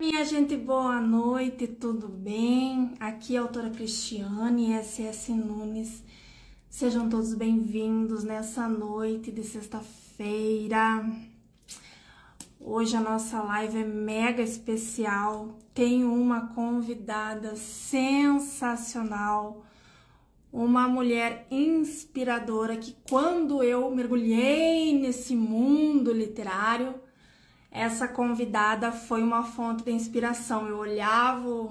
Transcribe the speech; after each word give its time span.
Minha 0.00 0.24
gente, 0.24 0.56
boa 0.56 1.00
noite, 1.00 1.66
tudo 1.66 2.06
bem? 2.06 2.94
Aqui 3.00 3.34
é 3.34 3.38
a 3.40 3.42
autora 3.42 3.68
Cristiane 3.68 4.80
SS 4.80 5.32
Nunes. 5.32 6.04
Sejam 6.70 7.08
todos 7.08 7.34
bem-vindos 7.34 8.22
nessa 8.22 8.68
noite 8.68 9.32
de 9.32 9.42
sexta-feira. 9.42 11.04
Hoje 12.60 12.94
a 12.94 13.00
nossa 13.00 13.42
live 13.42 13.78
é 13.78 13.84
mega 13.84 14.40
especial. 14.40 15.58
Tenho 15.74 16.14
uma 16.14 16.46
convidada 16.54 17.56
sensacional, 17.56 18.04
uma 20.52 20.86
mulher 20.86 21.44
inspiradora 21.50 22.76
que 22.76 22.94
quando 23.10 23.64
eu 23.64 23.90
mergulhei 23.90 24.96
nesse 24.96 25.34
mundo 25.34 26.12
literário, 26.12 26.94
essa 27.70 28.08
convidada 28.08 28.90
foi 28.90 29.22
uma 29.22 29.44
fonte 29.44 29.84
de 29.84 29.92
inspiração. 29.92 30.66
Eu 30.66 30.78
olhava 30.78 31.68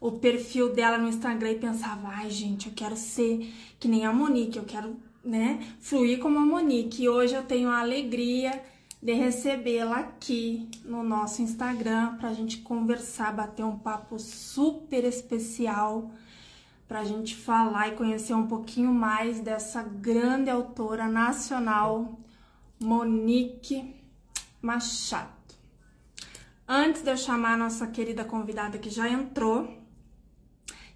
o, 0.00 0.12
perfil 0.12 0.72
dela 0.72 0.98
no 0.98 1.08
Instagram 1.08 1.52
e 1.52 1.58
pensava, 1.58 2.08
ai 2.08 2.30
gente, 2.30 2.68
eu 2.68 2.72
quero 2.74 2.96
ser 2.96 3.52
que 3.78 3.86
nem 3.86 4.06
a 4.06 4.12
Monique, 4.12 4.58
eu 4.58 4.64
quero, 4.64 4.96
né, 5.24 5.62
fluir 5.80 6.18
como 6.18 6.38
a 6.38 6.42
Monique. 6.42 7.02
E 7.02 7.08
hoje 7.08 7.34
eu 7.34 7.42
tenho 7.42 7.68
a 7.68 7.80
alegria 7.80 8.62
de 9.00 9.12
recebê-la 9.12 9.98
aqui 9.98 10.68
no 10.84 11.02
nosso 11.02 11.42
Instagram 11.42 12.16
para 12.16 12.30
a 12.30 12.34
gente 12.34 12.58
conversar, 12.58 13.32
bater 13.32 13.64
um 13.64 13.78
papo 13.78 14.18
super 14.18 15.04
especial, 15.04 16.10
para 16.88 17.00
a 17.00 17.04
gente 17.04 17.36
falar 17.36 17.88
e 17.88 17.96
conhecer 17.96 18.32
um 18.32 18.46
pouquinho 18.46 18.92
mais 18.92 19.40
dessa 19.40 19.82
grande 19.82 20.48
autora 20.48 21.06
nacional, 21.06 22.18
Monique 22.80 23.97
Machado. 24.60 25.38
Antes 26.66 27.02
de 27.02 27.10
eu 27.10 27.16
chamar 27.16 27.54
a 27.54 27.56
nossa 27.56 27.86
querida 27.86 28.24
convidada 28.24 28.76
que 28.78 28.90
já 28.90 29.08
entrou, 29.08 29.82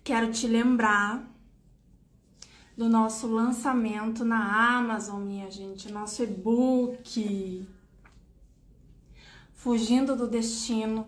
quero 0.05 0.31
te 0.31 0.47
lembrar 0.47 1.25
do 2.77 2.89
nosso 2.89 3.27
lançamento 3.27 4.25
na 4.25 4.77
Amazon, 4.77 5.23
minha 5.23 5.51
gente, 5.51 5.91
nosso 5.91 6.23
e-book 6.23 7.67
Fugindo 9.55 10.17
do 10.17 10.27
Destino. 10.27 11.07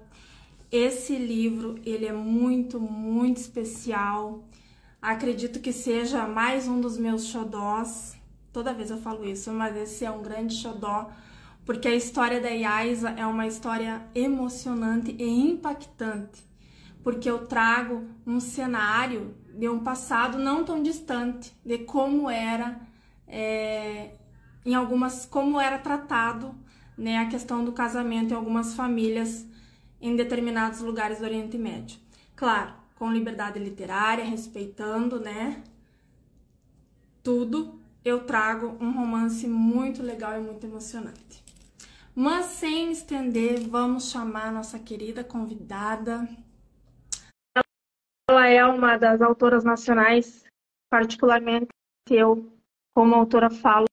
Esse 0.70 1.16
livro, 1.16 1.78
ele 1.84 2.06
é 2.06 2.12
muito, 2.12 2.78
muito 2.78 3.38
especial. 3.38 4.44
Acredito 5.02 5.58
que 5.58 5.72
seja 5.72 6.26
mais 6.26 6.68
um 6.68 6.80
dos 6.80 6.96
meus 6.96 7.24
xodós. 7.24 8.16
Toda 8.52 8.72
vez 8.72 8.90
eu 8.90 8.98
falo 8.98 9.24
isso, 9.24 9.52
mas 9.52 9.76
esse 9.76 10.04
é 10.04 10.10
um 10.10 10.22
grande 10.22 10.54
xodó 10.54 11.10
porque 11.64 11.88
a 11.88 11.94
história 11.94 12.40
da 12.40 12.48
Yaisa 12.48 13.10
é 13.10 13.26
uma 13.26 13.46
história 13.46 14.06
emocionante 14.14 15.14
e 15.18 15.24
impactante, 15.24 16.42
porque 17.02 17.28
eu 17.28 17.46
trago 17.46 18.06
um 18.26 18.38
cenário 18.40 19.34
de 19.56 19.68
um 19.68 19.80
passado 19.80 20.38
não 20.38 20.64
tão 20.64 20.82
distante, 20.82 21.54
de 21.64 21.78
como 21.78 22.28
era 22.28 22.80
é, 23.26 24.14
em 24.64 24.74
algumas, 24.74 25.26
como 25.26 25.60
era 25.60 25.78
tratado 25.78 26.54
né, 26.96 27.18
a 27.18 27.26
questão 27.26 27.64
do 27.64 27.72
casamento 27.72 28.32
em 28.32 28.36
algumas 28.36 28.74
famílias 28.74 29.46
em 30.00 30.16
determinados 30.16 30.80
lugares 30.80 31.18
do 31.18 31.24
Oriente 31.24 31.56
Médio. 31.56 31.98
Claro, 32.36 32.74
com 32.96 33.12
liberdade 33.12 33.58
literária, 33.58 34.24
respeitando, 34.24 35.18
né, 35.18 35.62
tudo, 37.22 37.80
eu 38.04 38.24
trago 38.24 38.76
um 38.80 38.92
romance 38.92 39.48
muito 39.48 40.02
legal 40.02 40.38
e 40.38 40.42
muito 40.42 40.66
emocionante. 40.66 41.43
Mas 42.16 42.46
sem 42.46 42.92
estender, 42.92 43.68
vamos 43.68 44.10
chamar 44.10 44.52
nossa 44.52 44.78
querida 44.78 45.24
convidada. 45.24 46.28
Ela 48.30 48.46
é 48.46 48.64
uma 48.64 48.96
das 48.96 49.20
autoras 49.20 49.64
nacionais, 49.64 50.44
particularmente 50.88 51.68
eu, 52.08 52.52
como 52.94 53.16
autora, 53.16 53.50
falo 53.50 53.86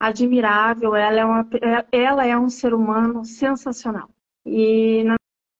admirável. 0.00 0.94
Ela 0.96 1.20
é, 1.20 1.24
uma, 1.24 1.48
ela 1.92 2.26
é 2.26 2.36
um 2.36 2.48
ser 2.48 2.72
humano 2.72 3.26
sensacional. 3.26 4.08
E, 4.46 5.04
na 5.04 5.16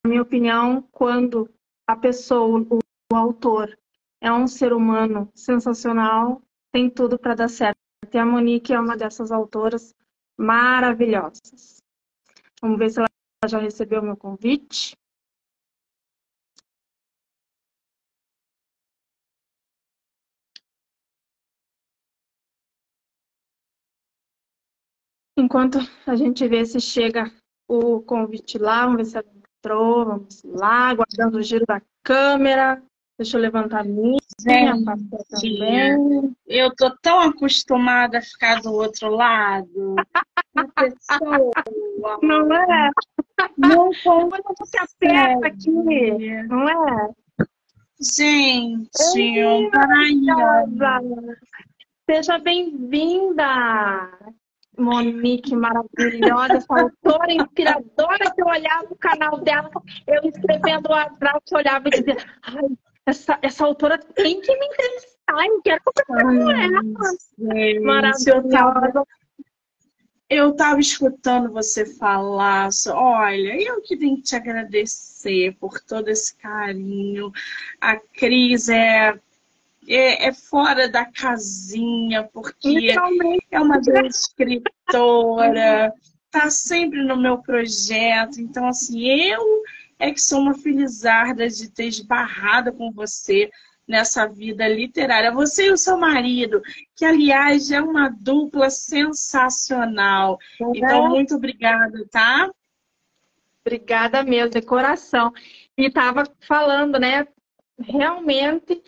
minha 0.07 0.23
opinião, 0.23 0.83
quando 0.91 1.51
a 1.87 1.95
pessoa, 1.95 2.61
o, 2.61 2.79
o 3.13 3.17
autor, 3.17 3.79
é 4.23 4.33
um 4.33 4.47
ser 4.47 4.73
humano 4.73 5.31
sensacional, 5.35 6.41
tem 6.73 6.89
tudo 6.89 7.19
para 7.19 7.35
dar 7.35 7.49
certo. 7.49 7.77
E 8.11 8.19
a 8.19 8.25
Monique 8.25 8.73
é 8.73 8.81
uma 8.81 8.97
dessas 8.97 9.31
autoras 9.31 9.95
maravilhosas. 10.39 11.84
Vamos 12.65 12.79
ver 12.79 12.91
se 12.91 12.99
ela 12.99 13.09
já 13.47 13.59
recebeu 13.59 14.01
meu 14.01 14.17
convite. 14.17 14.97
Enquanto 25.37 25.77
a 26.07 26.17
gente 26.17 26.49
vê 26.49 26.65
se 26.65 26.81
chega 26.81 27.31
o 27.69 28.01
convite 28.01 28.57
lá, 28.57 28.87
vamos 28.87 28.97
ver 28.97 29.05
se 29.05 29.19
ela 29.19 29.31
entrou, 29.59 30.07
vamos 30.07 30.43
lá, 30.45 30.89
aguardando 30.89 31.37
o 31.37 31.43
giro 31.43 31.67
da 31.67 31.83
câmera. 32.03 32.83
Deixa 33.17 33.37
eu 33.37 33.41
levantar 33.41 33.81
a 33.81 33.85
minha, 33.85 34.19
também. 35.31 36.37
Eu 36.47 36.75
tô 36.75 36.91
tão 37.01 37.21
acostumada 37.21 38.19
a 38.19 38.23
ficar 38.23 38.61
do 38.61 38.73
outro 38.73 39.09
lado. 39.09 39.95
pessoa. 40.75 41.51
Não 42.23 42.53
é? 42.53 42.91
Não 43.57 43.91
como 44.03 44.31
você 44.59 44.79
aperta 44.79 45.47
aqui, 45.47 45.71
não 46.49 46.69
é? 46.69 47.11
Gente, 48.01 48.89
Seja 52.11 52.39
bem-vinda, 52.39 54.11
Monique 54.77 55.55
maravilhosa, 55.55 56.55
essa 56.55 56.81
autora 56.81 57.33
inspiradora 57.33 58.31
que 58.35 58.43
eu 58.43 58.47
olhava 58.47 58.87
o 58.91 58.97
canal 58.97 59.39
dela, 59.39 59.71
eu 60.07 60.29
escrevendo 60.29 60.93
atrás, 60.93 61.43
eu 61.51 61.59
olhava 61.59 61.89
e 61.89 61.91
dizia, 61.91 62.17
ai, 62.43 62.77
essa, 63.07 63.39
essa 63.43 63.65
autora 63.65 63.99
tem 63.99 64.41
que 64.41 64.59
me 64.59 64.67
entrevistar, 64.67 65.47
eu 65.47 65.63
quero 65.63 65.83
conversar 65.85 66.25
com 66.25 66.51
ela. 66.51 67.81
Maravilhosa. 67.83 69.05
Eu 70.29 70.51
estava 70.51 70.81
escutando 70.81 71.53
você 71.53 71.85
falar, 71.85 72.71
olha, 72.89 73.63
eu 73.63 73.83
que 73.83 73.97
tenho 73.97 74.17
que 74.17 74.23
te 74.23 74.35
agradecer 74.35 75.55
por 75.61 75.81
todo 75.81 76.09
esse 76.09 76.35
carinho. 76.37 77.31
A 77.79 77.97
Cris 77.97 78.71
é, 78.71 79.15
é, 79.87 80.29
é 80.29 80.33
fora 80.33 80.89
da 80.89 81.05
casinha, 81.05 82.25
porque 82.33 82.95
é 83.51 83.61
uma 83.61 83.79
grande 83.79 84.15
escritora, 84.15 85.93
está 86.25 86.51
sempre 86.51 87.05
no 87.05 87.19
meu 87.19 87.39
projeto. 87.39 88.41
Então, 88.41 88.67
assim, 88.67 89.07
eu 89.07 89.63
é 89.99 90.11
que 90.11 90.21
sou 90.21 90.41
uma 90.41 90.55
felizarda 90.55 91.49
de 91.49 91.71
ter 91.71 91.87
esbarrado 91.87 92.73
com 92.73 92.91
você 92.93 93.51
nessa 93.87 94.27
vida 94.27 94.67
literária. 94.67 95.33
Você 95.33 95.67
e 95.67 95.73
o 95.73 95.77
seu 95.77 95.97
marido, 95.97 96.63
que 96.97 97.05
aliás 97.05 97.71
é 97.71 97.81
uma 97.81 98.09
dupla 98.09 98.71
sensacional. 98.71 100.39
Uhum. 100.61 100.73
Então, 100.75 101.09
muito 101.09 101.35
obrigada, 101.35 102.07
tá? 102.11 102.51
Obrigada 103.65 104.23
mesmo, 104.23 104.51
de 104.51 104.63
coração. 104.63 105.33
E 105.77 105.87
estava 105.87 106.25
falando, 106.41 106.99
né? 106.99 107.27
Realmente, 107.79 108.83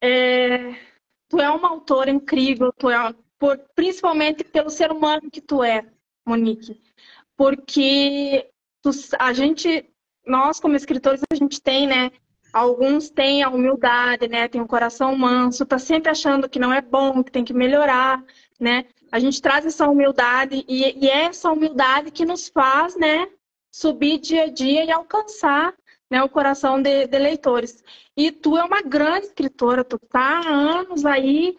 é... 0.00 0.74
tu 1.28 1.40
é 1.40 1.50
uma 1.50 1.68
autora 1.70 2.10
incrível, 2.10 2.72
tu 2.72 2.90
é, 2.90 3.14
por, 3.38 3.58
principalmente 3.74 4.44
pelo 4.44 4.70
ser 4.70 4.90
humano 4.90 5.30
que 5.30 5.40
tu 5.40 5.62
é, 5.62 5.84
Monique. 6.26 6.80
Porque 7.36 8.48
tu, 8.82 8.90
a 9.18 9.32
gente, 9.32 9.84
nós 10.26 10.60
como 10.60 10.76
escritores, 10.76 11.22
a 11.30 11.34
gente 11.34 11.60
tem, 11.60 11.86
né? 11.86 12.10
Alguns 12.52 13.10
têm 13.10 13.42
a 13.42 13.48
humildade, 13.48 14.28
né? 14.28 14.48
Tem 14.48 14.60
um 14.60 14.66
coração 14.66 15.16
manso, 15.16 15.66
tá 15.66 15.78
sempre 15.78 16.10
achando 16.10 16.48
que 16.48 16.58
não 16.58 16.72
é 16.72 16.80
bom, 16.80 17.22
que 17.22 17.32
tem 17.32 17.44
que 17.44 17.52
melhorar, 17.52 18.22
né? 18.60 18.84
A 19.10 19.18
gente 19.18 19.40
traz 19.40 19.66
essa 19.66 19.88
humildade 19.88 20.64
e, 20.68 21.04
e 21.04 21.08
é 21.08 21.24
essa 21.24 21.50
humildade 21.50 22.10
que 22.10 22.24
nos 22.24 22.48
faz, 22.48 22.96
né? 22.96 23.28
Subir 23.72 24.18
dia 24.18 24.44
a 24.44 24.48
dia 24.48 24.84
e 24.84 24.90
alcançar 24.90 25.74
né, 26.10 26.22
o 26.22 26.28
coração 26.28 26.80
de, 26.80 27.06
de 27.06 27.18
leitores. 27.18 27.82
E 28.16 28.30
tu 28.30 28.56
é 28.56 28.64
uma 28.64 28.82
grande 28.82 29.26
escritora, 29.26 29.82
tu 29.82 29.98
tá 29.98 30.40
há 30.44 30.48
anos 30.48 31.04
aí 31.04 31.56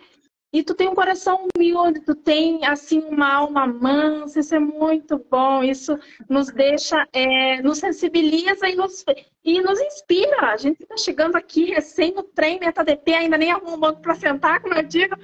e 0.56 0.64
tu 0.64 0.74
tem 0.74 0.88
um 0.88 0.96
coração 0.96 1.48
humilde, 1.54 2.00
tu 2.00 2.16
tem, 2.16 2.66
assim, 2.66 3.00
uma 3.02 3.34
alma 3.34 3.68
mansa, 3.68 4.40
isso 4.40 4.56
é 4.56 4.60
muito 4.60 5.18
bom, 5.30 5.62
isso 5.62 6.00
nos 6.30 6.48
deixa, 6.50 7.06
é, 7.12 7.62
nos 7.62 7.80
sensibiliza 7.80 8.70
e 8.70 8.76
nos, 8.76 9.04
e 9.44 9.62
nos 9.62 9.80
inspira. 9.82 10.52
A 10.52 10.58
gente 10.58 10.82
está 10.82 10.96
chegando 10.96 11.36
aqui 11.36 11.66
recém 11.66 12.14
no 12.14 12.24
trem, 12.24 12.58
né, 12.60 12.72
tá 12.72 12.84
de 12.84 12.96
pé, 12.96 13.18
ainda 13.18 13.38
nem 13.38 13.52
arrumou 13.52 13.76
um 13.76 13.80
banco 13.80 14.02
para 14.02 14.16
sentar, 14.16 14.62
como 14.62 14.76
eu 14.76 14.84
digo, 14.84 15.18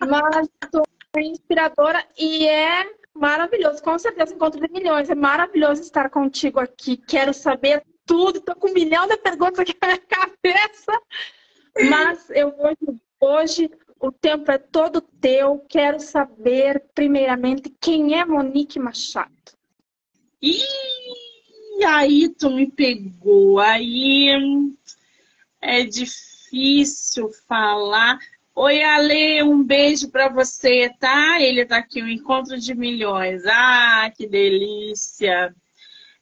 mas 0.00 0.48
tu 0.72 0.82
é 1.16 1.20
inspiradora 1.22 2.04
e 2.18 2.46
é 2.46 2.84
Maravilhoso, 3.16 3.82
com 3.82 3.98
certeza 3.98 4.34
encontro 4.34 4.60
de 4.60 4.70
milhões. 4.70 5.08
É 5.08 5.14
maravilhoso 5.14 5.80
estar 5.80 6.10
contigo 6.10 6.60
aqui. 6.60 6.98
Quero 6.98 7.32
saber 7.32 7.82
tudo, 8.04 8.42
tô 8.42 8.54
com 8.54 8.68
um 8.68 8.74
milhão 8.74 9.06
de 9.06 9.16
perguntas 9.16 9.58
aqui 9.58 9.74
na 9.80 9.88
minha 9.88 10.00
cabeça. 10.06 11.00
Mas 11.88 12.28
eu 12.28 12.54
hoje, 12.58 13.00
hoje 13.18 13.70
o 13.98 14.12
tempo 14.12 14.50
é 14.50 14.58
todo 14.58 15.00
teu. 15.00 15.64
Quero 15.68 16.00
saber, 16.00 16.84
primeiramente, 16.94 17.72
quem 17.80 18.18
é 18.18 18.24
Monique 18.24 18.78
Machado. 18.78 19.32
E 20.40 20.62
aí 21.84 22.28
tu 22.28 22.50
me 22.50 22.70
pegou. 22.70 23.58
Aí 23.58 24.28
é 25.60 25.84
difícil 25.84 27.30
falar. 27.48 28.18
Oi, 28.54 28.82
Ale, 28.82 29.42
um 29.42 29.62
beijo 29.62 30.10
para 30.10 30.28
você, 30.28 30.90
tá? 30.98 31.40
Ele 31.40 31.66
tá 31.66 31.76
aqui, 31.76 32.00
o 32.00 32.08
Encontro 32.08 32.58
de 32.58 32.74
Milhões. 32.74 33.44
Ah, 33.46 34.10
que 34.16 34.26
delícia! 34.26 35.54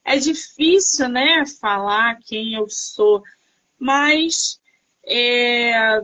É 0.05 0.19
difícil, 0.19 1.09
né, 1.09 1.45
falar 1.61 2.19
quem 2.27 2.55
eu 2.55 2.69
sou, 2.69 3.23
mas 3.79 4.61
é, 5.07 6.01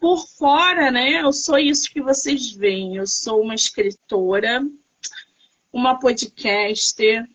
por 0.00 0.26
fora, 0.26 0.90
né, 0.90 1.22
eu 1.22 1.32
sou 1.32 1.58
isso 1.58 1.90
que 1.90 2.00
vocês 2.00 2.52
veem. 2.52 2.96
Eu 2.96 3.06
sou 3.06 3.42
uma 3.42 3.54
escritora, 3.54 4.64
uma 5.72 5.98
podcaster, 5.98 7.28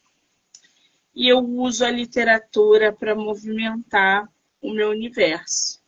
e 1.16 1.28
eu 1.28 1.40
uso 1.40 1.86
a 1.86 1.92
literatura 1.92 2.92
para 2.92 3.14
movimentar 3.14 4.28
o 4.62 4.74
meu 4.74 4.90
universo. 4.90 5.82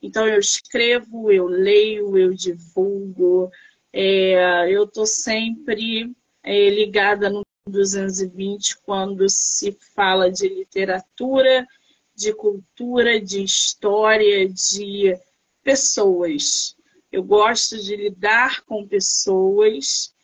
Então, 0.00 0.26
eu 0.26 0.38
escrevo, 0.38 1.30
eu 1.30 1.46
leio, 1.46 2.16
eu 2.16 2.32
divulgo, 2.32 3.50
é, 3.92 4.70
eu 4.70 4.84
estou 4.84 5.06
sempre 5.06 6.14
é, 6.42 6.70
ligada 6.70 7.28
no 7.30 7.42
220 7.66 8.78
quando 8.84 9.28
se 9.28 9.76
fala 9.94 10.30
de 10.30 10.48
literatura, 10.48 11.66
de 12.14 12.32
cultura, 12.34 13.20
de 13.20 13.42
história, 13.42 14.48
de 14.48 15.18
pessoas. 15.64 16.76
Eu 17.10 17.22
gosto 17.22 17.82
de 17.82 17.96
lidar 17.96 18.62
com 18.62 18.86
pessoas 18.86 20.14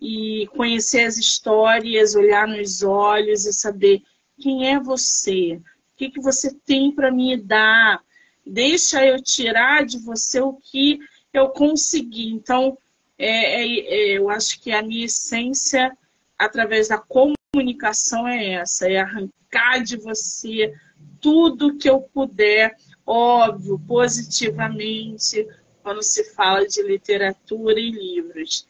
e 0.00 0.48
conhecer 0.56 1.04
as 1.04 1.16
histórias, 1.16 2.14
olhar 2.14 2.48
nos 2.48 2.82
olhos 2.82 3.46
e 3.46 3.52
saber 3.52 4.02
quem 4.38 4.68
é 4.68 4.80
você, 4.80 5.54
o 5.54 5.62
que, 5.96 6.10
que 6.10 6.20
você 6.20 6.54
tem 6.66 6.92
para 6.92 7.10
me 7.10 7.36
dar, 7.36 8.02
deixa 8.44 9.04
eu 9.04 9.22
tirar 9.22 9.84
de 9.84 9.98
você 9.98 10.40
o 10.40 10.54
que 10.54 10.98
eu 11.32 11.48
consegui. 11.48 12.28
Então, 12.28 12.76
é, 13.18 13.62
é, 13.62 13.78
é, 13.78 14.18
eu 14.18 14.28
acho 14.28 14.60
que 14.60 14.70
a 14.72 14.82
minha 14.82 15.06
essência, 15.06 15.96
através 16.38 16.88
da 16.88 16.98
comunicação, 16.98 18.28
é 18.28 18.52
essa: 18.54 18.88
é 18.88 18.98
arrancar 18.98 19.82
de 19.82 19.96
você 19.96 20.74
tudo 21.20 21.76
que 21.76 21.88
eu 21.88 22.00
puder, 22.00 22.76
óbvio, 23.06 23.78
positivamente, 23.86 25.46
quando 25.82 26.02
se 26.02 26.24
fala 26.34 26.66
de 26.66 26.82
literatura 26.82 27.78
e 27.78 27.90
livros. 27.90 28.66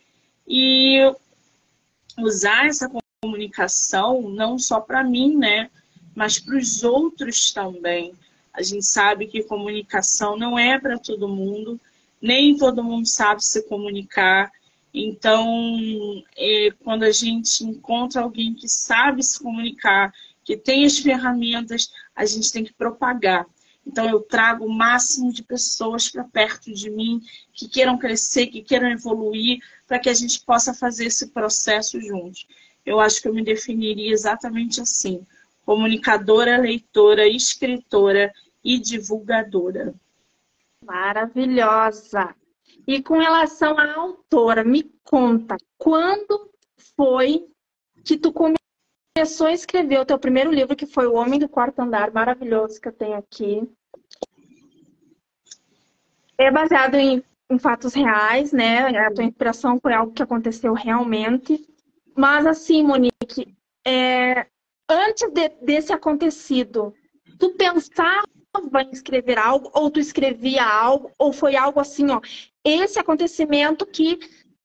E 0.46 0.98
usar 2.18 2.66
essa 2.66 2.90
comunicação 3.22 4.28
não 4.30 4.58
só 4.58 4.80
para 4.80 5.02
mim, 5.02 5.36
né, 5.36 5.70
mas 6.14 6.38
para 6.38 6.56
os 6.56 6.82
outros 6.82 7.50
também. 7.52 8.12
A 8.52 8.62
gente 8.62 8.86
sabe 8.86 9.26
que 9.26 9.42
comunicação 9.42 10.36
não 10.36 10.58
é 10.58 10.78
para 10.78 10.98
todo 10.98 11.28
mundo, 11.28 11.80
nem 12.20 12.56
todo 12.56 12.84
mundo 12.84 13.06
sabe 13.06 13.44
se 13.44 13.62
comunicar. 13.62 14.50
Então, 14.92 16.24
é, 16.36 16.70
quando 16.82 17.02
a 17.02 17.10
gente 17.10 17.64
encontra 17.64 18.22
alguém 18.22 18.54
que 18.54 18.68
sabe 18.68 19.22
se 19.22 19.38
comunicar, 19.38 20.12
que 20.42 20.56
tem 20.56 20.86
as 20.86 20.98
ferramentas, 20.98 21.90
a 22.14 22.24
gente 22.24 22.50
tem 22.50 22.64
que 22.64 22.72
propagar. 22.72 23.46
Então, 23.86 24.08
eu 24.08 24.20
trago 24.20 24.66
o 24.66 24.72
máximo 24.72 25.32
de 25.32 25.42
pessoas 25.42 26.08
para 26.08 26.24
perto 26.24 26.72
de 26.72 26.90
mim 26.90 27.22
que 27.52 27.68
queiram 27.68 27.96
crescer, 27.96 28.48
que 28.48 28.60
queiram 28.60 28.90
evoluir, 28.90 29.62
para 29.86 29.98
que 29.98 30.08
a 30.08 30.14
gente 30.14 30.44
possa 30.44 30.74
fazer 30.74 31.06
esse 31.06 31.28
processo 31.28 32.00
juntos. 32.00 32.46
Eu 32.84 32.98
acho 32.98 33.22
que 33.22 33.28
eu 33.28 33.34
me 33.34 33.44
definiria 33.44 34.12
exatamente 34.12 34.80
assim: 34.80 35.24
comunicadora, 35.64 36.58
leitora, 36.58 37.28
escritora 37.28 38.32
e 38.62 38.78
divulgadora. 38.78 39.94
Maravilhosa. 40.84 42.34
E 42.86 43.02
com 43.02 43.18
relação 43.18 43.78
à 43.78 43.94
autora, 43.94 44.64
me 44.64 44.84
conta, 45.02 45.56
quando 45.78 46.50
foi 46.96 47.46
que 48.04 48.16
tu 48.16 48.32
começou 48.32 48.65
a 49.20 49.52
escrever 49.52 50.00
o 50.00 50.04
teu 50.04 50.18
primeiro 50.18 50.50
livro, 50.50 50.76
que 50.76 50.86
foi 50.86 51.06
O 51.06 51.14
Homem 51.14 51.38
do 51.38 51.48
Quarto 51.48 51.80
Andar, 51.80 52.12
maravilhoso, 52.12 52.80
que 52.80 52.88
eu 52.88 52.92
tenho 52.92 53.16
aqui. 53.16 53.66
É 56.36 56.50
baseado 56.50 56.96
em, 56.96 57.24
em 57.50 57.58
fatos 57.58 57.94
reais, 57.94 58.52
né? 58.52 58.88
A 58.98 59.10
tua 59.10 59.24
inspiração 59.24 59.78
foi 59.80 59.94
algo 59.94 60.12
que 60.12 60.22
aconteceu 60.22 60.74
realmente. 60.74 61.66
Mas 62.14 62.46
assim, 62.46 62.82
Monique, 62.82 63.56
é, 63.86 64.46
antes 64.88 65.30
de, 65.30 65.48
desse 65.62 65.92
acontecido, 65.92 66.94
tu 67.38 67.50
pensava 67.54 68.26
em 68.82 68.90
escrever 68.90 69.38
algo, 69.38 69.70
ou 69.74 69.90
tu 69.90 70.00
escrevia 70.00 70.64
algo, 70.64 71.10
ou 71.18 71.32
foi 71.32 71.56
algo 71.56 71.80
assim, 71.80 72.10
ó, 72.10 72.20
esse 72.64 72.98
acontecimento 72.98 73.86
que 73.86 74.18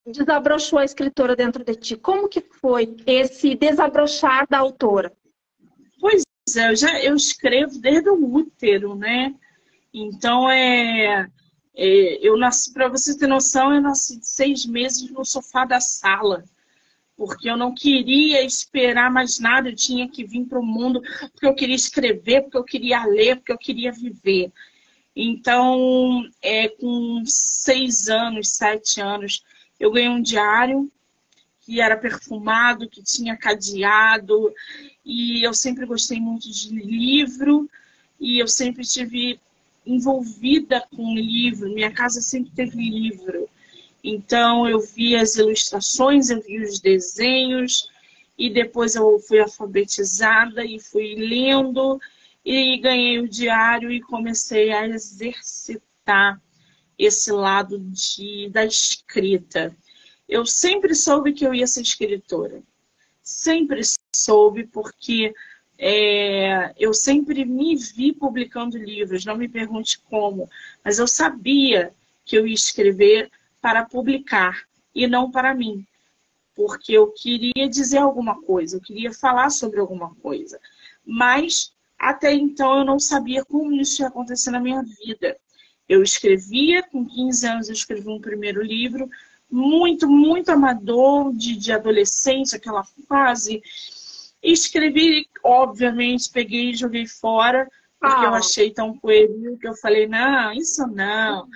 desabrochou 0.06 0.80
a 0.80 0.86
escritora 0.86 1.36
dentro 1.36 1.64
de 1.64 1.76
ti. 1.76 1.96
Como 1.96 2.28
que 2.28 2.42
foi 2.42 2.96
esse 3.06 3.56
desabrochar 3.56 4.48
da 4.50 4.60
autora? 4.60 5.12
Pois 6.00 6.24
é, 6.56 6.72
eu 6.72 6.76
já 6.76 7.00
eu 7.04 7.16
escrevo 7.16 7.80
desde 7.80 8.10
o 8.10 8.36
útero, 8.36 8.96
né? 8.96 9.34
Então 9.94 10.50
é, 10.50 11.28
é 11.76 12.28
eu 12.28 12.38
nasci 12.38 12.74
para 12.74 12.88
você 12.88 13.18
ter 13.18 13.28
noção, 13.28 13.74
eu 13.74 13.82
nasci 13.82 14.20
de 14.20 14.28
seis 14.28 14.66
meses 14.66 15.10
no 15.12 15.24
sofá 15.24 15.66
da 15.66 15.80
sala 15.80 16.44
porque 17.22 17.48
eu 17.48 17.56
não 17.56 17.72
queria 17.72 18.44
esperar 18.44 19.12
mais 19.12 19.38
nada, 19.38 19.70
eu 19.70 19.76
tinha 19.76 20.10
que 20.10 20.24
vir 20.24 20.44
para 20.46 20.60
o 20.60 20.66
mundo, 20.66 21.04
porque 21.32 21.46
eu 21.46 21.54
queria 21.54 21.76
escrever, 21.76 22.42
porque 22.42 22.58
eu 22.58 22.64
queria 22.64 23.06
ler, 23.06 23.36
porque 23.36 23.52
eu 23.52 23.60
queria 23.60 23.92
viver. 23.92 24.52
Então, 25.16 26.28
é, 26.42 26.68
com 26.70 27.22
seis 27.24 28.10
anos, 28.10 28.50
sete 28.50 29.00
anos, 29.00 29.44
eu 29.82 29.90
ganhei 29.92 30.10
um 30.10 30.22
diário 30.22 30.92
que 31.62 31.82
era 31.82 31.98
perfumado, 31.98 32.88
que 32.88 33.02
tinha 33.02 33.36
cadeado, 33.36 34.54
e 35.04 35.44
eu 35.44 35.54
sempre 35.56 35.88
gostei 35.88 36.20
muito 36.20 36.52
de 36.52 36.70
livro, 36.70 37.68
e 38.20 38.40
eu 38.40 38.48
sempre 38.48 38.84
tive 38.84 39.40
envolvida 39.84 40.86
com 40.96 41.16
livro, 41.16 41.74
minha 41.74 41.92
casa 41.92 42.22
sempre 42.22 42.52
teve 42.52 42.78
livro. 42.78 43.50
Então 44.04 44.70
eu 44.70 44.80
vi 44.80 45.16
as 45.16 45.36
ilustrações, 45.36 46.30
eu 46.30 46.42
vi 46.42 46.62
os 46.62 46.80
desenhos 46.80 47.90
e 48.38 48.50
depois 48.52 48.94
eu 48.96 49.20
fui 49.20 49.40
alfabetizada 49.40 50.64
e 50.64 50.80
fui 50.80 51.16
lendo 51.16 52.00
e 52.46 52.78
ganhei 52.78 53.20
o 53.20 53.28
diário 53.28 53.92
e 53.92 54.00
comecei 54.02 54.72
a 54.72 54.88
exercitar 54.88 56.40
esse 57.06 57.32
lado 57.32 57.80
de, 57.80 58.48
da 58.50 58.64
escrita. 58.64 59.76
Eu 60.30 60.46
sempre 60.46 60.94
soube 60.94 61.34
que 61.34 61.46
eu 61.46 61.54
ia 61.54 61.66
ser 61.66 61.82
escritora. 61.82 62.62
Sempre 63.24 63.82
soube, 64.16 64.68
porque 64.68 65.34
é, 65.80 66.74
eu 66.78 66.94
sempre 66.94 67.44
me 67.44 67.76
vi 67.76 68.14
publicando 68.14 68.78
livros, 68.78 69.26
não 69.26 69.36
me 69.36 69.48
pergunte 69.48 70.00
como, 70.10 70.48
mas 70.86 71.00
eu 71.00 71.08
sabia 71.08 71.92
que 72.24 72.38
eu 72.38 72.46
ia 72.46 72.54
escrever 72.54 73.32
para 73.60 73.84
publicar 73.84 74.62
e 74.94 75.08
não 75.08 75.32
para 75.32 75.56
mim, 75.56 75.86
porque 76.56 76.94
eu 76.94 77.08
queria 77.12 77.68
dizer 77.68 77.98
alguma 77.98 78.40
coisa, 78.44 78.78
eu 78.78 78.82
queria 78.82 79.12
falar 79.12 79.50
sobre 79.50 79.80
alguma 79.80 80.14
coisa, 80.16 80.60
mas 81.04 81.74
até 81.98 82.32
então 82.32 82.80
eu 82.80 82.86
não 82.86 83.00
sabia 83.00 83.44
como 83.44 83.74
isso 83.74 84.04
ia 84.04 84.08
acontecer 84.08 84.52
na 84.52 84.60
minha 84.60 84.84
vida. 84.84 85.36
Eu 85.92 86.02
escrevia, 86.02 86.82
com 86.84 87.06
15 87.06 87.46
anos 87.46 87.68
eu 87.68 87.74
escrevi 87.74 88.08
um 88.08 88.22
primeiro 88.22 88.64
livro, 88.64 89.10
muito, 89.52 90.10
muito 90.10 90.50
amador, 90.50 91.34
de, 91.34 91.54
de 91.58 91.74
adolescência, 91.74 92.56
aquela 92.56 92.86
fase. 93.10 93.62
Escrevi, 94.42 95.28
obviamente, 95.44 96.32
peguei 96.32 96.70
e 96.70 96.76
joguei 96.78 97.06
fora, 97.06 97.70
porque 98.00 98.26
ah. 98.26 98.30
eu 98.30 98.34
achei 98.34 98.72
tão 98.72 98.98
coelho 98.98 99.58
que 99.58 99.68
eu 99.68 99.76
falei, 99.76 100.08
não, 100.08 100.54
isso 100.54 100.88
não. 100.88 101.50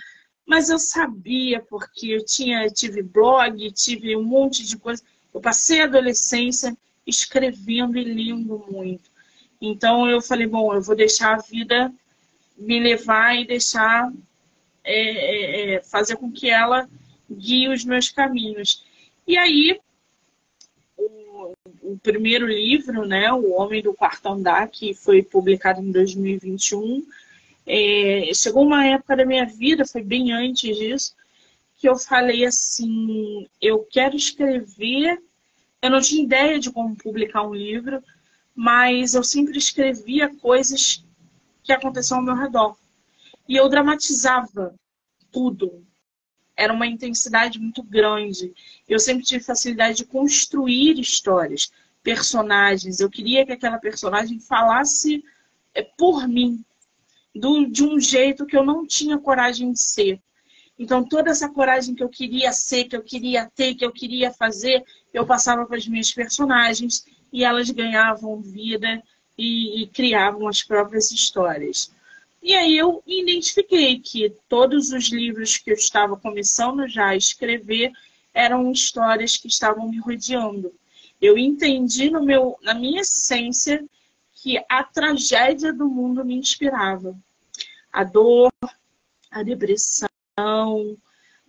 Mas 0.46 0.70
eu 0.70 0.80
sabia, 0.80 1.62
porque 1.62 2.08
eu 2.08 2.26
tinha, 2.26 2.70
tive 2.70 3.02
blog, 3.02 3.72
tive 3.72 4.18
um 4.18 4.24
monte 4.24 4.66
de 4.66 4.76
coisa. 4.76 5.02
Eu 5.34 5.40
passei 5.40 5.80
a 5.80 5.86
adolescência 5.86 6.76
escrevendo 7.08 7.98
e 7.98 8.04
lendo 8.04 8.66
muito. 8.70 9.10
Então 9.62 10.10
eu 10.10 10.22
falei, 10.22 10.46
bom, 10.46 10.74
eu 10.74 10.82
vou 10.82 10.94
deixar 10.94 11.36
a 11.36 11.42
vida 11.42 11.90
me 12.58 12.80
levar 12.80 13.36
e 13.36 13.46
deixar 13.46 14.12
é, 14.84 15.74
é, 15.74 15.76
é 15.76 15.82
fazer 15.82 16.16
com 16.18 16.32
que 16.32 16.50
ela 16.50 16.88
guie 17.30 17.68
os 17.70 17.84
meus 17.84 18.10
caminhos. 18.10 18.84
E 19.28 19.38
aí 19.38 19.80
o 21.82 21.98
primeiro 22.00 22.48
livro, 22.48 23.06
né, 23.06 23.32
O 23.32 23.52
Homem 23.54 23.82
do 23.82 23.94
Quarto 23.94 24.28
Andar, 24.28 24.68
que 24.68 24.94
foi 24.94 25.22
publicado 25.22 25.82
em 25.82 25.92
2021. 25.92 27.06
É, 27.66 28.32
chegou 28.34 28.64
uma 28.64 28.86
época 28.86 29.16
da 29.16 29.26
minha 29.26 29.46
vida, 29.46 29.86
foi 29.86 30.04
bem 30.04 30.32
antes 30.32 30.76
disso, 30.76 31.16
que 31.78 31.88
eu 31.88 31.96
falei 31.96 32.46
assim: 32.46 33.48
eu 33.62 33.80
quero 33.90 34.16
escrever. 34.16 35.22
Eu 35.82 35.92
não 35.92 36.02
tinha 36.02 36.24
ideia 36.24 36.60
de 36.60 36.72
como 36.72 36.96
publicar 36.96 37.44
um 37.44 37.54
livro, 37.54 38.04
mas 38.56 39.14
eu 39.14 39.24
sempre 39.24 39.58
escrevia 39.58 40.34
coisas 40.38 41.05
que 41.66 41.74
aconteciam 41.74 42.20
ao 42.20 42.24
meu 42.24 42.36
redor. 42.36 42.78
E 43.50 43.56
eu 43.56 43.68
dramatizava 43.68 44.76
tudo. 45.32 45.84
Era 46.56 46.72
uma 46.72 46.88
intensidade 46.88 47.60
muito 47.60 47.84
grande. 47.84 48.54
Eu 48.88 49.00
sempre 49.00 49.26
tive 49.26 49.44
facilidade 49.44 49.98
de 49.98 50.06
construir 50.06 51.00
histórias, 51.00 51.72
personagens. 52.02 53.00
Eu 53.00 53.10
queria 53.10 53.46
que 53.46 53.52
aquela 53.52 53.78
personagem 53.80 54.40
falasse 54.40 55.24
é, 55.74 55.82
por 55.82 56.28
mim, 56.28 56.64
do, 57.34 57.66
de 57.66 57.84
um 57.84 58.00
jeito 58.00 58.46
que 58.46 58.56
eu 58.56 58.64
não 58.64 58.86
tinha 58.86 59.18
coragem 59.18 59.72
de 59.74 59.82
ser. 59.82 60.22
Então, 60.78 61.04
toda 61.04 61.32
essa 61.32 61.50
coragem 61.50 61.96
que 61.96 62.04
eu 62.04 62.10
queria 62.10 62.52
ser, 62.52 62.86
que 62.86 62.96
eu 62.96 63.02
queria 63.02 63.50
ter, 63.56 63.76
que 63.76 63.86
eu 63.86 63.92
queria 63.92 64.32
fazer, 64.32 64.84
eu 65.14 65.26
passava 65.26 65.66
para 65.66 65.78
as 65.78 65.88
minhas 65.88 66.12
personagens 66.14 67.06
e 67.32 67.44
elas 67.44 67.70
ganhavam 67.70 68.42
vida 68.42 69.02
e, 69.38 69.84
e 69.84 69.88
criavam 69.88 70.48
as 70.48 70.64
próprias 70.64 71.12
histórias. 71.12 71.92
E 72.42 72.54
aí 72.54 72.78
eu 72.78 73.02
identifiquei 73.08 74.00
que 74.00 74.34
todos 74.48 74.92
os 74.92 75.10
livros 75.10 75.58
que 75.58 75.72
eu 75.72 75.76
estava 75.76 76.16
começando 76.16 76.88
já 76.88 77.08
a 77.08 77.16
escrever 77.16 77.92
eram 78.34 78.72
histórias 78.72 79.38
que 79.38 79.48
estavam 79.48 79.90
me 79.90 79.98
rodeando. 79.98 80.72
Eu 81.22 81.38
entendi 81.38 82.10
no 82.10 82.24
meu, 82.24 82.58
na 82.62 82.74
minha 82.74 83.02
essência 83.02 83.84
que 84.34 84.64
a 84.70 84.84
tragédia 84.84 85.74
do 85.74 85.90
mundo 85.90 86.24
me 86.24 86.36
inspirava. 86.36 87.18
A 87.92 88.04
dor, 88.04 88.52
a 89.32 89.42
depressão, 89.42 90.08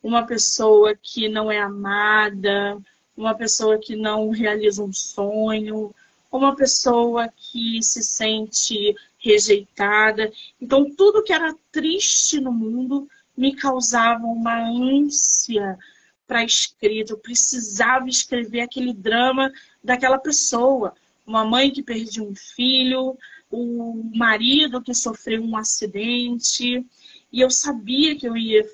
uma 0.03 0.25
pessoa 0.25 0.97
que 0.97 1.29
não 1.29 1.51
é 1.51 1.59
amada, 1.59 2.79
uma 3.17 3.35
pessoa 3.35 3.79
que 3.79 3.97
não 3.97 4.31
realiza 4.31 4.83
um 4.83 4.93
sonho, 4.93 5.95
uma 6.31 6.55
pessoa 6.55 7.29
que 7.29 7.83
se 7.83 8.03
sente 8.03 8.95
rejeitada. 9.19 10.31
Então, 10.61 10.91
tudo 10.95 11.23
que 11.23 11.33
era 11.33 11.55
triste 11.73 12.41
no 12.41 12.53
mundo 12.53 13.09
me 13.37 13.55
causava 13.55 14.25
uma 14.25 14.69
ânsia 14.69 15.79
para 16.27 16.41
a 16.41 16.45
escrita. 16.45 17.13
Eu 17.13 17.19
precisava 17.19 18.09
escrever 18.09 18.61
aquele 18.61 18.93
drama 18.93 19.53
daquela 19.83 20.19
pessoa. 20.19 20.95
Uma 21.27 21.45
mãe 21.45 21.71
que 21.71 21.83
perdeu 21.83 22.29
um 22.29 22.35
filho, 22.35 23.17
o 23.51 24.11
marido 24.15 24.83
que 24.83 24.95
sofreu 24.95 25.43
um 25.43 25.57
acidente. 25.57 26.85
E 27.33 27.41
eu 27.41 27.51
sabia 27.51 28.17
que 28.17 28.29
eu 28.29 28.37
ia 28.37 28.65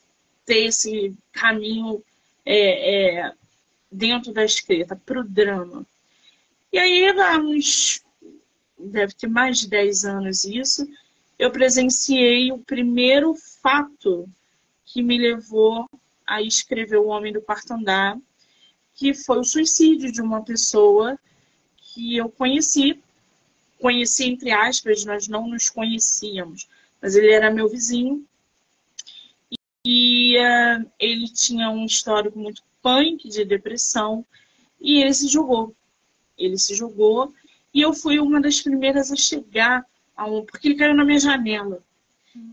ter 0.45 0.67
esse 0.67 1.15
caminho 1.33 2.03
é, 2.45 3.21
é, 3.27 3.33
dentro 3.91 4.33
da 4.33 4.45
escrita, 4.45 4.97
para 4.97 5.21
o 5.21 5.25
drama. 5.25 5.87
E 6.73 6.79
aí, 6.79 7.07
há 7.21 7.39
uns, 7.39 8.03
deve 8.79 9.13
ter 9.13 9.27
mais 9.27 9.59
de 9.59 9.69
10 9.69 10.05
anos 10.07 10.45
isso, 10.45 10.89
eu 11.39 11.51
presenciei 11.51 12.51
o 12.51 12.59
primeiro 12.59 13.35
fato 13.61 14.27
que 14.87 15.03
me 15.03 15.19
levou 15.19 15.87
a 16.27 16.41
escrever 16.41 16.97
O 16.97 17.09
Homem 17.09 17.33
do 17.33 17.43
Quarto 17.43 17.73
Andar, 17.73 18.19
que 18.95 19.13
foi 19.13 19.39
o 19.39 19.45
suicídio 19.45 20.11
de 20.11 20.23
uma 20.23 20.43
pessoa 20.43 21.19
que 21.77 22.17
eu 22.17 22.31
conheci. 22.31 22.99
Conheci, 23.79 24.25
entre 24.25 24.51
aspas, 24.51 25.05
nós 25.05 25.29
não 25.29 25.47
nos 25.49 25.69
conhecíamos, 25.69 26.69
mas 27.03 27.15
ele 27.15 27.33
era 27.33 27.51
meu 27.51 27.69
vizinho. 27.69 28.25
E 29.85 30.39
uh, 30.39 30.91
ele 30.99 31.29
tinha 31.29 31.69
um 31.71 31.85
histórico 31.85 32.39
muito 32.39 32.63
punk 32.81 33.29
de 33.29 33.45
depressão 33.45 34.25
e 34.81 35.03
ele 35.03 35.13
se 35.13 35.29
jogou 35.29 35.75
ele 36.45 36.59
se 36.59 36.75
jogou 36.75 37.33
e 37.73 37.81
eu 37.81 37.93
fui 37.93 38.19
uma 38.19 38.41
das 38.41 38.61
primeiras 38.61 39.11
a 39.11 39.17
chegar 39.17 39.87
a 40.17 40.27
um, 40.27 40.45
porque 40.45 40.69
ele 40.69 40.77
caiu 40.77 40.95
na 40.95 41.05
minha 41.05 41.19
janela. 41.19 41.83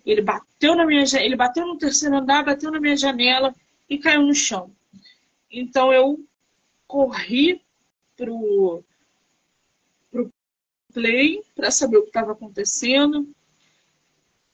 Ele 0.06 0.22
bateu 0.22 0.76
na 0.76 0.86
minha 0.86 1.04
ele 1.20 1.36
bateu 1.36 1.66
no 1.66 1.78
terceiro 1.78 2.18
andar, 2.18 2.44
bateu 2.44 2.72
na 2.72 2.80
minha 2.80 2.98
janela 2.98 3.54
e 3.90 3.98
caiu 3.98 4.24
no 4.24 4.34
chão. 4.34 4.72
Então 5.52 5.94
eu 5.94 6.24
corri 6.88 7.62
pro 8.16 8.84
pro 10.12 10.32
play 10.94 11.42
para 11.56 11.72
saber 11.72 11.98
o 11.98 12.04
que 12.04 12.10
estava 12.10 12.34
acontecendo. 12.34 13.30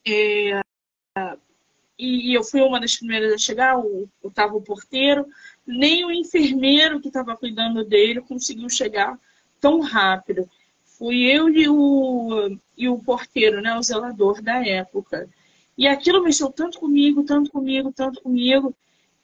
É, 0.07 0.61
e, 1.97 2.33
eu 2.33 2.43
fui 2.43 2.61
uma 2.61 2.79
das 2.79 2.97
primeiras 2.97 3.33
a 3.33 3.37
chegar, 3.37 3.79
o, 3.79 4.09
o, 4.21 4.29
o 4.29 4.61
porteiro, 4.61 5.25
nem 5.65 6.05
o 6.05 6.11
enfermeiro 6.11 6.99
que 6.99 7.07
estava 7.07 7.35
cuidando 7.37 7.83
dele 7.83 8.21
conseguiu 8.21 8.69
chegar 8.69 9.19
tão 9.65 9.79
rápido. 9.79 10.47
Fui 10.83 11.23
eu 11.23 11.49
e 11.49 11.67
o, 11.67 12.55
e 12.77 12.87
o 12.87 12.99
porteiro, 12.99 13.61
né, 13.61 13.75
o 13.75 13.81
zelador 13.81 14.39
da 14.39 14.63
época. 14.63 15.27
E 15.75 15.87
aquilo 15.87 16.23
mexeu 16.23 16.51
tanto 16.51 16.77
comigo, 16.79 17.23
tanto 17.23 17.51
comigo, 17.51 17.91
tanto 17.91 18.21
comigo, 18.21 18.75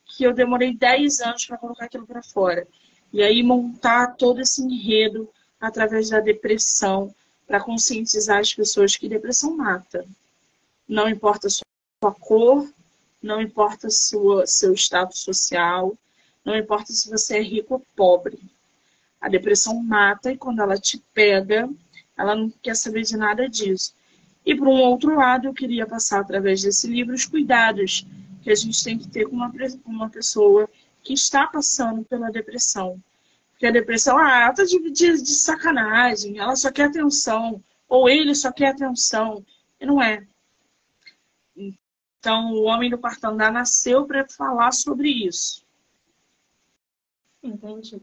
que 0.04 0.24
eu 0.24 0.34
demorei 0.34 0.76
10 0.76 1.20
anos 1.20 1.46
para 1.46 1.60
colocar 1.60 1.86
aquilo 1.86 2.08
para 2.08 2.24
fora. 2.24 2.68
E 3.14 3.22
aí 3.22 3.44
montar 3.44 4.16
todo 4.16 4.42
esse 4.42 4.64
enredo 4.64 5.30
através 5.60 6.10
da 6.10 6.20
depressão, 6.20 7.14
para 7.46 7.62
conscientizar 7.62 8.40
as 8.40 8.52
pessoas 8.52 8.96
que 8.96 9.08
depressão 9.08 9.56
mata. 9.56 10.04
Não 10.90 11.08
importa 11.08 11.48
a 11.48 11.52
sua 11.52 12.16
cor, 12.20 12.68
não 13.22 13.40
importa 13.40 13.92
sua, 13.92 14.48
seu 14.48 14.74
status 14.74 15.20
social, 15.20 15.96
não 16.44 16.56
importa 16.56 16.92
se 16.92 17.12
você 17.12 17.38
é 17.38 17.42
rico 17.44 17.76
ou 17.76 17.86
pobre. 17.96 18.40
A 19.22 19.30
depressão 19.30 19.82
mata 19.82 20.32
e 20.32 20.38
quando 20.38 20.62
ela 20.62 20.78
te 20.78 20.98
pega, 21.13 21.70
ela 22.18 22.36
não 22.36 22.50
quer 22.50 22.75
saber 22.75 23.04
de 23.04 23.16
nada 23.16 23.48
disso. 23.48 23.94
E 24.46 24.56
por 24.56 24.68
um 24.68 24.82
outro 24.82 25.16
lado, 25.16 25.48
eu 25.48 25.54
queria 25.54 25.86
passar 25.86 26.20
através 26.20 26.63
desse 26.63 26.88
livro 26.88 27.13
os 27.13 27.25
cuidados 27.25 28.06
que 28.42 28.50
a 28.50 28.56
gente 28.56 28.84
tem 28.84 28.98
que 28.98 29.08
ter 29.08 29.25
com 29.28 29.36
uma, 29.86 30.10
pessoa 30.10 30.68
que 31.04 31.13
está 31.13 31.46
passando 31.46 32.04
pela 32.04 32.32
depressão. 32.32 33.00
Porque 33.51 33.68
a 33.68 33.72
depressão, 33.72 34.18
ah, 34.18 34.42
ela 34.42 34.54
tá 34.54 34.63
de, 34.63 34.80
de, 34.90 35.22
de 35.22 35.36
sacanagem, 35.36 36.40
ela 36.40 36.56
só 36.56 36.72
quer 36.72 36.86
atenção, 36.86 37.63
ou 37.88 38.10
ele 38.10 38.34
só 38.34 38.51
quer 38.51 38.70
atenção. 38.70 39.46
E 39.80 39.86
não 39.86 40.01
é. 40.01 40.25
Então, 41.56 42.54
o 42.54 42.63
Homem 42.63 42.90
do 42.90 42.98
Quarto 42.98 43.25
Andar 43.25 43.51
nasceu 43.51 44.06
para 44.06 44.28
falar 44.28 44.72
sobre 44.72 45.10
isso. 45.10 45.63
Entendi. 47.44 48.01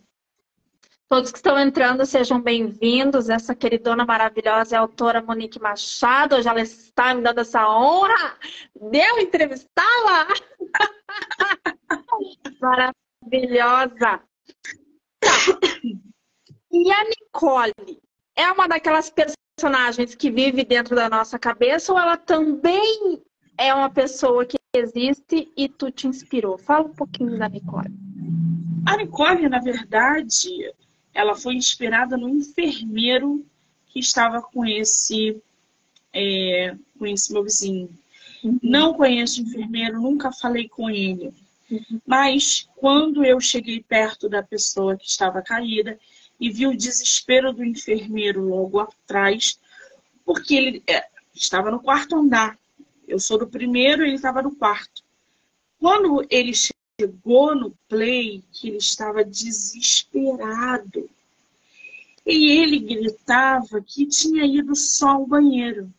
Todos 1.09 1.33
que 1.33 1.39
estão 1.39 1.59
entrando, 1.59 2.05
sejam 2.05 2.39
bem-vindos. 2.39 3.31
Essa 3.31 3.55
queridona 3.55 4.05
maravilhosa 4.05 4.75
é 4.75 4.79
a 4.79 4.83
autora 4.83 5.23
Monique 5.23 5.59
Machado. 5.59 6.37
Hoje 6.37 6.47
ela 6.47 6.61
está 6.61 7.15
me 7.15 7.23
dando 7.23 7.41
essa 7.41 7.67
honra 7.67 8.37
de 8.79 8.99
eu 8.99 9.19
entrevistá-la. 9.19 10.29
Maravilhosa. 12.61 13.95
Tá. 13.97 14.23
E 16.71 16.93
a 16.93 17.05
Nicole 17.05 18.03
é 18.37 18.53
uma 18.53 18.69
daquelas 18.69 19.11
personagens 19.11 20.15
que 20.15 20.31
vive 20.31 20.63
dentro 20.63 20.95
da 20.95 21.09
nossa 21.09 21.39
cabeça 21.39 21.91
ou 21.91 21.99
ela 21.99 22.19
também 22.19 23.23
é 23.57 23.73
uma 23.73 23.89
pessoa 23.89 24.45
que 24.45 24.59
existe 24.75 25.51
e 25.57 25.71
tu 25.71 25.91
te 25.91 26.07
inspirou? 26.07 26.59
Fala 26.59 26.85
um 26.85 26.95
pouquinho 26.95 27.39
da 27.39 27.49
Nicole. 27.49 27.89
A 28.87 28.99
Nicole, 28.99 29.49
na 29.49 29.59
verdade, 29.59 30.51
ela 31.19 31.35
foi 31.35 31.57
inspirada 31.57 32.17
no 32.17 32.29
enfermeiro 32.29 33.45
que 33.89 33.99
estava 33.99 34.41
com 34.41 34.65
esse, 34.65 35.43
é, 36.13 36.77
com 36.97 37.05
esse 37.09 37.33
meu 37.33 37.43
vizinho. 37.43 37.91
Uhum. 38.45 38.61
Não 38.63 38.95
conheço 38.95 39.43
o 39.43 39.45
enfermeiro, 39.45 40.01
nunca 40.01 40.31
falei 40.31 40.69
com 40.69 40.89
ele. 40.89 41.35
Uhum. 41.69 42.01
Mas 42.07 42.69
quando 42.77 43.25
eu 43.25 43.41
cheguei 43.41 43.83
perto 43.83 44.29
da 44.29 44.45
pessoa 44.45 44.97
que 44.97 45.09
estava 45.09 45.43
caída 45.43 45.99
e 46.39 46.51
vi 46.51 46.69
o 46.69 46.77
desespero 46.77 47.53
do 47.53 47.65
enfermeiro 47.65 48.41
logo 48.41 48.79
atrás, 48.79 49.59
porque 50.25 50.55
ele 50.55 50.83
é, 50.87 51.05
estava 51.35 51.69
no 51.69 51.81
quarto 51.81 52.15
andar. 52.15 52.57
Eu 53.09 53.19
sou 53.19 53.37
do 53.37 53.49
primeiro, 53.49 54.05
ele 54.05 54.15
estava 54.15 54.41
no 54.41 54.55
quarto. 54.55 55.03
Quando 55.81 56.25
ele 56.31 56.53
chegou 57.01 57.55
no 57.55 57.71
play 57.89 58.43
que 58.53 58.69
ele 58.69 58.79
estava 58.79 59.25
desesperado. 59.25 61.09
E 62.27 62.51
ele 62.61 62.81
gritava 62.81 63.81
que 63.81 64.05
tinha 64.07 64.45
ido 64.45 64.75
só 64.75 65.11
ao 65.11 65.27
banheiro. 65.27 65.93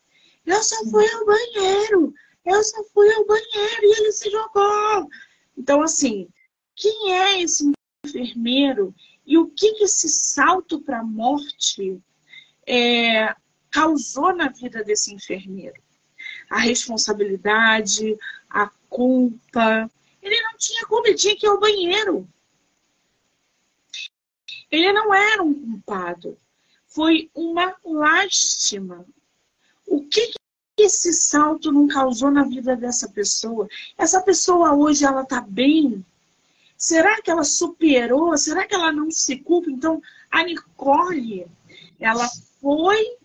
Eu 0.45 0.61
só 0.61 0.83
fui 0.85 1.07
ao 1.09 1.25
banheiro, 1.25 2.13
eu 2.45 2.63
só 2.63 2.83
fui 2.93 3.11
ao 3.13 3.25
banheiro 3.25 3.81
e 3.83 3.99
ele 3.99 4.11
se 4.11 4.29
jogou. 4.29 5.09
Então, 5.57 5.81
assim, 5.81 6.27
quem 6.75 7.13
é 7.13 7.41
esse 7.41 7.71
enfermeiro 8.05 8.93
E 9.25 9.37
o 9.37 9.47
que, 9.47 9.83
esse 9.83 10.09
salto 10.09 10.81
para 10.81 10.99
a 10.99 11.03
morte 11.03 12.01
é, 12.65 13.35
causou 13.69 14.35
na 14.35 14.49
vida 14.49 14.83
desse 14.83 15.13
enfermeiro? 15.13 15.81
A 16.49 16.57
responsabilidade, 16.57 18.17
a 18.49 18.69
culpa. 18.89 19.89
Ele 20.21 20.41
não 20.41 20.57
tinha 20.57 20.85
culpa, 20.85 21.07
ele 21.07 21.17
tinha 21.17 21.35
que 21.35 21.45
ir 21.45 21.49
ao 21.49 21.59
banheiro. 21.59 22.27
Ele 24.71 24.91
não 24.91 25.13
era 25.13 25.41
um 25.41 25.53
culpado. 25.53 26.38
Foi 26.88 27.29
uma 27.33 27.75
lástima. 27.83 29.05
O 29.85 30.05
que, 30.05 30.27
que 30.27 30.83
esse 30.83 31.13
salto 31.13 31.71
não 31.71 31.88
causou 31.88 32.29
na 32.29 32.43
vida 32.43 32.75
dessa 32.75 33.09
pessoa? 33.09 33.67
Essa 33.97 34.21
pessoa 34.21 34.75
hoje 34.75 35.05
ela 35.05 35.21
está 35.21 35.41
bem? 35.41 36.05
Será 36.77 37.21
que 37.21 37.29
ela 37.29 37.43
superou? 37.43 38.38
Será 38.38 38.65
que 38.65 38.75
ela 38.75 38.91
não 38.91 39.11
se 39.11 39.38
culpa? 39.38 39.69
Então, 39.69 40.01
a 40.31 40.43
Nicole, 40.43 41.47
ela 41.99 42.29
foi 42.61 43.17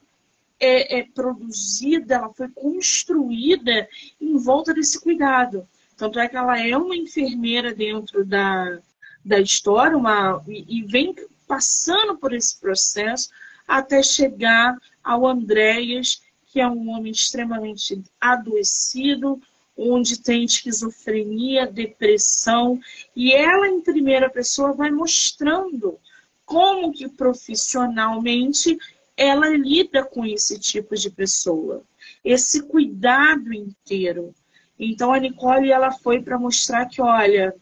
é, 0.58 0.98
é, 0.98 1.02
produzida, 1.04 2.16
ela 2.16 2.32
foi 2.32 2.48
construída 2.48 3.88
em 4.20 4.36
volta 4.38 4.72
desse 4.72 5.00
cuidado. 5.00 5.68
Tanto 5.96 6.18
é 6.18 6.28
que 6.28 6.36
ela 6.36 6.58
é 6.58 6.76
uma 6.76 6.96
enfermeira 6.96 7.72
dentro 7.74 8.24
da, 8.24 8.80
da 9.24 9.40
história 9.40 9.96
uma, 9.96 10.42
e, 10.48 10.78
e 10.78 10.82
vem 10.82 11.14
passando 11.46 12.16
por 12.16 12.32
esse 12.32 12.58
processo 12.60 13.30
até 13.66 14.02
chegar 14.02 14.76
ao 15.02 15.26
Andréas, 15.26 16.22
que 16.46 16.60
é 16.60 16.68
um 16.68 16.90
homem 16.90 17.12
extremamente 17.12 18.02
adoecido, 18.20 19.40
onde 19.76 20.20
tem 20.20 20.44
esquizofrenia, 20.44 21.66
depressão, 21.66 22.80
e 23.14 23.32
ela 23.32 23.66
em 23.66 23.80
primeira 23.80 24.30
pessoa 24.30 24.72
vai 24.72 24.90
mostrando 24.90 25.98
como 26.44 26.92
que 26.92 27.08
profissionalmente 27.08 28.78
ela 29.16 29.48
lida 29.48 30.04
com 30.04 30.24
esse 30.24 30.58
tipo 30.58 30.94
de 30.94 31.10
pessoa, 31.10 31.82
esse 32.24 32.62
cuidado 32.62 33.52
inteiro. 33.52 34.34
Então 34.78 35.12
a 35.12 35.18
Nicole 35.18 35.70
ela 35.70 35.92
foi 35.92 36.20
para 36.20 36.38
mostrar 36.38 36.86
que, 36.86 37.00
olha, 37.00 37.54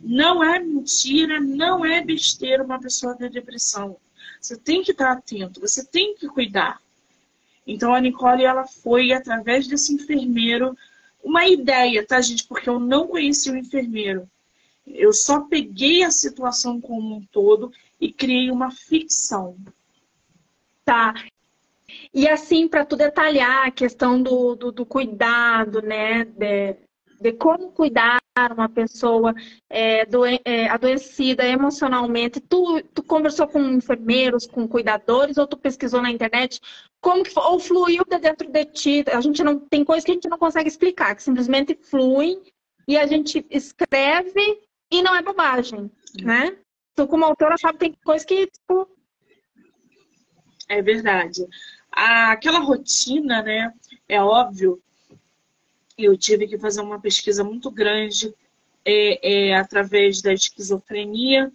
não 0.00 0.42
é 0.42 0.58
mentira, 0.58 1.40
não 1.40 1.84
é 1.84 2.02
besteira 2.02 2.64
uma 2.64 2.80
pessoa 2.80 3.16
ter 3.16 3.30
depressão. 3.30 3.96
Você 4.40 4.56
tem 4.56 4.82
que 4.82 4.92
estar 4.92 5.12
atento, 5.12 5.60
você 5.60 5.84
tem 5.84 6.14
que 6.16 6.28
cuidar. 6.28 6.80
Então 7.66 7.94
a 7.94 8.00
Nicole 8.00 8.44
ela 8.44 8.66
foi 8.66 9.12
através 9.12 9.66
desse 9.66 9.94
enfermeiro 9.94 10.76
uma 11.22 11.46
ideia, 11.46 12.04
tá, 12.04 12.20
gente? 12.20 12.44
Porque 12.44 12.68
eu 12.68 12.80
não 12.80 13.06
conheci 13.06 13.50
o 13.50 13.56
enfermeiro. 13.56 14.28
Eu 14.84 15.12
só 15.12 15.40
peguei 15.40 16.02
a 16.02 16.10
situação 16.10 16.80
como 16.80 17.16
um 17.16 17.24
todo 17.26 17.72
e 18.00 18.12
criei 18.12 18.50
uma 18.50 18.72
ficção. 18.72 19.56
Tá. 20.84 21.14
E 22.12 22.28
assim, 22.28 22.68
para 22.68 22.84
tu 22.84 22.96
detalhar 22.96 23.66
a 23.66 23.70
questão 23.70 24.22
do, 24.22 24.54
do, 24.54 24.72
do 24.72 24.86
cuidado, 24.86 25.82
né? 25.82 26.24
De, 26.24 26.76
de, 27.20 27.32
como 27.32 27.72
cuidar 27.72 28.20
uma 28.56 28.68
pessoa 28.68 29.34
é, 29.68 30.06
doen 30.06 30.38
é, 30.44 30.68
adoecida 30.68 31.44
emocionalmente. 31.44 32.40
Tu, 32.40 32.82
tu 32.94 33.02
conversou 33.02 33.46
com 33.46 33.60
enfermeiros, 33.60 34.46
com 34.46 34.66
cuidadores, 34.66 35.36
ou 35.36 35.46
tu 35.46 35.56
pesquisou 35.56 36.00
na 36.00 36.10
internet? 36.10 36.60
Como 37.00 37.22
que? 37.22 37.38
Ou 37.38 37.58
fluiu 37.58 38.04
de 38.08 38.18
dentro 38.18 38.48
de 38.48 38.64
ti? 38.66 39.04
A 39.12 39.20
gente 39.20 39.42
não 39.42 39.58
tem 39.58 39.84
coisas 39.84 40.04
que 40.04 40.12
a 40.12 40.14
gente 40.14 40.28
não 40.28 40.38
consegue 40.38 40.68
explicar, 40.68 41.14
que 41.14 41.22
simplesmente 41.22 41.78
fluem 41.82 42.40
e 42.88 42.96
a 42.96 43.06
gente 43.06 43.44
escreve 43.50 44.60
e 44.90 45.02
não 45.02 45.14
é 45.14 45.22
bobagem, 45.22 45.90
né? 46.22 46.56
Tu, 46.94 47.06
como 47.06 47.24
autora, 47.24 47.56
sabe, 47.56 47.78
tem 47.78 47.94
coisas 48.04 48.24
que, 48.26 48.46
tipo... 48.46 48.88
É 50.68 50.80
verdade. 50.82 51.46
Aquela 51.92 52.58
rotina, 52.58 53.42
né? 53.42 53.72
É 54.08 54.20
óbvio, 54.20 54.80
eu 55.96 56.16
tive 56.16 56.46
que 56.46 56.58
fazer 56.58 56.80
uma 56.80 57.00
pesquisa 57.00 57.44
muito 57.44 57.70
grande 57.70 58.34
é, 58.84 59.48
é, 59.50 59.54
através 59.54 60.22
da 60.22 60.32
esquizofrenia, 60.32 61.52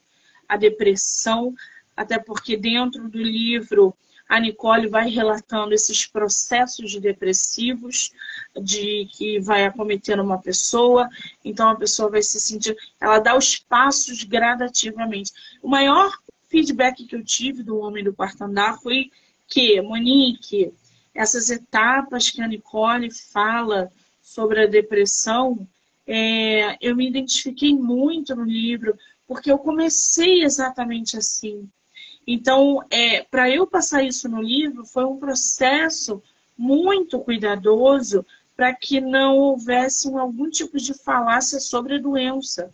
a 0.48 0.56
depressão, 0.56 1.54
até 1.96 2.20
porque 2.20 2.56
dentro 2.56 3.10
do 3.10 3.18
livro 3.18 3.94
a 4.30 4.40
Nicole 4.40 4.88
vai 4.88 5.10
relatando 5.10 5.74
esses 5.74 6.06
processos 6.06 6.96
depressivos 6.98 8.12
de 8.62 9.08
que 9.14 9.40
vai 9.40 9.66
acometendo 9.66 10.22
uma 10.22 10.38
pessoa, 10.38 11.10
então 11.44 11.70
a 11.70 11.76
pessoa 11.76 12.10
vai 12.10 12.22
se 12.22 12.40
sentir, 12.40 12.76
ela 13.00 13.20
dá 13.20 13.38
os 13.38 13.58
passos 13.58 14.24
gradativamente. 14.24 15.32
O 15.62 15.70
maior 15.70 16.12
feedback 16.50 17.06
que 17.06 17.16
eu 17.16 17.24
tive 17.24 17.64
do 17.64 17.78
Homem 17.78 18.04
do 18.04 18.14
Quarto 18.14 18.44
Andar 18.44 18.78
foi 18.80 19.10
que, 19.48 19.82
Monique, 19.82 20.74
essas 21.14 21.50
etapas 21.50 22.30
que 22.30 22.42
a 22.42 22.48
Nicole 22.48 23.12
fala 23.12 23.92
sobre 24.22 24.62
a 24.64 24.68
depressão, 24.68 25.68
é, 26.06 26.78
eu 26.80 26.96
me 26.96 27.08
identifiquei 27.08 27.74
muito 27.74 28.36
no 28.36 28.44
livro, 28.44 28.98
porque 29.28 29.52
eu 29.52 29.58
comecei 29.58 30.44
exatamente 30.44 31.18
assim. 31.18 31.68
Então, 32.26 32.84
é, 32.90 33.24
para 33.24 33.50
eu 33.50 33.66
passar 33.66 34.04
isso 34.04 34.28
no 34.30 34.42
livro, 34.42 34.86
foi 34.86 35.06
um 35.06 35.18
processo 35.18 36.22
muito 36.58 37.20
cuidadoso 37.20 38.26
para 38.56 38.74
que 38.74 39.00
não 39.00 39.38
houvesse 39.38 40.08
algum 40.14 40.50
tipo 40.50 40.78
de 40.78 40.94
falácia 40.94 41.60
sobre 41.60 41.96
a 41.96 42.02
doença. 42.02 42.72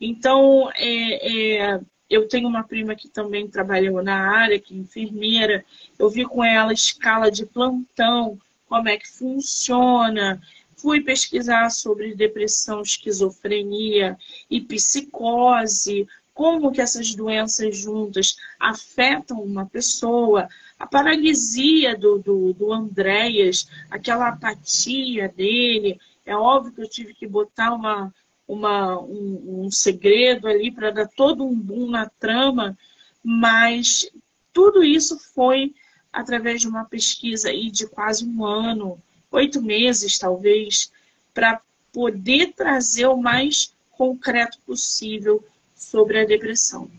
Então, 0.00 0.70
é, 0.76 1.66
é, 1.66 1.80
eu 2.08 2.26
tenho 2.26 2.48
uma 2.48 2.64
prima 2.64 2.94
que 2.94 3.08
também 3.08 3.48
trabalhou 3.48 4.02
na 4.02 4.30
área, 4.30 4.58
que 4.58 4.74
é 4.74 4.78
enfermeira. 4.78 5.64
Eu 5.98 6.08
vi 6.08 6.24
com 6.24 6.42
ela 6.42 6.70
a 6.70 6.74
escala 6.74 7.30
de 7.30 7.44
plantão, 7.44 8.38
como 8.68 8.88
é 8.88 8.96
que 8.96 9.08
funciona. 9.08 10.40
Fui 10.76 11.00
pesquisar 11.00 11.70
sobre 11.70 12.14
depressão, 12.14 12.80
esquizofrenia 12.80 14.16
e 14.48 14.60
psicose, 14.60 16.06
como 16.32 16.70
que 16.70 16.80
essas 16.80 17.14
doenças 17.14 17.76
juntas 17.76 18.36
afetam 18.60 19.42
uma 19.42 19.66
pessoa, 19.66 20.48
a 20.78 20.86
paralisia 20.86 21.96
do, 21.96 22.18
do, 22.18 22.52
do 22.52 22.72
Andréas, 22.72 23.68
aquela 23.90 24.28
apatia 24.28 25.28
dele. 25.28 26.00
É 26.24 26.36
óbvio 26.36 26.72
que 26.72 26.80
eu 26.80 26.88
tive 26.88 27.12
que 27.12 27.26
botar 27.26 27.72
uma, 27.74 28.14
uma, 28.48 28.98
um, 28.98 29.66
um 29.66 29.70
segredo 29.70 30.48
ali 30.48 30.72
para 30.72 30.90
dar 30.90 31.08
todo 31.08 31.44
um 31.44 31.54
boom 31.54 31.90
na 31.90 32.08
trama, 32.08 32.76
mas 33.22 34.10
tudo 34.52 34.82
isso 34.82 35.18
foi 35.34 35.74
através 36.10 36.62
de 36.62 36.66
uma 36.66 36.86
pesquisa 36.86 37.50
aí 37.50 37.70
de 37.70 37.86
quase 37.86 38.24
um 38.24 38.44
ano, 38.44 38.98
oito 39.30 39.60
meses 39.60 40.18
talvez, 40.18 40.90
para 41.34 41.60
poder 41.92 42.54
trazer 42.54 43.06
o 43.06 43.16
mais 43.16 43.74
concreto 43.90 44.58
possível 44.60 45.44
sobre 45.76 46.20
a 46.20 46.24
depressão. 46.24 46.90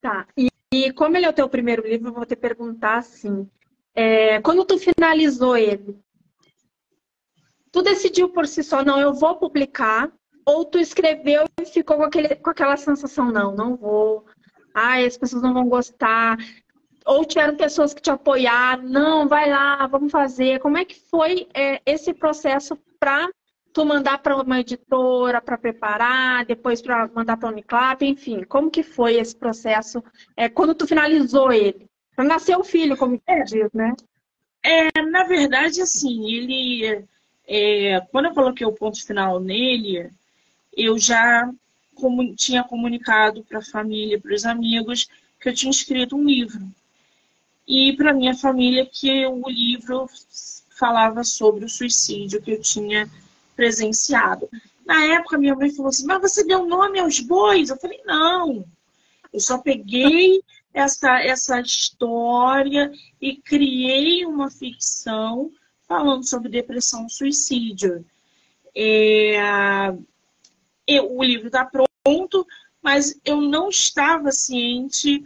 Tá. 0.00 0.26
E, 0.36 0.48
e 0.72 0.92
como 0.92 1.16
ele 1.16 1.26
é 1.26 1.30
o 1.30 1.32
teu 1.32 1.48
primeiro 1.48 1.88
livro, 1.88 2.08
eu 2.08 2.12
vou 2.12 2.26
te 2.26 2.36
perguntar 2.36 2.98
assim: 2.98 3.48
é, 3.94 4.40
quando 4.42 4.64
tu 4.64 4.78
finalizou 4.78 5.56
ele, 5.56 5.96
tu 7.76 7.82
decidiu 7.82 8.30
por 8.30 8.46
si 8.46 8.62
só, 8.62 8.82
não, 8.82 8.98
eu 8.98 9.12
vou 9.12 9.36
publicar, 9.36 10.10
ou 10.46 10.64
tu 10.64 10.78
escreveu 10.78 11.44
e 11.60 11.66
ficou 11.66 11.98
com, 11.98 12.04
aquele, 12.04 12.34
com 12.34 12.48
aquela 12.48 12.74
sensação, 12.74 13.30
não, 13.30 13.54
não 13.54 13.76
vou, 13.76 14.24
ai, 14.74 15.04
as 15.04 15.18
pessoas 15.18 15.42
não 15.42 15.52
vão 15.52 15.68
gostar, 15.68 16.38
ou 17.04 17.22
tiveram 17.26 17.54
pessoas 17.54 17.92
que 17.92 18.00
te 18.00 18.10
apoiaram, 18.10 18.82
não, 18.82 19.28
vai 19.28 19.50
lá, 19.50 19.86
vamos 19.88 20.10
fazer. 20.10 20.58
Como 20.60 20.78
é 20.78 20.86
que 20.86 20.98
foi 21.10 21.48
é, 21.52 21.82
esse 21.84 22.14
processo 22.14 22.78
para 22.98 23.28
tu 23.74 23.84
mandar 23.84 24.22
para 24.22 24.40
uma 24.40 24.60
editora 24.60 25.42
para 25.42 25.58
preparar, 25.58 26.46
depois 26.46 26.80
para 26.80 27.06
mandar 27.08 27.36
para 27.36 27.50
a 27.50 27.52
Uniclap, 27.52 28.00
enfim, 28.00 28.42
como 28.44 28.70
que 28.70 28.82
foi 28.82 29.16
esse 29.16 29.36
processo 29.36 30.02
é, 30.34 30.48
quando 30.48 30.74
tu 30.74 30.86
finalizou 30.86 31.52
ele? 31.52 31.86
Para 32.14 32.24
nascer 32.24 32.56
o 32.56 32.64
filho, 32.64 32.96
como 32.96 33.20
é, 33.26 33.42
diz, 33.42 33.70
né? 33.74 33.92
É, 34.64 35.02
na 35.02 35.24
verdade, 35.24 35.82
assim, 35.82 36.24
ele, 36.32 37.06
é, 37.46 38.00
quando 38.10 38.26
eu 38.26 38.34
coloquei 38.34 38.66
o 38.66 38.72
ponto 38.72 39.04
final 39.04 39.38
nele, 39.40 40.10
eu 40.76 40.98
já 40.98 41.50
tinha 42.36 42.62
comunicado 42.64 43.42
para 43.44 43.60
a 43.60 43.64
família, 43.64 44.20
para 44.20 44.34
os 44.34 44.44
amigos, 44.44 45.08
que 45.40 45.48
eu 45.48 45.54
tinha 45.54 45.70
escrito 45.70 46.16
um 46.16 46.24
livro. 46.24 46.66
E 47.66 47.94
para 47.96 48.12
minha 48.12 48.34
família 48.34 48.86
que 48.86 49.26
o 49.26 49.48
livro 49.48 50.06
falava 50.70 51.24
sobre 51.24 51.64
o 51.64 51.68
suicídio 51.68 52.42
que 52.42 52.52
eu 52.52 52.60
tinha 52.60 53.08
presenciado. 53.56 54.48
Na 54.84 55.04
época, 55.04 55.38
minha 55.38 55.54
mãe 55.54 55.70
falou 55.70 55.88
assim: 55.88 56.06
Mas 56.06 56.20
você 56.20 56.44
deu 56.44 56.66
nome 56.66 57.00
aos 57.00 57.18
bois? 57.18 57.70
Eu 57.70 57.76
falei: 57.76 58.00
Não. 58.04 58.64
Eu 59.32 59.40
só 59.40 59.58
peguei 59.58 60.42
essa, 60.72 61.20
essa 61.20 61.60
história 61.60 62.92
e 63.20 63.36
criei 63.36 64.24
uma 64.24 64.50
ficção 64.50 65.50
falando 65.86 66.26
sobre 66.26 66.48
depressão 66.48 67.06
e 67.06 67.12
suicídio. 67.12 68.04
É, 68.74 69.92
eu, 70.86 71.16
o 71.16 71.22
livro 71.22 71.46
está 71.46 71.64
pronto, 71.64 72.46
mas 72.82 73.18
eu 73.24 73.40
não 73.40 73.68
estava 73.68 74.30
ciente 74.30 75.24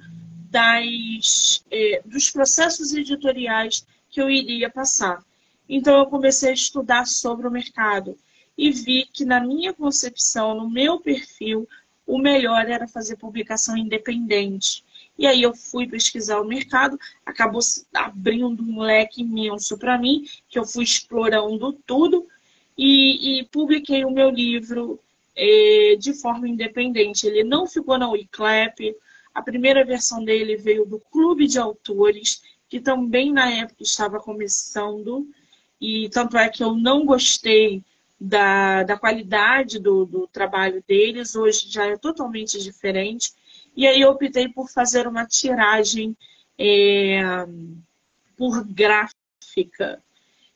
das, 0.50 1.64
é, 1.70 2.02
dos 2.04 2.30
processos 2.30 2.92
editoriais 2.92 3.86
que 4.08 4.20
eu 4.20 4.30
iria 4.30 4.70
passar. 4.70 5.22
Então, 5.68 5.98
eu 5.98 6.06
comecei 6.06 6.50
a 6.50 6.54
estudar 6.54 7.06
sobre 7.06 7.46
o 7.46 7.50
mercado 7.50 8.18
e 8.58 8.70
vi 8.70 9.06
que, 9.12 9.24
na 9.24 9.40
minha 9.40 9.72
concepção, 9.72 10.54
no 10.54 10.68
meu 10.68 11.00
perfil, 11.00 11.68
o 12.06 12.18
melhor 12.18 12.68
era 12.68 12.88
fazer 12.88 13.16
publicação 13.16 13.76
independente. 13.76 14.84
E 15.20 15.26
aí 15.26 15.42
eu 15.42 15.54
fui 15.54 15.86
pesquisar 15.86 16.40
o 16.40 16.46
mercado, 16.46 16.98
acabou 17.26 17.60
abrindo 17.92 18.62
um 18.62 18.80
leque 18.80 19.20
imenso 19.20 19.76
para 19.76 19.98
mim, 19.98 20.24
que 20.48 20.58
eu 20.58 20.64
fui 20.64 20.82
explorando 20.82 21.74
tudo 21.86 22.26
e, 22.76 23.40
e 23.40 23.44
publiquei 23.44 24.02
o 24.02 24.10
meu 24.10 24.30
livro 24.30 24.98
eh, 25.36 25.94
de 25.98 26.14
forma 26.14 26.48
independente. 26.48 27.26
Ele 27.26 27.44
não 27.44 27.66
ficou 27.66 27.98
na 27.98 28.08
Wiclap, 28.08 28.96
a 29.34 29.42
primeira 29.42 29.84
versão 29.84 30.24
dele 30.24 30.56
veio 30.56 30.86
do 30.86 30.98
Clube 30.98 31.46
de 31.46 31.58
Autores, 31.58 32.42
que 32.66 32.80
também 32.80 33.30
na 33.30 33.50
época 33.50 33.82
estava 33.82 34.18
começando, 34.20 35.28
e 35.78 36.08
tanto 36.08 36.38
é 36.38 36.48
que 36.48 36.64
eu 36.64 36.74
não 36.74 37.04
gostei 37.04 37.84
da, 38.18 38.84
da 38.84 38.96
qualidade 38.96 39.78
do, 39.78 40.06
do 40.06 40.26
trabalho 40.26 40.82
deles, 40.88 41.34
hoje 41.34 41.68
já 41.68 41.84
é 41.84 41.98
totalmente 41.98 42.58
diferente. 42.58 43.34
E 43.80 43.86
aí 43.86 44.02
eu 44.02 44.10
optei 44.10 44.46
por 44.46 44.68
fazer 44.68 45.08
uma 45.08 45.24
tiragem 45.24 46.14
é, 46.58 47.22
por 48.36 48.62
gráfica. 48.62 50.02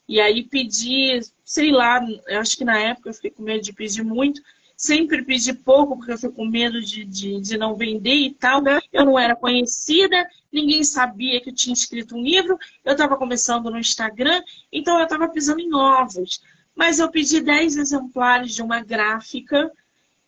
E 0.06 0.20
aí 0.20 0.42
pedi, 0.42 1.18
sei 1.42 1.72
lá, 1.72 2.04
acho 2.38 2.54
que 2.54 2.66
na 2.66 2.78
época 2.78 3.08
eu 3.08 3.14
fiquei 3.14 3.30
com 3.30 3.42
medo 3.42 3.62
de 3.62 3.72
pedir 3.72 4.04
muito, 4.04 4.42
sempre 4.76 5.24
pedi 5.24 5.54
pouco, 5.54 5.96
porque 5.96 6.12
eu 6.12 6.18
fico 6.18 6.34
com 6.34 6.44
medo 6.44 6.82
de, 6.82 7.02
de, 7.02 7.40
de, 7.40 7.56
não 7.56 7.74
vender 7.74 8.14
e 8.14 8.34
tal. 8.34 8.62
Eu 8.92 9.06
não 9.06 9.18
era 9.18 9.34
conhecida, 9.34 10.28
ninguém 10.52 10.84
sabia 10.84 11.40
que 11.40 11.48
eu 11.48 11.54
tinha 11.54 11.72
escrito 11.72 12.14
um 12.14 12.22
livro, 12.22 12.58
eu 12.84 12.92
estava 12.92 13.16
começando 13.16 13.70
no 13.70 13.78
Instagram, 13.78 14.42
então 14.70 14.98
eu 14.98 15.04
estava 15.04 15.30
pisando 15.30 15.60
em 15.60 15.74
ovos. 15.74 16.42
Mas 16.76 16.98
eu 16.98 17.10
pedi 17.10 17.40
10 17.40 17.78
exemplares 17.78 18.54
de 18.54 18.60
uma 18.60 18.82
gráfica 18.82 19.72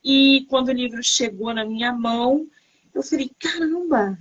e 0.03 0.47
quando 0.49 0.69
o 0.69 0.73
livro 0.73 1.03
chegou 1.03 1.53
na 1.53 1.63
minha 1.63 1.93
mão, 1.93 2.49
eu 2.97 3.03
falei, 3.03 3.31
caramba, 3.39 4.19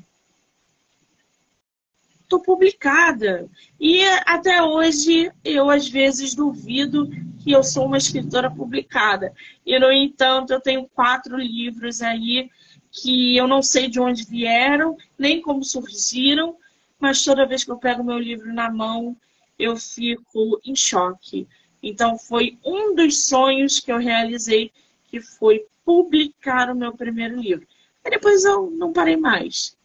tô 2.27 2.41
publicada. 2.41 3.49
E 3.79 4.03
até 4.25 4.61
hoje 4.61 5.31
eu 5.43 5.69
às 5.69 5.87
vezes 5.87 6.35
duvido 6.35 7.09
que 7.41 7.51
eu 7.51 7.63
sou 7.63 7.85
uma 7.85 7.97
escritora 7.97 8.51
publicada. 8.51 9.33
E 9.65 9.79
no 9.79 9.91
entanto, 9.91 10.51
eu 10.51 10.59
tenho 10.59 10.89
quatro 10.89 11.37
livros 11.37 12.01
aí 12.01 12.49
que 12.91 13.37
eu 13.37 13.47
não 13.47 13.61
sei 13.61 13.87
de 13.87 13.99
onde 13.99 14.25
vieram, 14.25 14.97
nem 15.17 15.41
como 15.41 15.63
surgiram, 15.63 16.57
mas 16.99 17.23
toda 17.23 17.45
vez 17.45 17.63
que 17.63 17.71
eu 17.71 17.77
pego 17.77 18.03
meu 18.03 18.17
livro 18.19 18.53
na 18.53 18.69
mão, 18.69 19.15
eu 19.57 19.77
fico 19.77 20.59
em 20.65 20.75
choque. 20.75 21.47
Então, 21.81 22.17
foi 22.17 22.57
um 22.65 22.95
dos 22.95 23.25
sonhos 23.25 23.79
que 23.79 23.91
eu 23.91 23.97
realizei, 23.97 24.71
que 25.07 25.21
foi 25.21 25.65
publicar 25.85 26.69
o 26.69 26.75
meu 26.75 26.93
primeiro 26.93 27.39
livro. 27.39 27.67
E 28.05 28.09
depois 28.09 28.45
eu 28.45 28.69
não 28.71 28.93
parei 28.93 29.17
mais. 29.17 29.75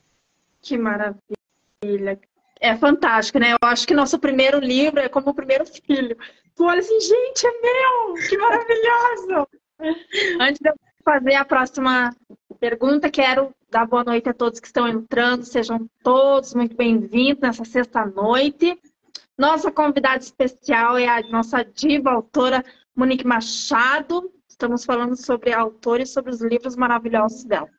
Que 0.60 0.76
maravilha. 0.76 2.20
É 2.60 2.76
fantástico, 2.76 3.38
né? 3.38 3.52
Eu 3.52 3.58
acho 3.62 3.86
que 3.86 3.94
nosso 3.94 4.18
primeiro 4.18 4.58
livro 4.58 5.00
é 5.00 5.08
como 5.08 5.30
o 5.30 5.34
primeiro 5.34 5.64
filho. 5.64 6.16
Tu 6.54 6.64
olha 6.64 6.80
assim, 6.80 7.00
gente, 7.00 7.46
é 7.46 7.50
meu! 7.62 8.14
Que 8.28 8.36
maravilhoso! 8.36 9.48
Antes 10.38 10.60
de 10.60 10.68
eu 10.68 10.74
fazer 11.02 11.34
a 11.36 11.44
próxima 11.44 12.14
pergunta, 12.60 13.10
quero 13.10 13.54
dar 13.70 13.86
boa 13.86 14.04
noite 14.04 14.28
a 14.28 14.34
todos 14.34 14.60
que 14.60 14.66
estão 14.66 14.86
entrando. 14.86 15.42
Sejam 15.44 15.88
todos 16.02 16.52
muito 16.54 16.76
bem-vindos 16.76 17.40
nessa 17.40 17.64
sexta-noite. 17.64 18.78
Nossa 19.38 19.72
convidada 19.72 20.18
especial 20.18 20.98
é 20.98 21.08
a 21.08 21.22
nossa 21.30 21.64
diva 21.64 22.10
autora 22.10 22.62
Monique 22.94 23.26
Machado. 23.26 24.30
Estamos 24.46 24.84
falando 24.84 25.16
sobre 25.16 25.54
a 25.54 25.60
autora 25.60 26.02
e 26.02 26.06
sobre 26.06 26.30
os 26.30 26.42
livros 26.42 26.76
maravilhosos 26.76 27.44
dela. 27.44 27.70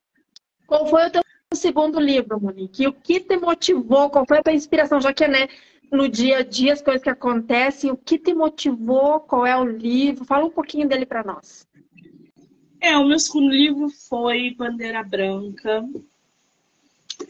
Qual 0.72 0.88
foi 0.88 1.06
o 1.06 1.12
teu 1.12 1.22
segundo 1.54 2.00
livro, 2.00 2.40
Monique? 2.40 2.84
E 2.84 2.88
o 2.88 2.94
que 2.94 3.20
te 3.20 3.36
motivou? 3.36 4.10
Qual 4.10 4.26
foi 4.26 4.38
a 4.38 4.42
tua 4.42 4.54
inspiração? 4.54 5.02
Já 5.02 5.12
que 5.12 5.28
né, 5.28 5.50
no 5.92 6.08
dia 6.08 6.38
a 6.38 6.44
dia 6.44 6.72
as 6.72 6.82
coisas 6.82 7.04
que 7.04 7.10
acontecem, 7.10 7.92
o 7.92 7.98
que 7.98 8.18
te 8.18 8.34
motivou? 8.34 9.20
Qual 9.20 9.46
é 9.46 9.58
o 9.58 9.66
livro? 9.66 10.24
Fala 10.24 10.46
um 10.46 10.50
pouquinho 10.50 10.88
dele 10.88 11.06
para 11.06 11.26
nós. 11.26 11.68
É, 12.80 12.98
o 12.98 13.06
meu 13.06 13.20
segundo 13.20 13.50
livro 13.50 13.90
foi 13.90 14.56
Bandeira 14.56 15.04
Branca. 15.04 15.84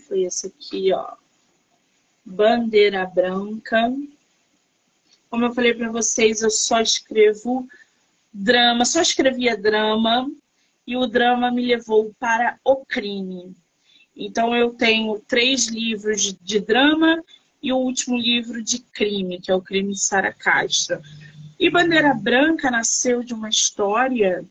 Foi 0.08 0.22
esse 0.22 0.46
aqui, 0.46 0.94
ó. 0.94 1.16
Bandeira 2.24 3.08
Branca. 3.08 3.92
Como 5.32 5.46
eu 5.46 5.52
falei 5.52 5.74
para 5.74 5.90
vocês, 5.90 6.44
eu 6.44 6.52
só 6.52 6.80
escrevo 6.80 7.68
drama, 8.32 8.86
só 8.86 9.02
escrevia 9.02 9.58
drama 9.58 10.30
e 10.86 10.98
o 10.98 11.08
drama 11.08 11.52
me 11.52 11.66
levou 11.66 12.14
para 12.20 12.60
o 12.64 12.78
crime. 12.86 13.56
Então 14.16 14.56
eu 14.56 14.74
tenho 14.74 15.20
três 15.20 15.68
livros 15.68 16.36
de 16.42 16.60
drama 16.60 17.24
e 17.62 17.72
o 17.72 17.78
último 17.78 18.18
livro 18.18 18.64
de 18.64 18.80
crime, 18.80 19.40
que 19.40 19.52
é 19.52 19.56
o 19.56 19.62
crime 19.62 19.94
de 19.94 20.00
Sara 20.00 20.34
Castro. 20.34 21.02
E 21.60 21.70
Bandeira 21.70 22.14
Branca 22.14 22.72
nasceu 22.72 23.24
de 23.24 23.34
uma 23.34 23.50
história 23.50 24.44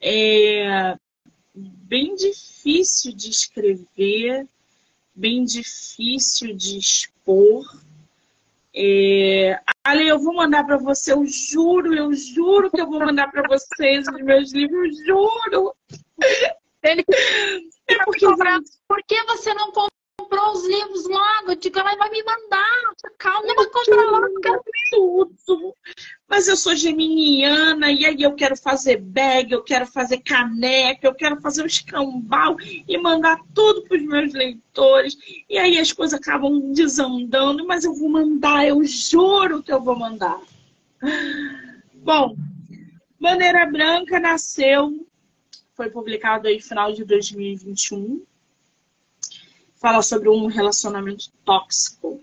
é, 0.00 0.96
bem 1.54 2.14
difícil 2.14 3.12
de 3.12 3.30
escrever, 3.30 4.46
bem 5.14 5.44
difícil 5.44 6.54
de 6.54 6.78
expor, 6.78 7.64
é... 8.74 9.58
Ale, 9.84 10.06
eu 10.06 10.18
vou 10.18 10.34
mandar 10.34 10.64
para 10.64 10.76
você, 10.76 11.12
eu 11.12 11.24
juro, 11.26 11.94
eu 11.94 12.12
juro 12.12 12.70
que 12.70 12.80
eu 12.80 12.86
vou 12.86 13.00
mandar 13.00 13.30
para 13.30 13.46
vocês 13.48 14.06
os 14.06 14.22
meus 14.22 14.52
livros, 14.52 14.96
juro. 15.04 15.74
Ele... 16.82 17.04
É 17.90 18.04
porque... 18.04 18.26
Por 18.86 19.02
que 19.06 19.24
você 19.24 19.54
não 19.54 19.72
comprou 20.28 20.52
os 20.52 20.66
livros 20.66 21.08
logo? 21.08 21.50
Eu 21.50 21.56
digo, 21.56 21.78
ela 21.78 21.96
vai 21.96 22.10
me 22.10 22.22
mandar. 22.22 22.92
Calma, 23.18 23.48
eu 23.48 23.54
vou 23.54 23.70
comprar 23.70 24.04
logo. 24.04 24.62
Tudo. 24.90 25.74
Mas 26.28 26.46
eu 26.46 26.56
sou 26.56 26.76
geminiana 26.76 27.90
e 27.90 28.04
aí 28.04 28.22
eu 28.22 28.34
quero 28.34 28.56
fazer 28.56 28.98
bag, 28.98 29.52
eu 29.52 29.62
quero 29.62 29.86
fazer 29.86 30.18
caneca, 30.18 31.06
eu 31.06 31.14
quero 31.14 31.40
fazer 31.40 31.62
um 31.62 31.66
escambau 31.66 32.56
e 32.60 32.98
mandar 32.98 33.38
tudo 33.54 33.82
para 33.82 33.96
os 33.96 34.02
meus 34.02 34.32
leitores. 34.34 35.16
E 35.48 35.58
aí 35.58 35.78
as 35.78 35.92
coisas 35.92 36.18
acabam 36.18 36.72
desandando, 36.72 37.66
mas 37.66 37.84
eu 37.84 37.94
vou 37.94 38.08
mandar, 38.08 38.66
eu 38.66 38.82
juro 38.84 39.62
que 39.62 39.72
eu 39.72 39.82
vou 39.82 39.98
mandar. 39.98 40.40
Bom, 41.94 42.36
Bandeira 43.18 43.66
Branca 43.66 44.20
nasceu, 44.20 45.06
foi 45.74 45.90
publicado 45.90 46.48
aí 46.48 46.56
no 46.56 46.62
final 46.62 46.92
de 46.92 47.04
2021. 47.04 48.22
Fala 49.80 50.02
sobre 50.02 50.28
um 50.28 50.46
relacionamento 50.46 51.30
tóxico 51.44 52.20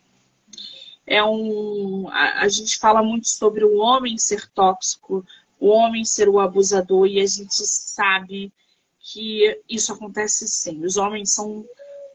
é 1.06 1.24
um. 1.24 2.08
A, 2.10 2.42
a, 2.42 2.48
gente 2.48 2.78
fala 2.78 3.04
muito 3.04 3.28
sobre 3.28 3.64
o 3.64 3.78
homem 3.78 4.18
ser 4.18 4.50
tóxico, 4.50 5.26
o 5.60 5.68
homem 5.68 6.04
ser 6.04 6.28
o 6.28 6.40
abusador, 6.40 7.08
e 7.08 7.20
a 7.20 7.26
gente 7.26 7.54
sabe 7.54 8.52
que 9.00 9.62
isso 9.70 9.94
acontece 9.94 10.48
sim. 10.48 10.84
Os 10.84 10.98
homens 10.98 11.32
são 11.32 11.66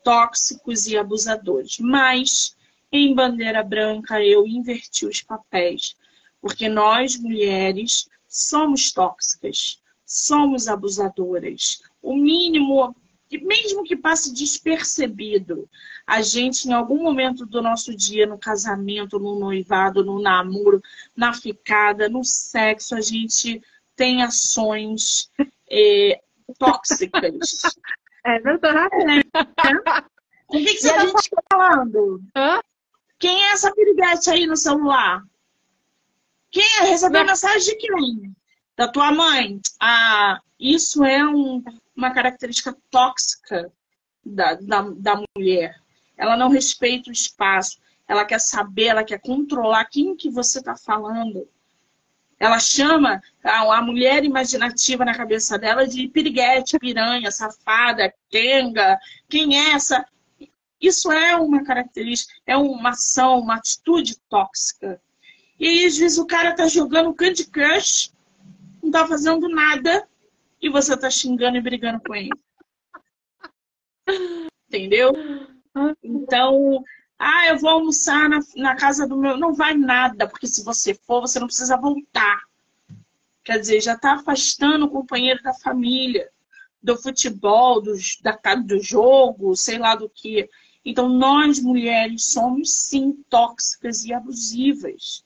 tóxicos 0.02 0.86
e 0.86 0.96
abusadores. 0.96 1.78
Mas 1.78 2.56
em 2.90 3.14
bandeira 3.14 3.62
branca 3.62 4.22
eu 4.22 4.46
inverti 4.46 5.06
os 5.06 5.22
papéis, 5.22 5.94
porque 6.40 6.68
nós 6.68 7.16
mulheres 7.16 8.08
somos 8.28 8.92
tóxicas, 8.92 9.80
somos 10.04 10.66
abusadoras. 10.66 11.80
O 12.02 12.16
mínimo 12.16 12.94
mesmo 13.38 13.84
que 13.84 13.96
passe 13.96 14.32
despercebido, 14.34 15.68
a 16.06 16.20
gente, 16.22 16.68
em 16.68 16.72
algum 16.72 17.02
momento 17.02 17.46
do 17.46 17.62
nosso 17.62 17.94
dia, 17.94 18.26
no 18.26 18.38
casamento, 18.38 19.18
no 19.18 19.38
noivado, 19.38 20.04
no 20.04 20.20
namoro, 20.20 20.82
na 21.16 21.32
ficada, 21.32 22.08
no 22.08 22.24
sexo, 22.24 22.94
a 22.94 23.00
gente 23.00 23.62
tem 23.94 24.22
ações 24.22 25.30
é, 25.70 26.20
tóxicas. 26.58 27.62
É 28.22 28.38
verdade. 28.38 28.90
Com 30.46 30.58
o 30.58 30.60
que, 30.60 30.74
que 30.74 30.80
você 30.80 30.88
está 30.88 31.06
gente... 31.06 31.30
falando? 31.50 32.22
Hã? 32.36 32.60
Quem 33.18 33.42
é 33.44 33.52
essa 33.52 33.72
piriguete 33.72 34.28
aí 34.28 34.46
no 34.46 34.58
celular? 34.58 35.22
Quem 36.50 36.62
é? 36.62 36.82
Recebeu 36.82 37.24
mensagem 37.24 37.60
de 37.60 37.76
quem? 37.76 38.36
Da 38.80 38.88
tua 38.88 39.12
mãe? 39.12 39.60
Ah, 39.78 40.40
isso 40.58 41.04
é 41.04 41.22
um 41.22 41.62
uma 41.94 42.14
característica 42.14 42.74
tóxica 42.90 43.70
da, 44.24 44.54
da, 44.54 44.80
da 44.96 45.22
mulher. 45.36 45.76
Ela 46.16 46.34
não 46.34 46.48
respeita 46.48 47.10
o 47.10 47.12
espaço, 47.12 47.78
ela 48.08 48.24
quer 48.24 48.40
saber, 48.40 48.86
ela 48.86 49.04
quer 49.04 49.20
controlar 49.20 49.84
quem 49.84 50.16
que 50.16 50.30
você 50.30 50.60
está 50.60 50.74
falando. 50.78 51.46
Ela 52.38 52.58
chama 52.58 53.20
a, 53.44 53.76
a 53.76 53.82
mulher 53.82 54.24
imaginativa 54.24 55.04
na 55.04 55.14
cabeça 55.14 55.58
dela 55.58 55.86
de 55.86 56.08
piriguete, 56.08 56.78
piranha, 56.78 57.30
safada, 57.30 58.10
tenga. 58.30 58.98
Quem 59.28 59.58
é 59.58 59.72
essa? 59.72 60.06
Isso 60.80 61.12
é 61.12 61.36
uma 61.36 61.62
característica, 61.64 62.32
é 62.46 62.56
uma 62.56 62.92
ação, 62.92 63.40
uma 63.40 63.56
atitude 63.56 64.18
tóxica. 64.30 64.98
E 65.58 65.84
às 65.84 65.98
vezes, 65.98 66.16
o 66.16 66.26
cara 66.26 66.54
tá 66.54 66.66
jogando 66.66 67.12
Candy 67.12 67.44
Crush, 67.44 68.10
não 68.90 69.02
tá 69.02 69.06
fazendo 69.06 69.48
nada, 69.48 70.06
e 70.60 70.68
você 70.68 70.96
tá 70.96 71.08
xingando 71.08 71.56
e 71.56 71.60
brigando 71.60 72.00
com 72.04 72.14
ele. 72.14 72.30
Entendeu? 74.68 75.12
Então, 76.02 76.82
ah, 77.16 77.46
eu 77.46 77.58
vou 77.58 77.70
almoçar 77.70 78.28
na, 78.28 78.40
na 78.56 78.74
casa 78.74 79.06
do 79.06 79.16
meu. 79.16 79.36
Não 79.36 79.54
vai 79.54 79.74
nada, 79.74 80.28
porque 80.28 80.48
se 80.48 80.64
você 80.64 80.92
for, 80.92 81.20
você 81.20 81.38
não 81.38 81.46
precisa 81.46 81.76
voltar. 81.76 82.42
Quer 83.44 83.60
dizer, 83.60 83.80
já 83.80 83.94
está 83.94 84.14
afastando 84.14 84.86
o 84.86 84.90
companheiro 84.90 85.40
da 85.42 85.54
família, 85.54 86.28
do 86.82 86.96
futebol, 86.96 87.80
do, 87.80 87.92
da, 88.22 88.54
do 88.56 88.82
jogo, 88.82 89.56
sei 89.56 89.78
lá 89.78 89.94
do 89.94 90.10
que. 90.10 90.50
Então, 90.84 91.08
nós 91.08 91.60
mulheres 91.60 92.32
somos 92.32 92.86
sim 92.86 93.24
tóxicas 93.28 94.04
e 94.04 94.12
abusivas. 94.12 95.24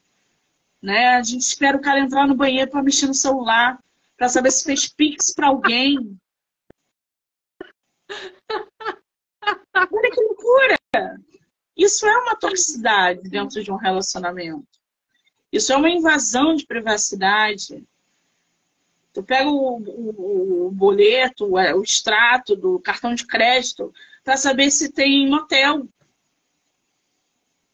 Né? 0.84 1.16
A 1.16 1.22
gente 1.22 1.40
espera 1.40 1.78
o 1.78 1.80
cara 1.80 1.98
entrar 1.98 2.26
no 2.26 2.34
banheiro 2.34 2.70
para 2.70 2.82
mexer 2.82 3.06
no 3.06 3.14
celular, 3.14 3.82
para 4.18 4.28
saber 4.28 4.50
se 4.50 4.64
fez 4.64 4.86
pix 4.86 5.32
para 5.34 5.46
alguém. 5.46 6.20
Olha 9.74 10.10
que 10.10 10.20
loucura! 10.20 10.78
Isso 11.74 12.06
é 12.06 12.14
uma 12.18 12.36
toxicidade 12.36 13.22
dentro 13.30 13.64
de 13.64 13.72
um 13.72 13.76
relacionamento. 13.76 14.78
Isso 15.50 15.72
é 15.72 15.76
uma 15.76 15.88
invasão 15.88 16.54
de 16.54 16.66
privacidade. 16.66 17.82
Tu 19.14 19.22
pega 19.22 19.48
o, 19.48 19.78
o, 19.78 20.66
o 20.66 20.70
boleto, 20.70 21.46
o 21.46 21.82
extrato 21.82 22.54
do 22.54 22.78
cartão 22.78 23.14
de 23.14 23.26
crédito 23.26 23.90
para 24.22 24.36
saber 24.36 24.70
se 24.70 24.92
tem 24.92 25.30
motel 25.30 25.88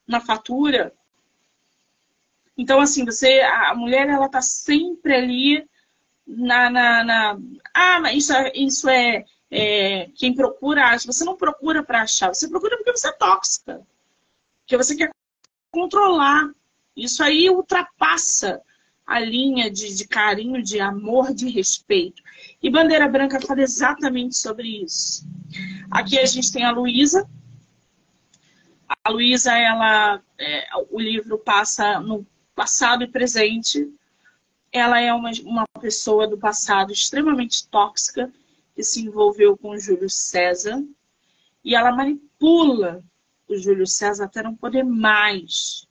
na 0.07 0.21
fatura. 0.21 0.95
Então, 2.61 2.79
assim, 2.79 3.07
você, 3.07 3.41
a 3.41 3.75
mulher, 3.75 4.07
ela 4.07 4.29
tá 4.29 4.43
sempre 4.43 5.15
ali 5.15 5.67
na, 6.27 6.69
na, 6.69 7.03
na... 7.03 7.39
ah, 7.73 8.01
mas 8.01 8.19
isso, 8.19 8.35
é, 8.35 8.53
isso 8.55 8.87
é, 8.87 9.25
é, 9.51 10.11
quem 10.15 10.35
procura 10.35 10.89
acha. 10.89 11.11
Você 11.11 11.25
não 11.25 11.39
procura 11.39 11.83
para 11.83 12.03
achar, 12.03 12.29
você 12.29 12.47
procura 12.51 12.77
porque 12.77 12.93
você 12.93 13.09
é 13.09 13.13
tóxica. 13.13 13.81
Porque 14.61 14.77
você 14.77 14.95
quer 14.95 15.11
controlar. 15.71 16.51
Isso 16.95 17.23
aí 17.23 17.49
ultrapassa 17.49 18.61
a 19.07 19.19
linha 19.19 19.71
de, 19.71 19.97
de 19.97 20.07
carinho, 20.07 20.63
de 20.63 20.81
amor, 20.81 21.33
de 21.33 21.49
respeito. 21.49 22.23
E 22.63 22.69
Bandeira 22.69 23.09
Branca 23.09 23.41
fala 23.41 23.63
exatamente 23.63 24.37
sobre 24.37 24.85
isso. 24.85 25.27
Aqui 25.91 26.19
a 26.19 26.27
gente 26.27 26.53
tem 26.53 26.63
a 26.63 26.73
Luísa. 26.73 27.27
A 29.03 29.09
Luísa, 29.09 29.57
ela, 29.57 30.21
é, 30.39 30.69
o 30.91 31.01
livro 31.01 31.39
passa 31.39 31.99
no 32.01 32.27
passado 32.55 33.05
e 33.05 33.09
presente. 33.09 33.89
Ela 34.73 35.01
é 35.01 35.13
uma, 35.13 35.31
uma 35.45 35.65
pessoa 35.81 36.27
do 36.27 36.39
passado 36.39 36.93
extremamente 36.93 37.69
tóxica 37.69 38.33
que 38.75 38.83
se 38.83 39.01
envolveu 39.01 39.57
com 39.57 39.79
Júlio 39.79 40.09
César 40.09 40.83
e 41.65 41.75
ela 41.75 41.93
manipula 41.93 43.03
o 43.49 43.57
Júlio 43.57 43.87
César 43.87 44.25
até 44.25 44.43
não 44.43 44.55
poder 44.55 44.85
mais, 44.85 45.87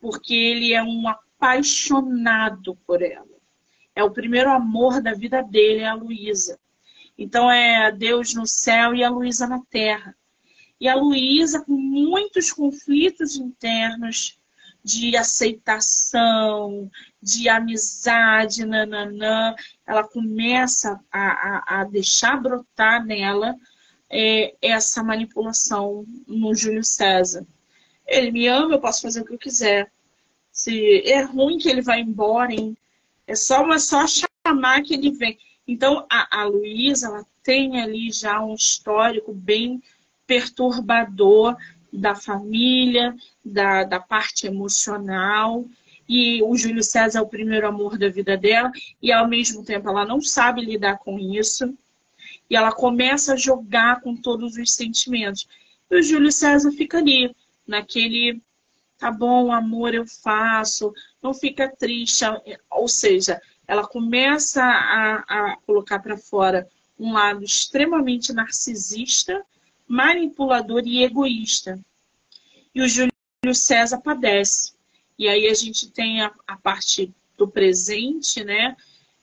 porque 0.00 0.34
ele 0.34 0.72
é 0.72 0.82
um 0.82 1.08
apaixonado 1.08 2.76
por 2.86 3.02
ela. 3.02 3.26
É 3.94 4.02
o 4.02 4.10
primeiro 4.10 4.50
amor 4.50 5.02
da 5.02 5.12
vida 5.12 5.42
dele, 5.42 5.80
é 5.80 5.88
a 5.88 5.94
Luísa. 5.94 6.58
Então 7.18 7.50
é 7.50 7.92
Deus 7.92 8.32
no 8.34 8.46
céu 8.46 8.94
e 8.94 9.04
a 9.04 9.10
Luísa 9.10 9.46
na 9.46 9.60
terra. 9.66 10.16
E 10.80 10.88
a 10.88 10.94
Luísa, 10.94 11.62
com 11.62 11.72
muitos 11.72 12.50
conflitos 12.50 13.36
internos, 13.36 14.39
de 14.82 15.16
aceitação, 15.16 16.90
de 17.22 17.48
amizade, 17.48 18.64
nananã, 18.64 19.54
ela 19.86 20.04
começa 20.04 20.98
a, 21.10 21.20
a, 21.20 21.80
a 21.80 21.84
deixar 21.84 22.40
brotar 22.40 23.04
nela 23.04 23.54
é, 24.08 24.54
essa 24.62 25.02
manipulação 25.02 26.04
no 26.26 26.54
Júlio 26.54 26.84
César. 26.84 27.46
Ele 28.06 28.32
me 28.32 28.46
ama, 28.48 28.74
eu 28.74 28.80
posso 28.80 29.02
fazer 29.02 29.20
o 29.20 29.24
que 29.24 29.34
eu 29.34 29.38
quiser. 29.38 29.90
Se 30.50 31.02
é 31.08 31.22
ruim 31.22 31.58
que 31.58 31.68
ele 31.68 31.82
vá 31.82 31.96
embora, 31.96 32.52
hein? 32.52 32.76
é 33.30 33.36
só, 33.36 33.64
é 33.72 33.78
só 33.78 34.04
chamar 34.06 34.82
que 34.82 34.94
ele 34.94 35.12
vem. 35.12 35.38
Então, 35.66 36.04
a, 36.10 36.40
a 36.40 36.44
Luísa, 36.44 37.06
ela 37.06 37.26
tem 37.44 37.80
ali 37.80 38.10
já 38.10 38.42
um 38.42 38.54
histórico 38.54 39.32
bem 39.32 39.80
perturbador 40.26 41.56
da 41.92 42.14
família, 42.14 43.14
da, 43.44 43.84
da 43.84 44.00
parte 44.00 44.46
emocional. 44.46 45.64
E 46.08 46.42
o 46.42 46.56
Júlio 46.56 46.82
César 46.82 47.18
é 47.18 47.22
o 47.22 47.28
primeiro 47.28 47.66
amor 47.66 47.96
da 47.96 48.08
vida 48.08 48.36
dela, 48.36 48.72
e 49.00 49.12
ao 49.12 49.28
mesmo 49.28 49.64
tempo 49.64 49.88
ela 49.88 50.04
não 50.04 50.20
sabe 50.20 50.60
lidar 50.60 50.98
com 50.98 51.18
isso. 51.18 51.72
E 52.48 52.56
ela 52.56 52.72
começa 52.72 53.34
a 53.34 53.36
jogar 53.36 54.00
com 54.00 54.16
todos 54.16 54.56
os 54.56 54.74
sentimentos. 54.74 55.46
E 55.88 55.96
o 55.96 56.02
Júlio 56.02 56.32
César 56.32 56.72
fica 56.72 56.98
ali, 56.98 57.34
naquele 57.66 58.40
tá 58.98 59.10
bom, 59.10 59.50
amor, 59.50 59.94
eu 59.94 60.06
faço, 60.06 60.92
não 61.22 61.32
fica 61.32 61.68
triste. 61.68 62.24
Ou 62.70 62.86
seja, 62.86 63.40
ela 63.66 63.86
começa 63.86 64.62
a, 64.62 65.14
a 65.28 65.56
colocar 65.64 66.00
para 66.00 66.18
fora 66.18 66.68
um 66.98 67.12
lado 67.12 67.42
extremamente 67.42 68.32
narcisista 68.32 69.42
manipulador 69.90 70.84
e 70.86 71.02
egoísta. 71.02 71.76
E 72.72 72.80
o 72.80 72.88
Júlio 72.88 73.10
César 73.52 73.98
padece. 73.98 74.72
E 75.18 75.28
aí 75.28 75.48
a 75.48 75.54
gente 75.54 75.90
tem 75.90 76.22
a, 76.22 76.32
a 76.46 76.56
parte 76.56 77.12
do 77.36 77.48
presente, 77.48 78.44
né? 78.44 78.76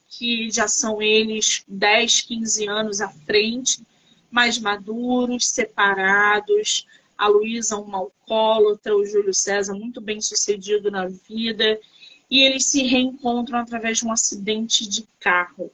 Que 0.10 0.52
já 0.52 0.68
são 0.68 1.02
eles 1.02 1.64
10, 1.70 2.20
15 2.22 2.68
anos 2.68 3.00
à 3.00 3.08
frente, 3.08 3.82
mais 4.30 4.60
maduros, 4.60 5.48
separados. 5.48 6.86
A 7.18 7.28
Luísa, 7.28 7.78
uma 7.78 8.00
alcoólatra, 8.00 8.94
o 8.94 9.06
Júlio 9.06 9.34
César, 9.34 9.74
muito 9.74 10.02
bem 10.02 10.20
sucedido 10.20 10.92
na 10.92 11.08
vida. 11.08 11.80
E 12.30 12.42
eles 12.42 12.66
se 12.66 12.84
reencontram 12.84 13.58
através 13.60 14.00
de 14.00 14.06
um 14.06 14.12
acidente 14.12 14.86
de 14.86 15.08
carro. 15.18 15.72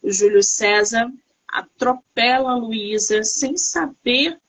O 0.00 0.12
Júlio 0.12 0.44
César 0.44 1.12
atropela 1.52 2.52
a 2.52 2.56
Luísa 2.56 3.22
sem 3.22 3.58
saber 3.58 4.40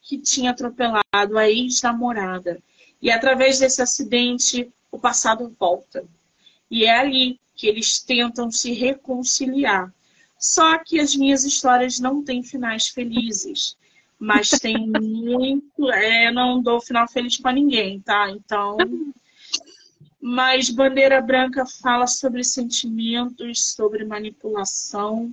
que 0.00 0.16
tinha 0.16 0.52
atropelado 0.52 1.36
a 1.36 1.50
ex-namorada. 1.50 2.62
E 3.02 3.10
através 3.10 3.58
desse 3.58 3.82
acidente, 3.82 4.70
o 4.90 4.98
passado 4.98 5.52
volta. 5.58 6.04
E 6.70 6.84
é 6.84 6.96
ali 6.96 7.40
que 7.56 7.66
eles 7.66 7.98
tentam 7.98 8.50
se 8.50 8.72
reconciliar. 8.72 9.92
Só 10.38 10.78
que 10.78 11.00
as 11.00 11.16
minhas 11.16 11.44
histórias 11.44 11.98
não 11.98 12.22
têm 12.22 12.42
finais 12.42 12.88
felizes. 12.88 13.76
Mas 14.18 14.50
tem 14.50 14.76
muito. 14.86 15.90
É, 15.90 16.30
não 16.30 16.62
dou 16.62 16.80
final 16.80 17.08
feliz 17.08 17.36
para 17.36 17.52
ninguém, 17.52 18.00
tá? 18.00 18.30
Então. 18.30 18.76
Mas 20.20 20.70
Bandeira 20.70 21.20
Branca 21.20 21.64
fala 21.66 22.06
sobre 22.06 22.44
sentimentos, 22.44 23.72
sobre 23.72 24.04
manipulação 24.04 25.32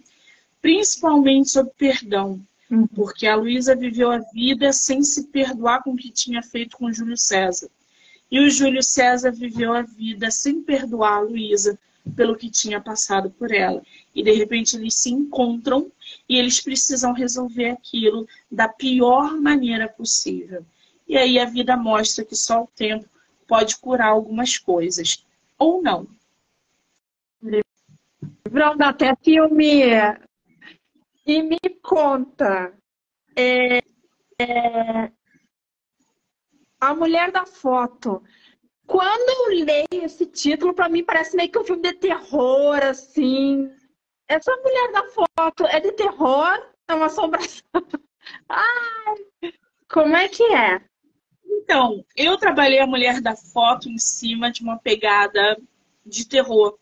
principalmente 0.64 1.50
sobre 1.50 1.74
perdão, 1.78 2.42
uhum. 2.72 2.88
porque 2.88 3.28
a 3.28 3.36
Luísa 3.36 3.76
viveu 3.76 4.10
a 4.10 4.20
vida 4.20 4.72
sem 4.72 5.04
se 5.04 5.28
perdoar 5.28 5.84
com 5.84 5.92
o 5.92 5.98
que 5.98 6.10
tinha 6.10 6.42
feito 6.42 6.78
com 6.78 6.86
o 6.86 6.94
Júlio 6.94 7.18
César. 7.18 7.70
E 8.32 8.40
o 8.40 8.50
Júlio 8.50 8.82
César 8.82 9.30
viveu 9.30 9.74
a 9.74 9.82
vida 9.82 10.32
sem 10.32 10.62
perdoar 10.62 11.18
a 11.18 11.20
Luísa 11.20 11.78
pelo 12.16 12.38
que 12.38 12.50
tinha 12.50 12.80
passado 12.80 13.30
por 13.30 13.52
ela. 13.52 13.84
E 14.16 14.24
de 14.24 14.32
repente 14.32 14.78
eles 14.78 14.96
se 14.96 15.12
encontram 15.12 15.92
e 16.30 16.38
eles 16.38 16.62
precisam 16.62 17.12
resolver 17.12 17.72
aquilo 17.72 18.26
da 18.50 18.70
pior 18.70 19.36
maneira 19.36 19.90
possível. 19.90 20.66
E 21.06 21.18
aí 21.18 21.38
a 21.38 21.46
vida 21.46 21.76
mostra 21.76 22.24
que 22.24 22.38
só 22.38 22.64
o 22.64 22.70
tempo 22.74 23.06
pode 23.46 23.76
curar 23.76 24.12
algumas 24.12 24.58
coisas. 24.58 25.26
Ou 25.60 25.82
não. 25.82 26.08
Livrão 27.42 28.78
dá 28.78 28.90
até 28.90 29.14
filme 29.18 29.84
e 31.26 31.42
me 31.42 31.60
conta, 31.82 32.74
é, 33.36 33.78
é, 34.40 35.12
a 36.80 36.94
mulher 36.94 37.32
da 37.32 37.46
foto. 37.46 38.22
Quando 38.86 39.52
eu 39.52 39.66
leio 39.66 40.06
esse 40.06 40.26
título, 40.26 40.74
para 40.74 40.90
mim 40.90 41.04
parece 41.04 41.36
meio 41.36 41.50
que 41.50 41.58
um 41.58 41.64
filme 41.64 41.82
de 41.82 41.94
terror, 41.94 42.76
assim. 42.84 43.72
Essa 44.28 44.56
mulher 44.58 44.92
da 44.92 45.04
foto 45.10 45.66
é 45.66 45.80
de 45.80 45.92
terror? 45.94 46.74
É 46.88 46.94
uma 46.94 47.06
assombração? 47.06 47.64
Ai, 48.50 49.54
como 49.90 50.16
é 50.16 50.28
que 50.28 50.44
é? 50.44 50.82
Então, 51.46 52.04
eu 52.16 52.38
trabalhei 52.38 52.80
a 52.80 52.88
mulher 52.88 53.22
da 53.22 53.36
foto 53.36 53.90
em 53.90 53.98
cima 53.98 54.52
de 54.52 54.62
uma 54.62 54.78
pegada 54.78 55.58
de 56.06 56.28
terror, 56.28 56.78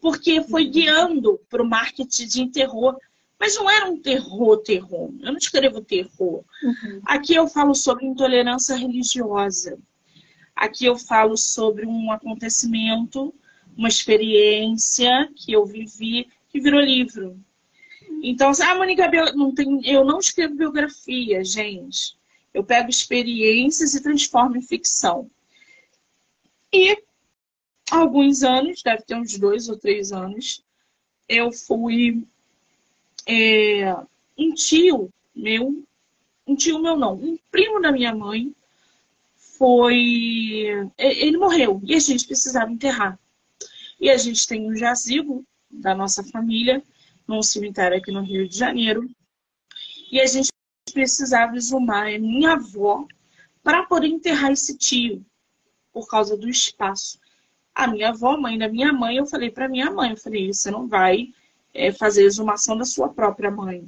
porque 0.00 0.42
foi 0.42 0.64
guiando 0.64 1.38
para 1.50 1.62
o 1.62 1.68
marketing 1.68 2.26
de 2.26 2.50
terror. 2.50 2.96
Mas 3.42 3.56
não 3.56 3.68
era 3.68 3.90
um 3.90 4.00
terror, 4.00 4.58
terror. 4.58 5.12
Eu 5.18 5.32
não 5.32 5.36
escrevo 5.36 5.80
terror. 5.80 6.44
Uhum. 6.62 7.02
Aqui 7.04 7.34
eu 7.34 7.48
falo 7.48 7.74
sobre 7.74 8.06
intolerância 8.06 8.76
religiosa. 8.76 9.80
Aqui 10.54 10.84
eu 10.84 10.96
falo 10.96 11.36
sobre 11.36 11.84
um 11.84 12.12
acontecimento, 12.12 13.34
uma 13.76 13.88
experiência 13.88 15.28
que 15.34 15.50
eu 15.50 15.66
vivi, 15.66 16.28
que 16.50 16.60
virou 16.60 16.80
livro. 16.80 17.36
Então, 18.22 18.48
a 18.48 18.70
ah, 18.70 18.76
Mônica 18.76 19.10
não 19.34 19.52
tem, 19.52 19.84
eu 19.90 20.04
não 20.04 20.20
escrevo 20.20 20.54
biografia, 20.54 21.42
gente. 21.42 22.16
Eu 22.54 22.62
pego 22.62 22.90
experiências 22.90 23.92
e 23.94 24.02
transformo 24.04 24.56
em 24.56 24.62
ficção. 24.62 25.28
E 26.72 26.96
alguns 27.90 28.44
anos, 28.44 28.84
deve 28.84 29.02
ter 29.02 29.16
uns 29.16 29.36
dois 29.36 29.68
ou 29.68 29.76
três 29.76 30.12
anos, 30.12 30.64
eu 31.28 31.50
fui 31.50 32.24
é, 33.26 33.94
um 34.38 34.52
tio 34.54 35.10
meu, 35.34 35.84
um 36.46 36.54
tio 36.54 36.78
meu 36.78 36.96
não, 36.96 37.14
um 37.14 37.38
primo 37.50 37.80
da 37.80 37.92
minha 37.92 38.14
mãe 38.14 38.54
foi. 39.36 40.90
Ele 40.98 41.36
morreu 41.36 41.80
e 41.84 41.94
a 41.94 42.00
gente 42.00 42.26
precisava 42.26 42.70
enterrar. 42.70 43.18
E 44.00 44.10
a 44.10 44.16
gente 44.16 44.46
tem 44.46 44.68
um 44.68 44.74
jazigo 44.74 45.44
da 45.70 45.94
nossa 45.94 46.24
família, 46.24 46.82
num 47.26 47.42
cemitério 47.42 47.96
aqui 47.96 48.10
no 48.10 48.22
Rio 48.22 48.48
de 48.48 48.56
Janeiro. 48.56 49.08
E 50.10 50.20
a 50.20 50.26
gente 50.26 50.50
precisava 50.92 51.56
exumar 51.56 52.08
a 52.08 52.18
minha 52.18 52.52
avó 52.52 53.06
para 53.62 53.84
poder 53.84 54.08
enterrar 54.08 54.50
esse 54.50 54.76
tio, 54.76 55.24
por 55.92 56.08
causa 56.08 56.36
do 56.36 56.48
espaço. 56.48 57.18
A 57.74 57.86
minha 57.86 58.08
avó, 58.08 58.36
mãe 58.36 58.58
da 58.58 58.68
minha 58.68 58.92
mãe, 58.92 59.16
eu 59.16 59.26
falei 59.26 59.50
para 59.50 59.68
minha 59.68 59.90
mãe, 59.90 60.10
eu 60.10 60.16
falei, 60.16 60.52
você 60.52 60.70
não 60.70 60.88
vai 60.88 61.32
é, 61.74 61.92
fazer 61.92 62.24
exumação 62.24 62.76
da 62.76 62.84
sua 62.84 63.08
própria 63.08 63.50
mãe. 63.50 63.86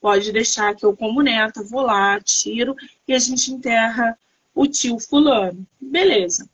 Pode 0.00 0.32
deixar 0.32 0.74
que 0.74 0.84
eu, 0.84 0.96
como 0.96 1.22
neta, 1.22 1.62
vou 1.62 1.80
lá, 1.80 2.20
tiro 2.20 2.76
e 3.08 3.14
a 3.14 3.18
gente 3.18 3.50
enterra 3.52 4.18
o 4.54 4.66
tio 4.66 4.98
fulano. 4.98 5.66
Beleza. 5.80 6.48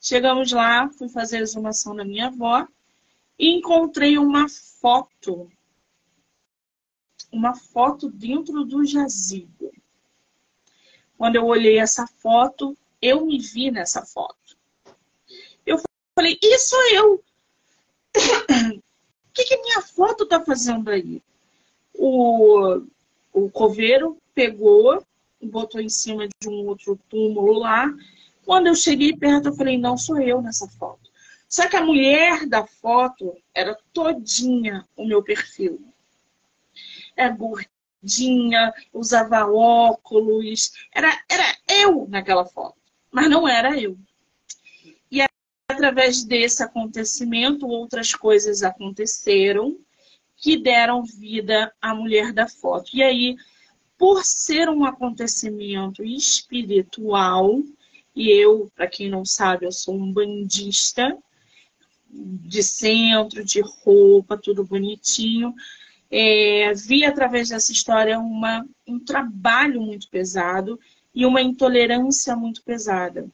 Chegamos 0.00 0.52
lá, 0.52 0.88
fui 0.90 1.08
fazer 1.08 1.38
a 1.38 1.40
exumação 1.40 1.96
da 1.96 2.04
minha 2.04 2.28
avó 2.28 2.66
e 3.38 3.56
encontrei 3.56 4.16
uma 4.16 4.48
foto. 4.48 5.50
Uma 7.32 7.54
foto 7.54 8.08
dentro 8.08 8.64
do 8.64 8.84
jazigo. 8.84 9.72
Quando 11.18 11.36
eu 11.36 11.44
olhei 11.44 11.78
essa 11.78 12.06
foto, 12.06 12.76
eu 13.02 13.26
me 13.26 13.38
vi 13.38 13.70
nessa 13.70 14.06
foto. 14.06 14.56
Eu 15.66 15.80
falei, 16.14 16.38
isso 16.40 16.76
eu. 16.92 17.24
Que, 19.36 19.44
que 19.44 19.56
minha 19.58 19.82
foto 19.82 20.24
está 20.24 20.42
fazendo 20.42 20.88
aí? 20.88 21.22
O, 21.92 22.80
o 23.34 23.50
coveiro 23.50 24.16
pegou, 24.34 25.04
botou 25.42 25.78
em 25.78 25.90
cima 25.90 26.26
de 26.26 26.48
um 26.48 26.66
outro 26.66 26.98
túmulo 27.10 27.58
lá. 27.58 27.86
Quando 28.46 28.68
eu 28.68 28.74
cheguei 28.74 29.14
perto, 29.14 29.48
eu 29.48 29.54
falei, 29.54 29.76
não 29.76 29.98
sou 29.98 30.18
eu 30.18 30.40
nessa 30.40 30.66
foto. 30.66 31.10
Só 31.46 31.68
que 31.68 31.76
a 31.76 31.84
mulher 31.84 32.46
da 32.46 32.66
foto 32.66 33.36
era 33.54 33.78
todinha 33.92 34.86
o 34.96 35.06
meu 35.06 35.22
perfil. 35.22 35.84
É 37.14 37.28
gordinha, 37.28 38.72
usava 38.90 39.46
óculos. 39.46 40.72
Era, 40.94 41.08
era 41.28 41.56
eu 41.68 42.06
naquela 42.08 42.46
foto, 42.46 42.78
mas 43.12 43.28
não 43.28 43.46
era 43.46 43.78
eu. 43.78 43.98
Através 45.76 46.24
desse 46.24 46.62
acontecimento, 46.62 47.68
outras 47.68 48.14
coisas 48.14 48.62
aconteceram 48.62 49.76
que 50.34 50.56
deram 50.56 51.04
vida 51.04 51.70
à 51.82 51.94
mulher 51.94 52.32
da 52.32 52.48
foto. 52.48 52.92
E 52.94 53.02
aí, 53.02 53.36
por 53.98 54.24
ser 54.24 54.70
um 54.70 54.86
acontecimento 54.86 56.02
espiritual, 56.02 57.60
e 58.14 58.30
eu, 58.30 58.72
para 58.74 58.86
quem 58.86 59.10
não 59.10 59.22
sabe, 59.22 59.66
eu 59.66 59.70
sou 59.70 59.94
um 59.94 60.10
bandista, 60.10 61.14
de 62.08 62.62
centro, 62.62 63.44
de 63.44 63.60
roupa, 63.60 64.38
tudo 64.38 64.64
bonitinho. 64.64 65.54
É, 66.10 66.72
vi 66.72 67.04
através 67.04 67.50
dessa 67.50 67.70
história 67.70 68.18
uma, 68.18 68.66
um 68.86 68.98
trabalho 68.98 69.82
muito 69.82 70.08
pesado 70.08 70.80
e 71.14 71.26
uma 71.26 71.42
intolerância 71.42 72.34
muito 72.34 72.62
pesada. 72.62 73.28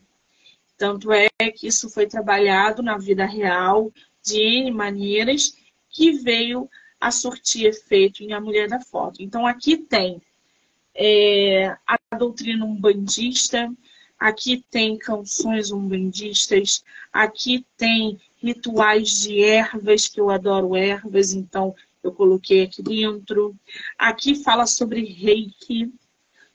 Tanto 0.82 1.12
é 1.12 1.28
que 1.54 1.68
isso 1.68 1.88
foi 1.88 2.08
trabalhado 2.08 2.82
na 2.82 2.98
vida 2.98 3.24
real 3.24 3.92
de 4.20 4.68
maneiras 4.72 5.56
que 5.88 6.10
veio 6.10 6.68
a 7.00 7.12
sortir 7.12 7.66
efeito 7.66 8.24
em 8.24 8.32
A 8.32 8.40
Mulher 8.40 8.68
da 8.68 8.80
Foto. 8.80 9.22
Então 9.22 9.46
aqui 9.46 9.76
tem 9.76 10.20
é, 10.92 11.68
a 11.86 12.16
doutrina 12.18 12.64
umbandista, 12.64 13.72
aqui 14.18 14.64
tem 14.72 14.98
canções 14.98 15.70
umbandistas, 15.70 16.82
aqui 17.12 17.64
tem 17.76 18.20
rituais 18.38 19.20
de 19.20 19.40
ervas, 19.40 20.08
que 20.08 20.20
eu 20.20 20.30
adoro 20.30 20.74
ervas, 20.74 21.32
então 21.32 21.76
eu 22.02 22.10
coloquei 22.10 22.64
aqui 22.64 22.82
dentro. 22.82 23.54
Aqui 23.96 24.34
fala 24.34 24.66
sobre 24.66 25.04
reiki, 25.04 25.94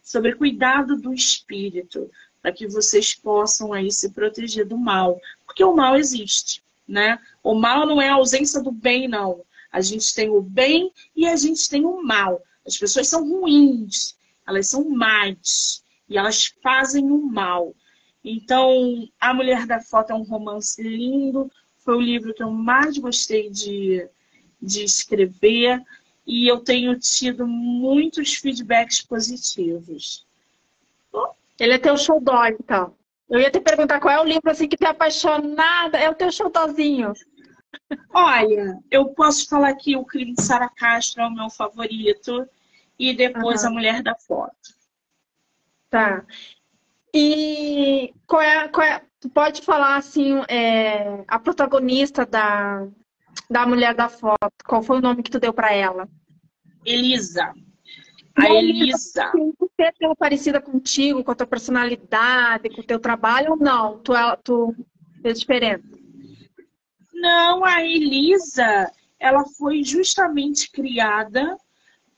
sobre 0.04 0.36
cuidado 0.36 0.98
do 0.98 1.14
espírito, 1.14 2.12
para 2.48 2.54
que 2.54 2.66
vocês 2.66 3.14
possam 3.14 3.74
aí 3.74 3.92
se 3.92 4.12
proteger 4.12 4.66
do 4.66 4.78
mal, 4.78 5.20
porque 5.46 5.62
o 5.62 5.76
mal 5.76 5.98
existe, 5.98 6.64
né? 6.88 7.20
O 7.44 7.54
mal 7.54 7.86
não 7.86 8.02
é 8.02 8.08
a 8.08 8.14
ausência 8.14 8.64
do 8.64 8.72
bem, 8.72 9.06
não. 9.06 9.44
A 9.70 9.82
gente 9.82 10.16
tem 10.16 10.30
o 10.30 10.42
bem 10.42 10.90
e 11.14 11.28
a 11.28 11.36
gente 11.36 11.70
tem 11.70 11.84
o 11.84 12.02
mal. 12.02 12.42
As 12.66 12.78
pessoas 12.78 13.10
são 13.10 13.28
ruins, 13.30 14.16
elas 14.48 14.70
são 14.70 14.90
más 14.90 15.84
e 16.08 16.18
elas 16.18 16.54
fazem 16.64 17.12
o 17.12 17.18
mal. 17.18 17.76
Então, 18.24 19.10
A 19.20 19.34
Mulher 19.34 19.66
da 19.66 19.82
Foto 19.82 20.12
é 20.12 20.16
um 20.16 20.24
romance 20.24 20.82
lindo, 20.82 21.52
foi 21.80 21.98
o 21.98 22.02
livro 22.02 22.34
que 22.34 22.44
eu 22.44 22.50
mais 22.50 22.98
gostei 22.98 23.50
de, 23.50 24.08
de 24.62 24.86
escrever 24.86 25.84
e 26.26 26.48
eu 26.50 26.62
tenho 26.62 26.98
tido 26.98 27.46
muitos 27.46 28.36
feedbacks 28.36 29.02
positivos. 29.02 30.26
Ele 31.60 31.74
é 31.74 31.78
teu 31.78 31.98
showdó, 31.98 32.46
então. 32.46 32.96
Eu 33.30 33.40
ia 33.40 33.52
te 33.52 33.60
perguntar 33.60 34.00
qual 34.00 34.14
é 34.14 34.22
o 34.22 34.26
livro 34.26 34.50
assim 34.50 34.68
que 34.68 34.78
te 34.78 34.86
apaixonada. 34.86 35.98
É 35.98 36.10
o 36.10 36.16
teu 36.16 36.32
showdózinho. 36.32 37.14
Olha, 38.14 38.80
eu 38.90 39.10
posso 39.10 39.48
falar 39.48 39.74
que 39.76 39.96
o 39.96 40.06
crime 40.06 40.34
de 40.34 40.42
Sara 40.42 40.70
Castro 40.70 41.22
é 41.22 41.28
o 41.28 41.34
meu 41.34 41.50
favorito 41.50 42.48
e 42.98 43.14
depois 43.14 43.64
uhum. 43.64 43.70
a 43.70 43.72
Mulher 43.72 44.02
da 44.02 44.16
Foto. 44.16 44.56
Tá. 45.90 46.26
E 47.14 48.14
qual 48.26 48.42
é, 48.42 48.68
qual 48.68 48.86
é, 48.86 49.02
tu 49.20 49.30
pode 49.30 49.62
falar 49.62 49.96
assim, 49.98 50.42
é, 50.48 51.24
a 51.28 51.40
protagonista 51.40 52.26
da, 52.26 52.88
da 53.50 53.66
mulher 53.66 53.94
da 53.94 54.10
foto, 54.10 54.38
qual 54.66 54.84
foi 54.84 54.98
o 54.98 55.02
nome 55.02 55.24
que 55.24 55.32
tu 55.32 55.40
deu 55.40 55.54
para 55.54 55.74
ela? 55.74 56.08
Elisa. 56.86 57.54
A 58.38 58.54
Elisa. 58.54 59.32
Você 59.58 59.84
é 59.84 60.16
parecida 60.18 60.62
contigo, 60.62 61.24
com 61.24 61.32
a 61.32 61.36
tua 61.36 61.48
personalidade, 61.48 62.70
com 62.70 62.82
o 62.82 62.86
teu 62.86 63.00
trabalho 63.00 63.52
ou 63.52 63.58
não? 63.58 63.98
Tu, 63.98 64.16
é, 64.16 64.38
tu 64.44 64.76
é 65.24 65.34
diferente? 65.34 65.84
Não, 67.14 67.66
a 67.66 67.84
Elisa, 67.84 68.92
ela 69.20 69.44
foi 69.58 69.84
justamente 69.84 70.70
criada 70.70 71.58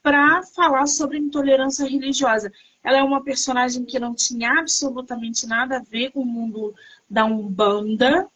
para 0.02 0.42
falar 0.54 0.86
sobre 0.86 1.18
intolerância 1.18 1.88
religiosa. 1.88 2.52
Ela 2.84 2.98
é 2.98 3.02
uma 3.02 3.24
personagem 3.24 3.84
que 3.84 3.98
não 3.98 4.14
tinha 4.14 4.58
absolutamente 4.58 5.46
nada 5.46 5.78
a 5.78 5.82
ver 5.82 6.10
com 6.12 6.20
o 6.20 6.26
mundo 6.26 6.74
da 7.08 7.24
Umbanda. 7.24 8.28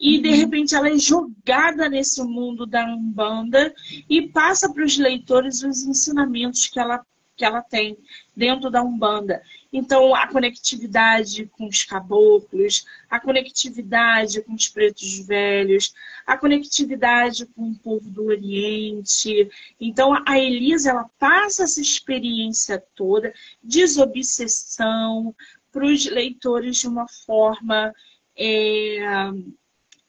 E 0.00 0.18
de 0.18 0.28
uhum. 0.28 0.36
repente 0.36 0.74
ela 0.74 0.88
é 0.88 0.96
jogada 0.96 1.88
nesse 1.88 2.22
mundo 2.22 2.64
da 2.64 2.86
Umbanda 2.86 3.74
e 4.08 4.28
passa 4.28 4.72
para 4.72 4.84
os 4.84 4.96
leitores 4.96 5.62
os 5.62 5.82
ensinamentos 5.82 6.68
que 6.68 6.78
ela 6.78 7.04
que 7.38 7.44
ela 7.44 7.62
tem 7.62 7.96
dentro 8.36 8.68
da 8.68 8.82
Umbanda. 8.82 9.40
Então, 9.72 10.12
a 10.12 10.26
conectividade 10.26 11.46
com 11.46 11.68
os 11.68 11.84
caboclos, 11.84 12.84
a 13.08 13.20
conectividade 13.20 14.42
com 14.42 14.54
os 14.54 14.68
pretos 14.68 15.20
velhos, 15.20 15.94
a 16.26 16.36
conectividade 16.36 17.46
com 17.46 17.70
o 17.70 17.78
povo 17.78 18.10
do 18.10 18.24
Oriente. 18.26 19.48
Então, 19.80 20.20
a 20.26 20.38
Elisa, 20.38 20.90
ela 20.90 21.08
passa 21.16 21.62
essa 21.62 21.80
experiência 21.80 22.82
toda, 22.96 23.32
desobsessão, 23.62 25.34
para 25.70 25.86
os 25.86 26.06
leitores 26.06 26.78
de 26.78 26.88
uma 26.88 27.06
forma 27.06 27.94
é, 28.36 29.30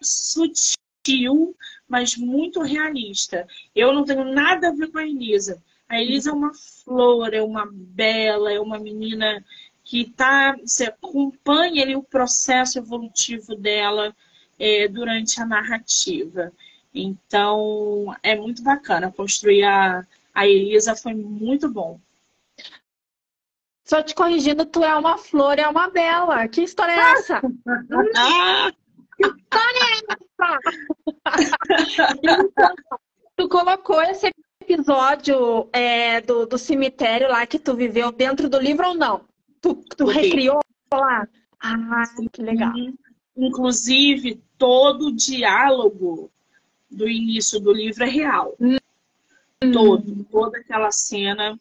sutil, 0.02 1.56
mas 1.88 2.16
muito 2.16 2.62
realista. 2.62 3.48
Eu 3.76 3.94
não 3.94 4.04
tenho 4.04 4.24
nada 4.24 4.70
a 4.70 4.74
ver 4.74 4.92
com 4.92 4.98
a 4.98 5.06
Elisa. 5.06 5.62
A 5.90 6.00
Elisa 6.00 6.30
é 6.30 6.34
uma 6.34 6.54
flor, 6.54 7.34
é 7.34 7.42
uma 7.42 7.68
bela, 7.72 8.54
é 8.54 8.60
uma 8.60 8.78
menina 8.78 9.44
que 9.84 10.06
tá, 10.06 10.56
você 10.56 10.86
acompanha 10.86 11.82
ali 11.82 11.96
o 11.96 12.04
processo 12.04 12.78
evolutivo 12.78 13.56
dela 13.56 14.16
é, 14.60 14.88
durante 14.88 15.42
a 15.42 15.46
narrativa. 15.48 16.54
Então, 16.94 18.16
é 18.22 18.36
muito 18.36 18.62
bacana. 18.62 19.12
Construir 19.12 19.64
a, 19.64 20.06
a 20.34 20.48
Elisa 20.48 20.96
foi 20.96 21.16
muito 21.16 21.68
bom. 21.68 22.00
Só 23.84 24.04
te 24.04 24.14
corrigindo, 24.14 24.68
tu 24.68 24.84
é 24.84 24.96
uma 24.96 25.18
flor, 25.18 25.58
é 25.58 25.68
uma 25.68 25.90
bela. 25.90 26.48
Que 26.48 26.62
história 26.62 26.92
é 26.92 27.12
essa? 27.14 27.42
que 27.42 29.26
história 29.26 29.80
é 29.80 29.94
essa? 30.14 30.60
então, 32.22 32.76
tu 33.36 33.50
colocou 33.50 34.00
esse 34.04 34.32
episódio 34.90 35.70
é, 35.72 36.20
do, 36.20 36.48
do 36.48 36.58
cemitério 36.58 37.30
lá 37.30 37.46
que 37.46 37.60
tu 37.60 37.76
viveu 37.76 38.12
dentro 38.12 38.50
do 38.50 38.60
livro 38.60 38.88
ou 38.88 38.96
não? 38.96 39.22
Tu, 39.62 39.76
tu 39.96 40.06
recriou 40.06 40.60
lá? 40.92 41.28
Ah, 41.62 42.04
que 42.32 42.42
legal. 42.42 42.74
Inclusive, 43.38 44.42
todo 44.58 45.08
o 45.08 45.16
diálogo 45.16 46.32
do 46.90 47.08
início 47.08 47.60
do 47.60 47.72
livro 47.72 48.04
é 48.04 48.10
real. 48.10 48.56
Hum. 48.60 48.78
Todo, 49.72 50.26
toda 50.32 50.58
aquela 50.58 50.92
cena 50.92 51.60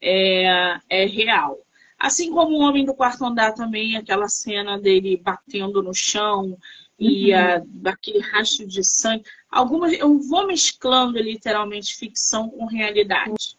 é, 0.00 0.78
é 0.88 1.04
real. 1.04 1.58
Assim 1.98 2.32
como 2.32 2.56
o 2.56 2.62
Homem 2.62 2.86
do 2.86 2.94
Quarto 2.94 3.26
Andar 3.26 3.52
também, 3.52 3.96
aquela 3.96 4.28
cena 4.28 4.78
dele 4.78 5.20
batendo 5.22 5.82
no 5.82 5.92
chão 5.92 6.56
e 7.00 7.32
uhum. 7.32 7.82
aquele 7.86 8.18
rastro 8.18 8.66
de 8.66 8.84
sangue. 8.84 9.24
Algumas, 9.50 9.94
eu 9.94 10.18
vou 10.18 10.46
mesclando 10.46 11.18
literalmente 11.18 11.96
ficção 11.96 12.50
com 12.50 12.66
realidade, 12.66 13.56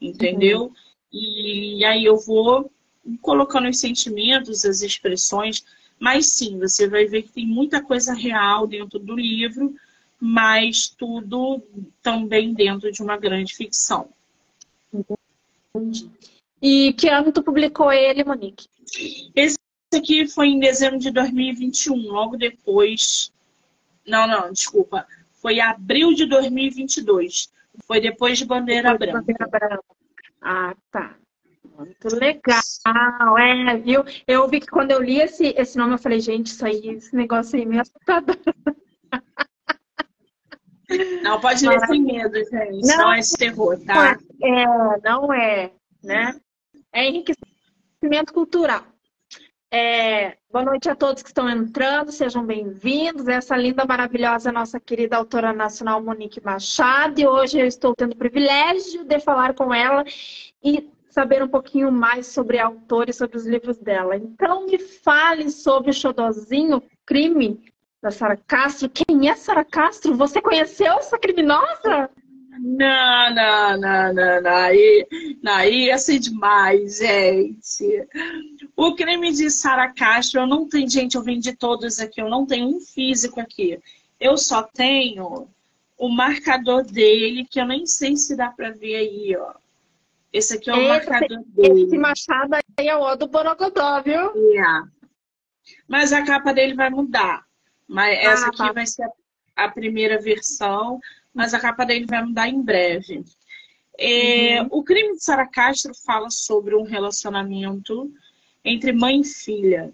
entendeu? 0.00 0.66
Uhum. 0.66 0.74
E, 1.12 1.78
e 1.80 1.84
aí 1.84 2.04
eu 2.04 2.16
vou 2.16 2.70
colocando 3.20 3.68
os 3.68 3.80
sentimentos, 3.80 4.64
as 4.64 4.80
expressões, 4.80 5.64
mas 5.98 6.26
sim, 6.26 6.58
você 6.58 6.88
vai 6.88 7.04
ver 7.06 7.22
que 7.22 7.32
tem 7.32 7.46
muita 7.46 7.82
coisa 7.82 8.14
real 8.14 8.66
dentro 8.66 9.00
do 9.00 9.16
livro, 9.16 9.74
mas 10.20 10.88
tudo 10.88 11.62
também 12.00 12.54
dentro 12.54 12.92
de 12.92 13.02
uma 13.02 13.16
grande 13.16 13.54
ficção. 13.54 14.08
Entendi. 15.74 16.08
E 16.62 16.92
que 16.94 17.08
ano 17.08 17.32
tu 17.32 17.42
publicou 17.42 17.92
ele, 17.92 18.24
Monique? 18.24 18.68
Esse 19.34 19.58
aqui 19.94 20.26
foi 20.26 20.48
em 20.48 20.58
dezembro 20.58 20.98
de 20.98 21.10
2021, 21.10 21.94
logo 21.94 22.36
depois. 22.36 23.32
Não, 24.06 24.26
não, 24.26 24.52
desculpa. 24.52 25.06
Foi 25.40 25.60
abril 25.60 26.12
de 26.14 26.26
2022. 26.26 27.50
Foi 27.86 28.00
depois 28.00 28.38
de 28.38 28.44
Bandeira 28.44 28.92
depois 28.92 29.10
Branca. 29.10 29.32
De 29.32 29.38
Bandeira 29.38 29.68
Branca. 29.68 29.84
Ah, 30.40 30.74
tá. 30.90 31.16
Muito 31.76 32.08
legal, 32.14 33.38
é, 33.38 33.76
viu? 33.78 34.04
Eu 34.28 34.48
vi 34.48 34.60
que 34.60 34.68
quando 34.68 34.92
eu 34.92 35.02
li 35.02 35.20
esse, 35.20 35.54
esse 35.56 35.76
nome, 35.76 35.94
eu 35.94 35.98
falei, 35.98 36.20
gente, 36.20 36.46
isso 36.46 36.64
aí, 36.64 36.88
esse 36.88 37.16
negócio 37.16 37.58
aí 37.58 37.66
me 37.66 37.80
assustador. 37.80 38.36
Não, 41.22 41.40
pode 41.40 41.66
ler 41.66 41.80
sem 41.86 42.02
medo, 42.02 42.34
gente. 42.34 42.86
Não, 42.86 42.98
não 42.98 43.12
é 43.12 43.18
esse 43.18 43.36
terror, 43.36 43.76
tá? 43.84 44.16
É, 44.42 44.64
não 45.02 45.32
é, 45.32 45.72
né? 46.02 46.38
é 46.94 47.08
enriquecimento 47.08 48.32
cultural. 48.32 48.84
É, 49.76 50.36
boa 50.52 50.64
noite 50.64 50.88
a 50.88 50.94
todos 50.94 51.20
que 51.20 51.30
estão 51.30 51.50
entrando, 51.50 52.12
sejam 52.12 52.46
bem-vindos. 52.46 53.26
Essa 53.26 53.56
linda, 53.56 53.84
maravilhosa, 53.84 54.52
nossa 54.52 54.78
querida 54.78 55.16
autora 55.16 55.52
nacional 55.52 56.00
Monique 56.00 56.40
Machado. 56.40 57.20
E 57.20 57.26
hoje 57.26 57.58
eu 57.58 57.66
estou 57.66 57.92
tendo 57.92 58.12
o 58.12 58.16
privilégio 58.16 59.02
de 59.02 59.18
falar 59.18 59.52
com 59.52 59.74
ela 59.74 60.04
e 60.62 60.88
saber 61.10 61.42
um 61.42 61.48
pouquinho 61.48 61.90
mais 61.90 62.28
sobre 62.28 62.60
a 62.60 62.66
autora 62.66 63.10
e 63.10 63.12
sobre 63.12 63.36
os 63.36 63.48
livros 63.48 63.76
dela. 63.76 64.14
Então, 64.14 64.64
me 64.64 64.78
fale 64.78 65.50
sobre 65.50 65.90
o 65.90 65.92
Xodozinho, 65.92 66.80
Crime, 67.04 67.60
da 68.00 68.12
Sara 68.12 68.36
Castro. 68.46 68.88
Quem 68.88 69.28
é 69.28 69.34
Sara 69.34 69.64
Castro? 69.64 70.14
Você 70.14 70.40
conheceu 70.40 70.92
essa 70.98 71.18
criminosa? 71.18 72.08
Não, 72.60 73.34
não, 73.34 73.80
não, 73.80 74.14
não, 74.14 74.40
não. 74.40 74.50
Aí, 74.50 75.06
aí 75.44 75.86
ia 75.86 75.98
ser 75.98 76.20
demais, 76.20 76.98
gente. 76.98 78.06
O 78.76 78.94
crime 78.94 79.32
de 79.32 79.50
Sara 79.50 79.92
Castro, 79.92 80.40
eu 80.40 80.46
não 80.46 80.68
tenho, 80.68 80.88
gente, 80.88 81.14
eu 81.14 81.22
vendi 81.22 81.54
todos 81.54 82.00
aqui, 82.00 82.20
eu 82.20 82.28
não 82.28 82.44
tenho 82.44 82.76
um 82.76 82.80
físico 82.80 83.40
aqui. 83.40 83.78
Eu 84.18 84.36
só 84.36 84.62
tenho 84.62 85.48
o 85.96 86.08
marcador 86.08 86.84
dele, 86.84 87.46
que 87.48 87.60
eu 87.60 87.66
nem 87.66 87.86
sei 87.86 88.16
se 88.16 88.36
dá 88.36 88.50
pra 88.50 88.70
ver 88.70 88.96
aí, 88.96 89.36
ó. 89.36 89.54
Esse 90.32 90.54
aqui 90.54 90.70
é 90.70 90.74
o 90.74 90.78
esse, 90.78 90.88
marcador 90.88 91.44
dele. 91.46 91.82
Esse 91.84 91.98
machado 91.98 92.54
aí 92.54 92.88
é 92.88 92.96
o 92.96 93.14
do 93.14 93.28
Borogodó, 93.28 94.02
viu? 94.02 94.34
Yeah. 94.50 94.88
Mas 95.86 96.12
a 96.12 96.24
capa 96.24 96.52
dele 96.52 96.74
vai 96.74 96.90
mudar. 96.90 97.44
Mas 97.86 98.18
ah, 98.18 98.22
essa 98.32 98.46
aqui 98.48 98.58
tá. 98.58 98.72
vai 98.72 98.86
ser 98.86 99.08
a 99.54 99.68
primeira 99.68 100.20
versão 100.20 101.00
mas 101.34 101.52
a 101.52 101.58
capa 101.58 101.84
dele 101.84 102.06
vai 102.06 102.22
mudar 102.22 102.48
em 102.48 102.62
breve. 102.62 103.24
É, 103.98 104.62
uhum. 104.62 104.68
O 104.70 104.84
crime 104.84 105.14
de 105.14 105.24
Sara 105.24 105.46
Castro 105.46 105.92
fala 106.06 106.30
sobre 106.30 106.76
um 106.76 106.84
relacionamento 106.84 108.10
entre 108.64 108.92
mãe 108.92 109.20
e 109.20 109.24
filha, 109.24 109.92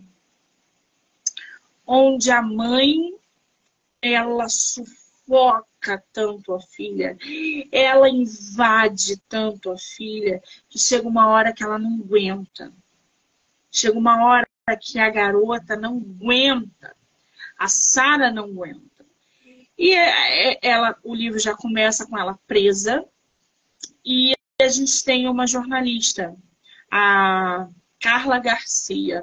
onde 1.86 2.30
a 2.30 2.40
mãe 2.40 3.14
ela 4.00 4.48
sufoca 4.48 6.02
tanto 6.12 6.54
a 6.54 6.60
filha, 6.60 7.18
ela 7.72 8.08
invade 8.08 9.16
tanto 9.28 9.70
a 9.72 9.76
filha, 9.76 10.42
que 10.68 10.78
chega 10.78 11.08
uma 11.08 11.28
hora 11.28 11.52
que 11.52 11.62
ela 11.62 11.78
não 11.78 12.00
aguenta. 12.00 12.72
Chega 13.70 13.98
uma 13.98 14.24
hora 14.24 14.46
que 14.80 14.98
a 14.98 15.10
garota 15.10 15.76
não 15.76 15.98
aguenta, 15.98 16.96
a 17.58 17.68
Sara 17.68 18.30
não 18.30 18.44
aguenta. 18.44 19.04
E 19.76 19.92
é, 19.92 20.52
é, 20.52 20.58
ela, 20.62 20.96
o 21.02 21.14
livro 21.14 21.38
já 21.38 21.54
começa 21.54 22.06
com 22.06 22.18
ela 22.18 22.38
presa. 22.46 23.04
E 24.04 24.34
a 24.60 24.68
gente 24.68 25.02
tem 25.04 25.28
uma 25.28 25.46
jornalista, 25.46 26.36
a 26.90 27.68
Carla 28.00 28.38
Garcia. 28.38 29.22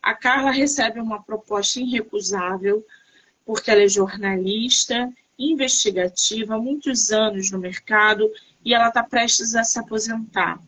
A 0.00 0.14
Carla 0.14 0.50
recebe 0.50 1.00
uma 1.00 1.22
proposta 1.22 1.80
irrecusável, 1.80 2.86
porque 3.44 3.70
ela 3.70 3.82
é 3.82 3.88
jornalista, 3.88 5.12
investigativa, 5.38 6.58
muitos 6.58 7.10
anos 7.10 7.50
no 7.50 7.58
mercado, 7.58 8.30
e 8.64 8.72
ela 8.72 8.88
está 8.88 9.02
prestes 9.02 9.54
a 9.54 9.64
se 9.64 9.78
aposentar. 9.78 10.60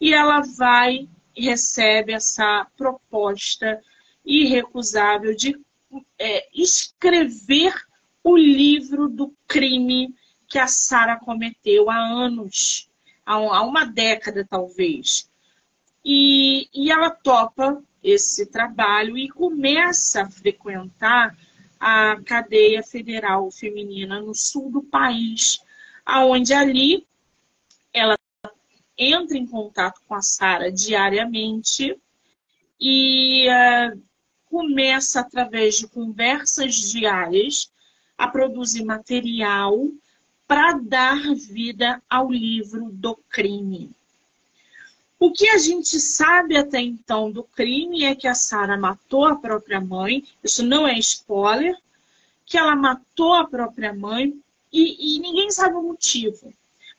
E 0.00 0.12
ela 0.12 0.40
vai 0.40 1.08
e 1.36 1.44
recebe 1.44 2.12
essa 2.12 2.66
proposta 2.76 3.80
irrecusável 4.24 5.34
de 5.34 5.58
é, 6.18 6.48
escrever 6.52 7.74
o 8.22 8.36
livro 8.36 9.08
do 9.08 9.34
crime 9.46 10.14
que 10.48 10.58
a 10.58 10.66
Sara 10.66 11.16
cometeu 11.16 11.90
há 11.90 11.96
anos, 11.96 12.88
há 13.24 13.62
uma 13.62 13.84
década 13.84 14.46
talvez. 14.48 15.28
E, 16.04 16.68
e 16.74 16.90
ela 16.90 17.10
topa 17.10 17.82
esse 18.02 18.46
trabalho 18.46 19.16
e 19.16 19.28
começa 19.28 20.22
a 20.22 20.30
frequentar 20.30 21.36
a 21.80 22.20
cadeia 22.24 22.82
federal 22.82 23.50
feminina 23.50 24.20
no 24.20 24.34
sul 24.34 24.70
do 24.70 24.82
país, 24.82 25.60
aonde 26.04 26.52
ali 26.52 27.06
ela 27.92 28.18
entra 28.98 29.36
em 29.36 29.46
contato 29.46 30.00
com 30.06 30.14
a 30.14 30.22
Sara 30.22 30.70
diariamente 30.70 31.98
e 32.80 33.46
uh, 33.48 34.00
começa 34.46 35.20
através 35.20 35.78
de 35.78 35.88
conversas 35.88 36.74
diárias 36.92 37.72
a 38.16 38.28
produzir 38.28 38.84
material 38.84 39.88
para 40.46 40.78
dar 40.78 41.34
vida 41.34 42.02
ao 42.08 42.30
livro 42.30 42.90
do 42.92 43.16
crime. 43.28 43.90
O 45.24 45.32
que 45.32 45.48
a 45.48 45.56
gente 45.56 45.98
sabe 45.98 46.54
até 46.54 46.78
então 46.78 47.30
do 47.30 47.42
crime 47.42 48.04
é 48.04 48.14
que 48.14 48.28
a 48.28 48.34
Sara 48.34 48.76
matou 48.76 49.24
a 49.24 49.34
própria 49.34 49.80
mãe, 49.80 50.22
isso 50.44 50.62
não 50.62 50.86
é 50.86 50.98
spoiler, 50.98 51.74
que 52.44 52.58
ela 52.58 52.76
matou 52.76 53.32
a 53.32 53.48
própria 53.48 53.94
mãe 53.94 54.38
e, 54.70 55.16
e 55.16 55.20
ninguém 55.20 55.50
sabe 55.50 55.76
o 55.76 55.82
motivo, 55.82 56.52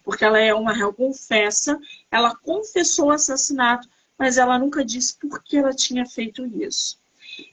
porque 0.04 0.26
ela 0.26 0.40
é 0.40 0.52
uma 0.56 0.74
réu 0.74 0.92
confessa, 0.92 1.80
ela 2.10 2.36
confessou 2.36 3.10
o 3.10 3.12
assassinato, 3.12 3.88
mas 4.18 4.40
ela 4.40 4.58
nunca 4.58 4.84
disse 4.84 5.16
por 5.20 5.44
que 5.44 5.58
ela 5.58 5.72
tinha 5.72 6.04
feito 6.04 6.48
isso. 6.48 6.98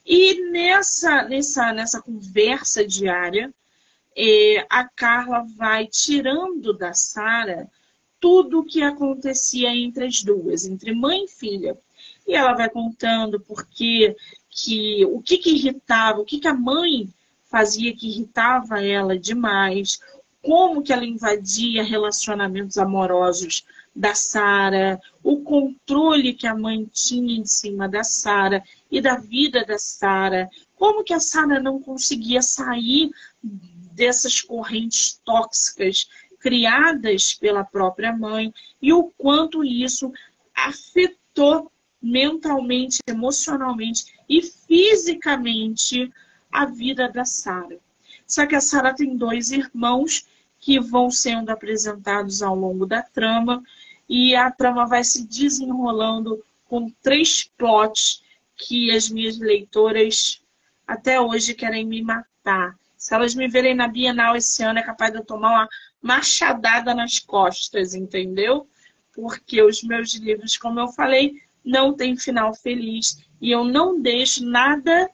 E 0.06 0.40
nessa, 0.52 1.24
nessa, 1.24 1.70
nessa 1.74 2.00
conversa 2.00 2.82
diária, 2.82 3.52
é, 4.16 4.66
a 4.70 4.88
Carla 4.88 5.44
vai 5.54 5.86
tirando 5.86 6.72
da 6.72 6.94
Sara 6.94 7.70
tudo 8.22 8.60
o 8.60 8.64
que 8.64 8.80
acontecia 8.80 9.74
entre 9.74 10.06
as 10.06 10.22
duas, 10.22 10.64
entre 10.64 10.94
mãe 10.94 11.24
e 11.24 11.28
filha. 11.28 11.76
E 12.24 12.36
ela 12.36 12.54
vai 12.54 12.70
contando 12.70 13.40
porque 13.40 14.16
que 14.48 15.04
o 15.06 15.20
que, 15.20 15.38
que 15.38 15.50
irritava, 15.50 16.20
o 16.20 16.24
que, 16.24 16.38
que 16.38 16.46
a 16.46 16.54
mãe 16.54 17.12
fazia 17.50 17.92
que 17.92 18.06
irritava 18.06 18.80
ela 18.80 19.18
demais, 19.18 20.00
como 20.40 20.82
que 20.82 20.92
ela 20.92 21.04
invadia 21.04 21.82
relacionamentos 21.82 22.78
amorosos 22.78 23.64
da 23.94 24.14
Sara, 24.14 25.00
o 25.22 25.40
controle 25.40 26.32
que 26.32 26.46
a 26.46 26.54
mãe 26.54 26.88
tinha 26.92 27.36
em 27.36 27.44
cima 27.44 27.88
da 27.88 28.04
Sara 28.04 28.62
e 28.88 29.00
da 29.00 29.16
vida 29.16 29.64
da 29.64 29.78
Sara, 29.78 30.48
como 30.76 31.02
que 31.02 31.12
a 31.12 31.20
Sara 31.20 31.60
não 31.60 31.82
conseguia 31.82 32.40
sair 32.40 33.10
dessas 33.42 34.40
correntes 34.40 35.20
tóxicas 35.24 36.08
criadas 36.42 37.32
pela 37.34 37.64
própria 37.64 38.12
mãe 38.12 38.52
e 38.80 38.92
o 38.92 39.04
quanto 39.16 39.64
isso 39.64 40.12
afetou 40.54 41.70
mentalmente, 42.02 42.98
emocionalmente 43.06 44.06
e 44.28 44.42
fisicamente 44.42 46.12
a 46.50 46.66
vida 46.66 47.08
da 47.08 47.24
Sara. 47.24 47.78
Só 48.26 48.44
que 48.44 48.56
a 48.56 48.60
Sara 48.60 48.92
tem 48.92 49.16
dois 49.16 49.52
irmãos 49.52 50.26
que 50.58 50.80
vão 50.80 51.10
sendo 51.10 51.50
apresentados 51.50 52.42
ao 52.42 52.56
longo 52.56 52.86
da 52.86 53.02
trama 53.02 53.62
e 54.08 54.34
a 54.34 54.50
trama 54.50 54.84
vai 54.86 55.04
se 55.04 55.26
desenrolando 55.26 56.44
com 56.68 56.90
três 57.02 57.44
plots 57.56 58.22
que 58.56 58.90
as 58.90 59.08
minhas 59.08 59.38
leitoras 59.38 60.42
até 60.86 61.20
hoje 61.20 61.54
querem 61.54 61.86
me 61.86 62.02
matar. 62.02 62.76
Se 62.96 63.14
elas 63.14 63.34
me 63.34 63.48
verem 63.48 63.74
na 63.74 63.88
Bienal 63.88 64.36
esse 64.36 64.62
ano, 64.62 64.78
é 64.78 64.82
capaz 64.82 65.12
de 65.12 65.18
eu 65.18 65.24
tomar 65.24 65.50
uma 65.50 65.68
machadada 66.02 66.92
nas 66.94 67.20
costas, 67.20 67.94
entendeu? 67.94 68.68
Porque 69.14 69.62
os 69.62 69.82
meus 69.82 70.14
livros, 70.14 70.56
como 70.56 70.80
eu 70.80 70.88
falei, 70.88 71.40
não 71.64 71.94
têm 71.94 72.16
final 72.16 72.52
feliz 72.54 73.24
e 73.40 73.50
eu 73.50 73.64
não 73.64 74.00
deixo 74.00 74.44
nada 74.44 75.08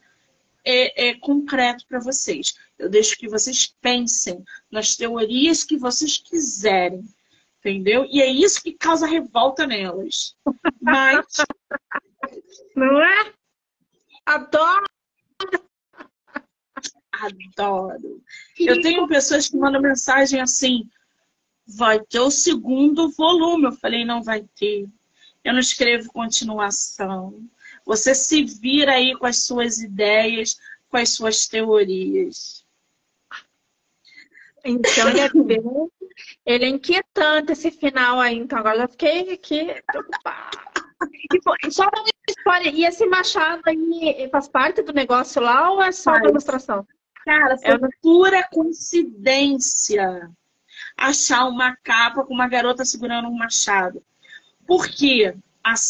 é, 0.65 1.09
é 1.09 1.15
concreto 1.15 1.87
para 1.87 2.01
vocês. 2.01 2.55
Eu 2.79 2.89
deixo 2.89 3.17
que 3.17 3.29
vocês 3.29 3.75
pensem 3.81 4.45
nas 4.71 4.97
teorias 4.97 5.65
que 5.65 5.77
vocês 5.77 6.19
quiserem, 6.19 7.03
entendeu? 7.59 8.07
E 8.11 8.23
é 8.23 8.27
isso 8.27 8.63
que 8.63 8.73
causa 8.73 9.07
revolta 9.07 9.67
nelas. 9.67 10.35
Mas. 10.81 11.27
Não 12.75 13.03
é? 13.03 13.33
Adoro! 14.25 14.87
Adoro. 17.21 18.23
Eu 18.59 18.81
tenho 18.81 19.09
pessoas 19.09 19.49
que 19.49 19.57
mandam 19.57 19.81
mensagem 19.81 20.41
assim: 20.41 20.89
vai 21.67 22.01
ter 22.01 22.21
o 22.21 22.31
segundo 22.31 23.11
volume. 23.11 23.67
Eu 23.67 23.73
falei: 23.73 24.05
não 24.05 24.23
vai 24.23 24.45
ter. 24.59 24.87
Eu 25.45 25.53
não 25.53 25.61
escrevo 25.61 26.13
continuação. 26.13 27.43
Você 27.85 28.15
se 28.15 28.45
vira 28.45 28.93
aí 28.93 29.17
com 29.17 29.27
as 29.27 29.45
suas 29.45 29.79
ideias, 29.79 30.59
com 30.91 30.97
as 30.97 31.11
suas 31.11 31.47
teorias. 31.47 32.65
Então 34.65 35.09
ele 36.45 36.65
é 36.65 36.69
inquietante 36.69 37.53
esse 37.53 37.71
final 37.71 38.21
aí, 38.21 38.37
então 38.37 38.59
agora 38.59 38.83
eu 38.83 38.89
fiquei 38.89 39.33
aqui 39.33 39.69
só 41.71 41.85
uma 41.85 42.05
história, 42.29 42.71
e 42.71 42.85
esse 42.85 43.07
machado 43.07 43.63
aí 43.67 44.29
faz 44.31 44.49
parte 44.49 44.83
do 44.83 44.93
negócio 44.93 45.41
lá 45.41 45.71
ou 45.71 45.81
é 45.81 45.93
só 45.93 46.11
uma 46.11 46.29
ilustração? 46.29 46.87
Cara, 47.29 47.59
foi 47.59 47.75
é... 47.75 47.89
pura 48.01 48.49
coincidência 48.49 50.31
achar 50.97 51.45
uma 51.45 51.77
capa 51.77 52.25
com 52.25 52.33
uma 52.33 52.49
garota 52.49 52.87
segurando 52.87 53.29
um 53.29 53.37
machado. 53.37 54.03
Por 54.67 54.89
quê? 54.89 55.37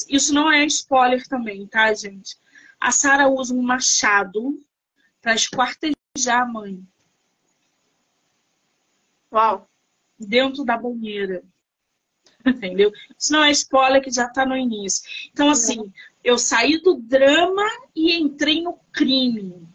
Isso 0.08 0.34
não 0.34 0.50
é 0.50 0.64
spoiler 0.64 1.24
também, 1.28 1.64
tá, 1.64 1.94
gente? 1.94 2.36
A 2.80 2.90
Sara 2.90 3.28
usa 3.28 3.54
um 3.54 3.62
machado 3.62 4.60
para 5.22 5.36
esquartejar 5.36 6.42
a 6.42 6.44
mãe. 6.44 6.84
Uau! 9.32 9.70
Dentro 10.18 10.64
da 10.64 10.76
banheira. 10.76 11.44
Entendeu? 12.44 12.90
Isso 13.16 13.32
não 13.32 13.44
é 13.44 13.52
spoiler 13.52 14.02
que 14.02 14.10
já 14.10 14.26
está 14.26 14.44
no 14.44 14.56
início. 14.56 15.08
Então, 15.30 15.50
assim, 15.50 15.92
eu 16.24 16.36
saí 16.36 16.82
do 16.82 16.96
drama 16.96 17.62
e 17.94 18.18
entrei 18.18 18.60
no 18.60 18.74
crime. 18.90 19.67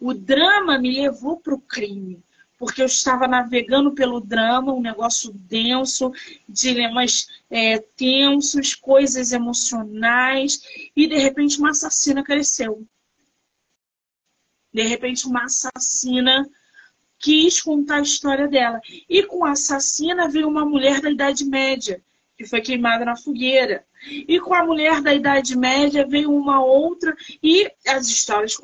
O 0.00 0.14
drama 0.14 0.78
me 0.78 0.92
levou 0.94 1.38
para 1.38 1.54
o 1.54 1.60
crime 1.60 2.22
porque 2.58 2.82
eu 2.82 2.86
estava 2.86 3.28
navegando 3.28 3.92
pelo 3.92 4.20
drama, 4.20 4.72
um 4.72 4.80
negócio 4.80 5.32
denso, 5.32 6.12
dilemas 6.48 7.28
é, 7.48 7.78
tensos, 7.78 8.74
coisas 8.74 9.30
emocionais, 9.30 10.60
e 10.94 11.06
de 11.06 11.16
repente 11.16 11.60
uma 11.60 11.70
assassina 11.70 12.22
cresceu. 12.22 12.84
De 14.74 14.82
repente 14.82 15.26
uma 15.26 15.44
assassina 15.44 16.44
quis 17.16 17.62
contar 17.62 17.98
a 17.98 18.02
história 18.02 18.48
dela. 18.48 18.80
E 19.08 19.22
com 19.22 19.44
a 19.44 19.52
assassina 19.52 20.28
veio 20.28 20.48
uma 20.48 20.64
mulher 20.64 21.00
da 21.00 21.10
Idade 21.10 21.44
Média, 21.44 22.02
que 22.36 22.44
foi 22.44 22.60
queimada 22.60 23.04
na 23.04 23.16
fogueira. 23.16 23.84
E 24.04 24.40
com 24.40 24.54
a 24.54 24.64
mulher 24.64 25.00
da 25.00 25.14
Idade 25.14 25.56
Média 25.56 26.06
veio 26.06 26.32
uma 26.32 26.62
outra, 26.62 27.16
e 27.40 27.70
as 27.86 28.08
histórias 28.08 28.56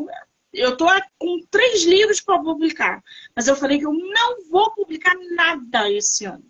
eu 0.55 0.76
tô 0.76 0.86
com 1.18 1.40
três 1.50 1.84
livros 1.84 2.20
para 2.20 2.42
publicar, 2.42 3.02
mas 3.34 3.48
eu 3.48 3.57
falei 3.57 3.78
que 3.78 3.86
eu 3.86 3.92
não 3.92 4.48
vou 4.50 4.70
publicar 4.72 5.14
nada 5.34 5.90
esse 5.90 6.24
ano. 6.24 6.44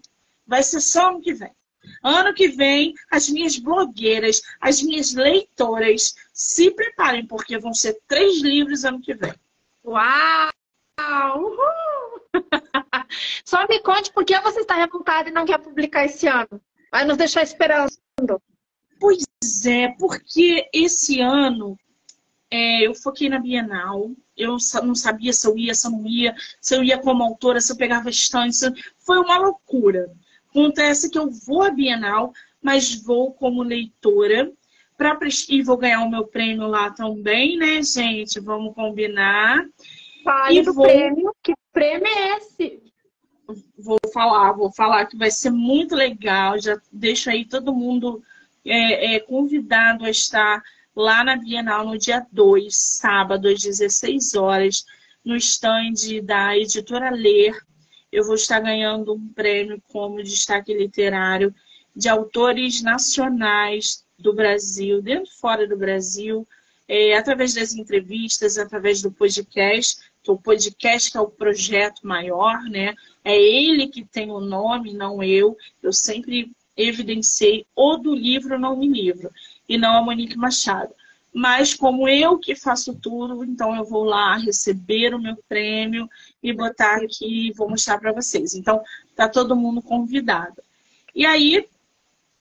Vai 0.47 0.63
ser 0.63 0.81
só 0.81 1.09
ano 1.09 1.21
que 1.21 1.33
vem. 1.33 1.51
Ano 2.03 2.35
que 2.35 2.49
vem, 2.49 2.95
as 3.11 3.29
minhas 3.29 3.59
blogueiras, 3.59 4.43
as 4.61 4.83
minhas 4.83 5.15
leitoras, 5.15 6.15
se 6.33 6.71
preparem, 6.71 7.27
porque 7.27 7.59
vão 7.59 7.75
ser 7.75 7.99
três 8.07 8.41
livros 8.43 8.85
ano 8.85 9.01
que 9.01 9.15
vem. 9.15 9.35
Uau! 9.85 10.51
Uhul! 11.37 12.21
Só 13.45 13.67
me 13.69 13.81
conte 13.81 14.13
por 14.13 14.25
que 14.25 14.39
você 14.41 14.61
está 14.61 14.75
revoltada 14.75 15.29
e 15.29 15.33
não 15.33 15.45
quer 15.45 15.59
publicar 15.59 16.05
esse 16.05 16.27
ano. 16.27 16.61
Vai 16.91 17.05
nos 17.05 17.17
deixar 17.17 17.43
esperando. 17.43 17.91
Pois 19.01 19.25
é, 19.67 19.89
porque 19.99 20.69
esse 20.73 21.21
ano 21.21 21.77
é, 22.55 22.87
eu 22.87 22.95
foquei 22.95 23.29
na 23.29 23.41
Bienal. 23.41 24.13
Eu 24.37 24.57
não 24.85 24.95
sabia 24.95 25.33
se 25.33 25.45
eu 25.45 25.59
ia, 25.59 25.75
se 25.75 25.89
eu 25.89 25.91
não 25.91 26.07
ia, 26.07 26.35
se 26.61 26.77
eu 26.77 26.85
ia 26.85 26.99
como 26.99 27.25
autora, 27.25 27.61
se 27.61 27.73
eu 27.73 27.77
pegava 27.77 28.09
estância. 28.09 28.73
Foi 28.99 29.19
uma 29.19 29.39
loucura. 29.39 30.09
Acontece 30.51 31.11
que 31.11 31.19
eu 31.19 31.29
vou 31.29 31.63
à 31.65 31.71
Bienal, 31.71 32.33
mas 32.63 32.95
vou 32.95 33.33
como 33.33 33.65
leitora. 33.65 34.53
Pra, 34.97 35.19
e 35.49 35.63
vou 35.63 35.77
ganhar 35.77 36.03
o 36.03 36.11
meu 36.11 36.29
prêmio 36.29 36.69
lá 36.69 36.91
também, 36.91 37.59
né, 37.59 37.83
gente? 37.83 38.39
Vamos 38.39 38.73
combinar. 38.73 39.67
Fale 40.23 40.63
do 40.63 40.73
vou... 40.73 40.87
prêmio. 40.87 41.35
Que 41.43 41.55
prêmio 41.73 42.07
é 42.07 42.37
esse? 42.37 42.81
Vou 43.77 43.99
falar, 44.13 44.53
vou 44.53 44.73
falar 44.73 45.07
que 45.07 45.17
vai 45.17 45.33
ser 45.33 45.51
muito 45.51 45.97
legal. 45.97 46.57
Já 46.61 46.81
deixo 46.93 47.31
aí 47.31 47.45
todo 47.45 47.75
mundo 47.75 48.23
é, 48.65 49.17
é, 49.17 49.21
convidado 49.21 50.05
a 50.05 50.11
estar 50.11 50.63
lá 50.95 51.25
na 51.25 51.37
Bienal 51.37 51.85
no 51.85 51.99
dia 51.99 52.25
2, 52.31 52.75
sábado, 52.77 53.49
às 53.49 53.61
16 53.61 54.35
horas, 54.35 54.85
no 55.25 55.37
stand 55.37 56.23
da 56.23 56.57
editora 56.57 57.11
Ler. 57.11 57.57
Eu 58.13 58.25
vou 58.25 58.35
estar 58.35 58.61
ganhando 58.61 59.13
um 59.13 59.29
prêmio 59.29 59.83
como 59.89 60.23
destaque 60.23 60.73
literário 60.73 61.53
de 61.97 62.09
autores 62.09 62.83
nacionais 62.83 64.05
do 64.19 64.33
Brasil, 64.33 65.03
dentro 65.03 65.31
e 65.31 65.41
fora 65.41 65.67
do 65.67 65.77
Brasil, 65.77 66.47
é, 66.87 67.17
através 67.17 67.55
das 67.55 67.75
entrevistas, 67.75 68.57
através 68.57 69.03
do 69.03 69.11
podcast. 69.11 69.99
O 70.27 70.39
podcast 70.39 71.11
que 71.11 71.19
é 71.19 71.21
o 71.21 71.29
projeto 71.29 72.07
maior, 72.07 72.63
né? 72.63 72.95
É 73.25 73.37
ele 73.37 73.89
que 73.89 74.05
tem 74.05 74.31
o 74.31 74.41
nome, 74.41 74.95
não 74.95 75.23
eu. 75.23 75.57
Eu 75.83 75.93
sempre 75.93 76.51
evidenciei 76.77 77.67
o 77.75 77.97
do 77.97 78.15
livro, 78.15 78.59
não 78.59 78.77
me 78.77 78.89
livro 78.89 79.31
e 79.69 79.79
não 79.79 79.97
a 79.97 80.03
Monique 80.03 80.37
Machado. 80.37 80.95
Mas 81.33 81.75
como 81.75 82.09
eu 82.09 82.39
que 82.39 82.55
faço 82.55 82.95
tudo, 82.95 83.45
então 83.45 83.75
eu 83.75 83.85
vou 83.85 84.05
lá 84.05 84.37
receber 84.37 85.13
o 85.15 85.19
meu 85.19 85.37
prêmio 85.49 86.09
e 86.41 86.53
botar 86.53 87.03
aqui 87.03 87.53
vou 87.57 87.69
mostrar 87.69 87.99
para 87.99 88.13
vocês. 88.13 88.55
Então, 88.55 88.81
tá 89.17 89.29
todo 89.29 89.57
mundo 89.57 89.83
convidado. 89.83 90.63
E 91.13 91.27
aí, 91.27 91.67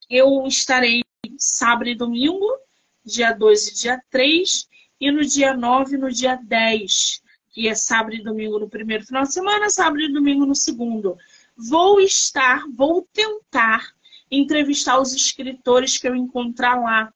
eu 0.08 0.46
estarei 0.46 1.02
sábado 1.36 1.88
e 1.88 1.94
domingo, 1.96 2.46
dia 3.04 3.32
2 3.32 3.68
e 3.68 3.74
dia 3.74 4.00
3, 4.10 4.68
e 5.00 5.10
no 5.10 5.24
dia 5.24 5.54
9 5.54 5.96
e 5.96 5.98
no 5.98 6.10
dia 6.10 6.36
10, 6.36 7.22
que 7.50 7.68
é 7.68 7.74
sábado 7.74 8.14
e 8.14 8.22
domingo 8.22 8.60
no 8.60 8.68
primeiro 8.68 9.04
final 9.04 9.24
de 9.24 9.32
semana, 9.32 9.70
sábado 9.70 10.00
e 10.00 10.12
domingo 10.12 10.46
no 10.46 10.54
segundo. 10.54 11.16
Vou 11.56 12.00
estar, 12.00 12.64
vou 12.76 13.06
tentar 13.12 13.92
entrevistar 14.38 15.00
os 15.00 15.12
escritores 15.12 15.98
que 15.98 16.08
eu 16.08 16.14
encontrar 16.14 16.80
lá, 16.80 17.12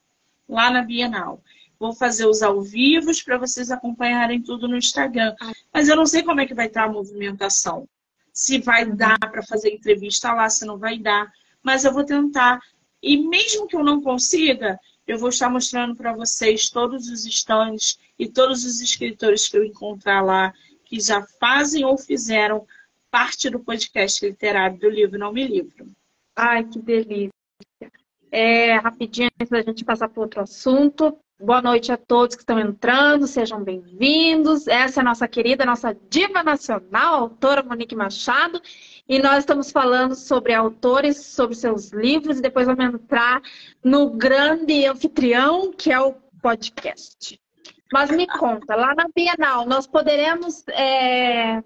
lá 0.48 0.70
na 0.70 0.82
Bienal. 0.82 1.42
Vou 1.78 1.94
fazer 1.94 2.26
os 2.26 2.42
ao 2.42 2.60
vivos 2.60 3.22
para 3.22 3.38
vocês 3.38 3.70
acompanharem 3.70 4.42
tudo 4.42 4.66
no 4.66 4.76
Instagram. 4.76 5.34
Mas 5.72 5.88
eu 5.88 5.96
não 5.96 6.06
sei 6.06 6.22
como 6.22 6.40
é 6.40 6.46
que 6.46 6.54
vai 6.54 6.66
estar 6.66 6.84
a 6.84 6.92
movimentação. 6.92 7.88
Se 8.32 8.58
vai 8.58 8.84
dar 8.84 9.18
para 9.18 9.42
fazer 9.42 9.72
entrevista 9.72 10.32
lá, 10.32 10.48
se 10.50 10.64
não 10.64 10.76
vai 10.76 10.98
dar. 10.98 11.32
Mas 11.62 11.84
eu 11.84 11.92
vou 11.92 12.04
tentar. 12.04 12.60
E 13.00 13.16
mesmo 13.16 13.66
que 13.66 13.76
eu 13.76 13.84
não 13.84 14.00
consiga, 14.00 14.78
eu 15.06 15.18
vou 15.18 15.28
estar 15.28 15.48
mostrando 15.48 15.94
para 15.94 16.12
vocês 16.12 16.68
todos 16.68 17.08
os 17.08 17.24
stands 17.24 17.98
e 18.18 18.28
todos 18.28 18.64
os 18.64 18.80
escritores 18.80 19.48
que 19.48 19.56
eu 19.56 19.64
encontrar 19.64 20.20
lá, 20.20 20.52
que 20.84 21.00
já 21.00 21.24
fazem 21.40 21.84
ou 21.84 21.96
fizeram 21.96 22.66
parte 23.10 23.48
do 23.48 23.60
podcast 23.60 24.26
literário 24.26 24.78
do 24.78 24.90
livro 24.90 25.18
Não 25.18 25.32
Me 25.32 25.46
Livro. 25.46 25.86
Ai, 26.40 26.62
que 26.62 26.78
delícia. 26.78 27.32
É, 28.30 28.76
rapidinho, 28.76 29.28
antes 29.40 29.50
da 29.50 29.60
gente 29.60 29.84
passar 29.84 30.08
para 30.08 30.22
outro 30.22 30.40
assunto, 30.40 31.18
Boa 31.40 31.62
noite 31.62 31.92
a 31.92 31.96
todos 31.96 32.34
que 32.34 32.42
estão 32.42 32.58
entrando, 32.58 33.28
sejam 33.28 33.62
bem-vindos. 33.62 34.66
Essa 34.66 34.98
é 34.98 35.02
a 35.02 35.04
nossa 35.04 35.28
querida, 35.28 35.64
nossa 35.64 35.96
diva 36.10 36.42
nacional, 36.42 37.14
a 37.14 37.18
autora 37.18 37.62
Monique 37.62 37.94
Machado, 37.94 38.60
e 39.08 39.20
nós 39.20 39.38
estamos 39.38 39.70
falando 39.70 40.16
sobre 40.16 40.52
autores, 40.52 41.18
sobre 41.26 41.54
seus 41.54 41.92
livros, 41.92 42.38
e 42.38 42.42
depois 42.42 42.66
vamos 42.66 42.84
entrar 42.84 43.40
no 43.84 44.10
grande 44.10 44.84
anfitrião, 44.84 45.72
que 45.72 45.92
é 45.92 46.00
o 46.00 46.12
podcast. 46.42 47.40
Mas 47.92 48.10
me 48.10 48.26
conta, 48.26 48.74
lá 48.74 48.92
na 48.96 49.06
Bienal, 49.14 49.64
nós 49.64 49.86
poderemos 49.86 50.66
é, 50.66 51.62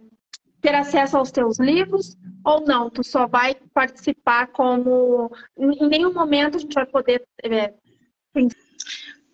ter 0.63 0.75
acesso 0.75 1.19
aos 1.19 1.31
teus 1.31 1.59
livros 1.59 2.17
ou 2.45 2.65
não? 2.65 2.89
Tu 2.89 3.05
só 3.05 3.27
vai 3.27 3.55
participar 3.75 4.47
como. 4.47 5.31
Em 5.59 5.89
nenhum 5.89 6.15
momento 6.15 6.57
a 6.57 6.61
gente 6.61 6.73
vai 6.73 6.87
poder 6.87 7.23
é, 7.45 7.75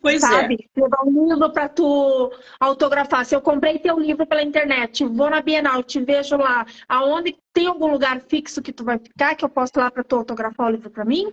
Pois 0.00 0.20
sabe? 0.20 0.68
é. 0.76 0.80
Levar 0.80 1.04
um 1.04 1.28
livro 1.28 1.50
para 1.50 1.68
tu 1.68 2.32
autografar. 2.58 3.24
Se 3.24 3.34
eu 3.34 3.40
comprei 3.40 3.78
teu 3.78 3.98
livro 3.98 4.26
pela 4.26 4.42
internet, 4.42 5.04
vou 5.04 5.28
na 5.28 5.42
Bienal, 5.42 5.82
te 5.82 6.00
vejo 6.00 6.36
lá, 6.36 6.64
aonde 6.88 7.36
tem 7.52 7.66
algum 7.66 7.88
lugar 7.88 8.20
fixo 8.22 8.62
que 8.62 8.72
tu 8.72 8.84
vai 8.84 8.98
ficar, 8.98 9.34
que 9.34 9.44
eu 9.44 9.48
posso 9.48 9.72
ir 9.76 9.80
lá 9.80 9.90
para 9.90 10.04
tu 10.04 10.16
autografar 10.16 10.68
o 10.68 10.70
livro 10.70 10.90
para 10.90 11.04
mim? 11.04 11.32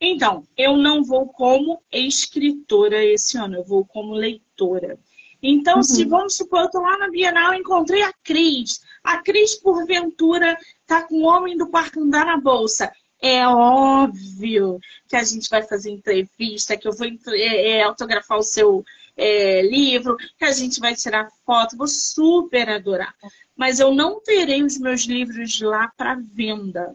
Então, 0.00 0.42
eu 0.56 0.76
não 0.76 1.02
vou 1.02 1.28
como 1.28 1.82
escritora 1.90 3.02
esse 3.02 3.38
ano, 3.38 3.56
eu 3.56 3.64
vou 3.64 3.84
como 3.86 4.12
leitora. 4.12 4.98
Então, 5.42 5.76
uhum. 5.76 5.82
se 5.82 6.04
vamos 6.04 6.36
supor, 6.36 6.60
eu 6.60 6.70
tô 6.70 6.80
lá 6.80 6.98
na 6.98 7.10
Bienal 7.10 7.54
encontrei 7.54 8.02
a 8.02 8.12
Cris. 8.24 8.80
A 9.02 9.18
Cris, 9.18 9.54
porventura, 9.54 10.56
tá 10.86 11.02
com 11.02 11.16
o 11.16 11.26
homem 11.26 11.56
do 11.56 11.68
quarto 11.68 12.00
andar 12.00 12.26
na 12.26 12.36
bolsa. 12.36 12.92
É 13.20 13.46
óbvio 13.46 14.78
que 15.08 15.16
a 15.16 15.22
gente 15.22 15.48
vai 15.48 15.62
fazer 15.62 15.90
entrevista, 15.90 16.76
que 16.76 16.86
eu 16.86 16.92
vou 16.92 17.06
é, 17.06 17.70
é, 17.70 17.82
autografar 17.82 18.38
o 18.38 18.42
seu 18.42 18.84
é, 19.16 19.62
livro, 19.62 20.16
que 20.38 20.44
a 20.44 20.52
gente 20.52 20.78
vai 20.78 20.94
tirar 20.94 21.30
foto, 21.44 21.76
vou 21.76 21.88
super 21.88 22.68
adorar. 22.68 23.14
Mas 23.56 23.80
eu 23.80 23.94
não 23.94 24.20
terei 24.20 24.62
os 24.62 24.78
meus 24.78 25.04
livros 25.04 25.60
lá 25.60 25.90
para 25.96 26.20
venda, 26.20 26.94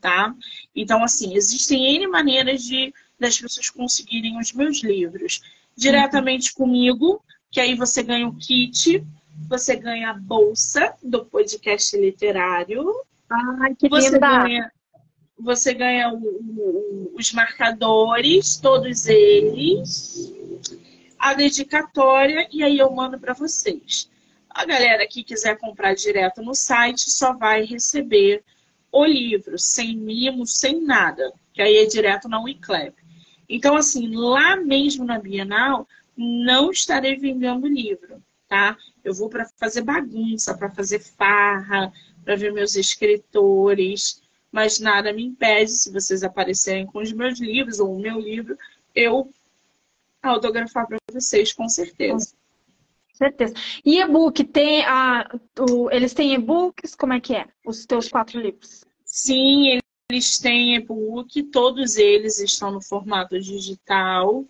tá? 0.00 0.34
Então, 0.74 1.04
assim, 1.04 1.34
existem 1.34 1.96
N 1.96 2.06
maneiras 2.06 2.62
de 2.62 2.92
das 3.18 3.38
pessoas 3.38 3.68
conseguirem 3.68 4.38
os 4.38 4.52
meus 4.52 4.82
livros. 4.82 5.40
Diretamente 5.76 6.54
comigo, 6.54 7.22
que 7.50 7.60
aí 7.60 7.74
você 7.74 8.02
ganha 8.02 8.28
o 8.28 8.36
kit, 8.36 9.04
você 9.48 9.76
ganha 9.76 10.10
a 10.10 10.14
bolsa 10.14 10.94
do 11.02 11.24
podcast 11.24 11.96
literário. 11.96 12.84
Ai, 13.30 13.74
que 13.74 13.88
você 13.88 14.10
linda! 14.10 14.20
ganha 14.20 14.72
você 15.38 15.72
ganha 15.72 16.12
o, 16.12 16.18
o, 16.18 17.12
os 17.14 17.32
marcadores, 17.32 18.56
todos 18.56 19.06
eles, 19.06 20.32
a 21.18 21.32
dedicatória, 21.34 22.48
e 22.52 22.62
aí 22.62 22.78
eu 22.78 22.90
mando 22.90 23.18
para 23.18 23.34
vocês. 23.34 24.10
A 24.50 24.64
galera 24.64 25.06
que 25.06 25.22
quiser 25.22 25.56
comprar 25.58 25.94
direto 25.94 26.42
no 26.42 26.54
site 26.54 27.10
só 27.10 27.32
vai 27.32 27.64
receber 27.64 28.42
o 28.90 29.04
livro, 29.04 29.58
sem 29.58 29.96
mimo, 29.96 30.46
sem 30.46 30.80
nada, 30.80 31.32
que 31.52 31.62
aí 31.62 31.76
é 31.76 31.86
direto 31.86 32.28
na 32.28 32.40
Wiclap. 32.40 32.94
Então, 33.48 33.76
assim, 33.76 34.14
lá 34.14 34.56
mesmo 34.56 35.04
na 35.04 35.18
Bienal, 35.18 35.86
não 36.18 36.70
estarei 36.70 37.16
vendendo 37.16 37.66
livro, 37.66 38.22
tá? 38.48 38.76
Eu 39.02 39.14
vou 39.14 39.30
para 39.30 39.48
fazer 39.56 39.82
bagunça, 39.82 40.56
para 40.56 40.70
fazer 40.70 40.98
farra, 40.98 41.92
para 42.24 42.36
ver 42.36 42.52
meus 42.52 42.76
escritores 42.76 44.20
mas 44.50 44.80
nada 44.80 45.12
me 45.12 45.24
impede, 45.24 45.70
se 45.70 45.92
vocês 45.92 46.22
aparecerem 46.22 46.86
com 46.86 47.00
os 47.00 47.12
meus 47.12 47.38
livros 47.38 47.78
ou 47.80 47.94
o 47.94 48.00
meu 48.00 48.18
livro, 48.18 48.56
eu 48.94 49.30
autografar 50.22 50.86
para 50.86 50.98
vocês, 51.12 51.52
com 51.52 51.68
certeza. 51.68 52.32
Certeza. 53.12 53.54
E 53.84 54.00
e-book, 54.00 54.44
tem 54.44 54.84
a, 54.84 55.28
o, 55.58 55.90
eles 55.90 56.14
têm 56.14 56.34
e-books? 56.34 56.94
Como 56.94 57.12
é 57.12 57.20
que 57.20 57.34
é? 57.34 57.46
Os 57.66 57.84
teus 57.84 58.08
quatro 58.08 58.40
livros? 58.40 58.84
Sim, 59.04 59.80
eles 60.10 60.38
têm 60.38 60.76
e-book, 60.76 61.42
todos 61.44 61.96
eles 61.96 62.38
estão 62.38 62.70
no 62.70 62.80
formato 62.80 63.38
digital. 63.40 64.44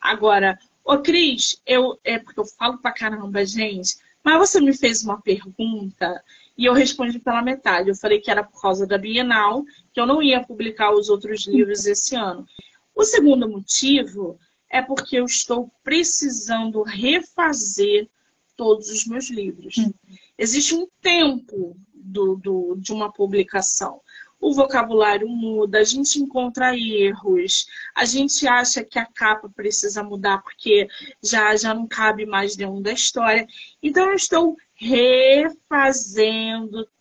Agora, 0.00 0.58
ô 0.84 0.98
Cris, 0.98 1.60
eu, 1.66 1.98
é 2.04 2.18
porque 2.18 2.38
eu 2.38 2.44
falo 2.44 2.78
pra 2.78 2.92
caramba, 2.92 3.44
gente, 3.44 3.96
mas 4.22 4.38
você 4.38 4.60
me 4.60 4.76
fez 4.76 5.02
uma 5.02 5.20
pergunta 5.20 6.22
e 6.56 6.64
eu 6.64 6.72
respondi 6.72 7.18
pela 7.18 7.42
metade. 7.42 7.88
Eu 7.88 7.96
falei 7.96 8.20
que 8.20 8.30
era 8.30 8.44
por 8.44 8.60
causa 8.60 8.86
da 8.86 8.98
Bienal, 8.98 9.64
que 9.92 10.00
eu 10.00 10.06
não 10.06 10.22
ia 10.22 10.44
publicar 10.44 10.92
os 10.92 11.08
outros 11.08 11.46
livros 11.46 11.86
esse 11.86 12.14
ano. 12.14 12.46
O 12.94 13.04
segundo 13.04 13.48
motivo 13.48 14.38
é 14.70 14.80
porque 14.80 15.16
eu 15.16 15.24
estou 15.24 15.70
precisando 15.82 16.82
refazer 16.82 18.08
todos 18.56 18.88
os 18.88 19.04
meus 19.06 19.30
livros. 19.30 19.78
Hum. 19.78 19.92
Existe 20.38 20.74
um 20.74 20.86
tempo 21.00 21.76
do, 21.92 22.36
do, 22.36 22.76
de 22.76 22.92
uma 22.92 23.12
publicação. 23.12 24.00
O 24.44 24.52
vocabulário 24.52 25.26
muda, 25.26 25.78
a 25.78 25.84
gente 25.84 26.20
encontra 26.20 26.76
erros, 26.76 27.66
a 27.94 28.04
gente 28.04 28.46
acha 28.46 28.84
que 28.84 28.98
a 28.98 29.06
capa 29.06 29.48
precisa 29.48 30.02
mudar 30.02 30.42
porque 30.42 30.86
já, 31.22 31.56
já 31.56 31.72
não 31.72 31.86
cabe 31.86 32.26
mais 32.26 32.54
dentro 32.54 32.78
da 32.82 32.92
história. 32.92 33.46
Então, 33.82 34.10
eu 34.10 34.14
estou 34.14 34.54
refazendo 34.74 36.06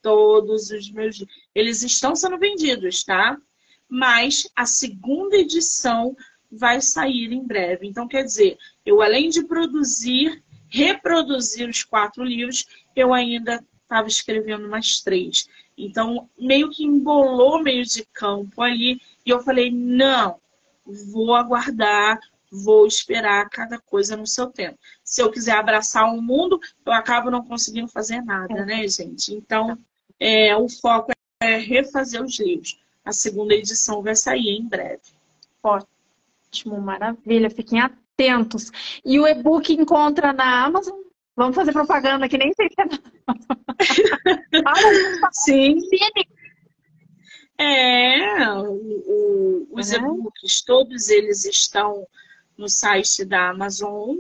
todos 0.01 0.71
os 0.71 0.89
meus. 0.89 1.21
Eles 1.53 1.83
estão 1.83 2.15
sendo 2.15 2.39
vendidos, 2.39 3.03
tá? 3.03 3.37
Mas 3.89 4.49
a 4.55 4.65
segunda 4.65 5.35
edição 5.35 6.15
vai 6.49 6.79
sair 6.79 7.33
em 7.33 7.45
breve. 7.45 7.85
Então, 7.85 8.07
quer 8.07 8.23
dizer, 8.23 8.57
eu 8.85 9.01
além 9.01 9.27
de 9.27 9.43
produzir, 9.43 10.41
reproduzir 10.69 11.67
os 11.67 11.83
quatro 11.83 12.23
livros, 12.23 12.65
eu 12.95 13.13
ainda 13.13 13.61
estava 13.81 14.07
escrevendo 14.07 14.69
mais 14.69 15.01
três. 15.01 15.45
Então, 15.77 16.29
meio 16.37 16.69
que 16.69 16.83
embolou 16.83 17.61
meio 17.61 17.83
de 17.83 18.05
campo 18.05 18.61
ali. 18.61 19.01
E 19.25 19.29
eu 19.29 19.39
falei, 19.41 19.71
não, 19.71 20.39
vou 20.85 21.33
aguardar, 21.35 22.19
vou 22.51 22.85
esperar 22.85 23.49
cada 23.49 23.79
coisa 23.79 24.15
no 24.15 24.27
seu 24.27 24.47
tempo. 24.47 24.77
Se 25.03 25.21
eu 25.21 25.31
quiser 25.31 25.53
abraçar 25.53 26.05
o 26.13 26.21
mundo, 26.21 26.59
eu 26.85 26.93
acabo 26.93 27.31
não 27.31 27.43
conseguindo 27.43 27.87
fazer 27.87 28.21
nada, 28.21 28.65
né, 28.65 28.87
gente? 28.87 29.33
Então, 29.33 29.77
é, 30.19 30.55
o 30.55 30.69
foco 30.69 31.11
é 31.41 31.57
refazer 31.57 32.23
os 32.23 32.39
livros. 32.39 32.79
A 33.03 33.11
segunda 33.11 33.53
edição 33.53 34.01
vai 34.01 34.15
sair 34.15 34.57
em 34.57 34.67
breve. 34.67 35.01
Ótimo, 35.61 36.79
maravilha. 36.79 37.49
Fiquem 37.49 37.81
atentos. 37.81 38.71
E 39.03 39.19
o 39.19 39.27
e-book 39.27 39.73
encontra 39.73 40.31
na 40.31 40.63
Amazon? 40.63 41.02
Vamos 41.35 41.55
fazer 41.55 41.71
propaganda 41.71 42.29
que 42.29 42.37
nem 42.37 42.53
sei 42.53 42.69
se 42.69 42.75
é 42.79 42.85
Sim. 45.31 45.79
É, 47.57 48.49
o, 48.51 48.73
o, 48.73 49.67
os 49.71 49.91
uhum. 49.91 50.17
e-books, 50.17 50.61
todos 50.61 51.09
eles 51.09 51.45
estão 51.45 52.07
no 52.57 52.69
site 52.69 53.25
da 53.25 53.49
Amazon. 53.49 54.17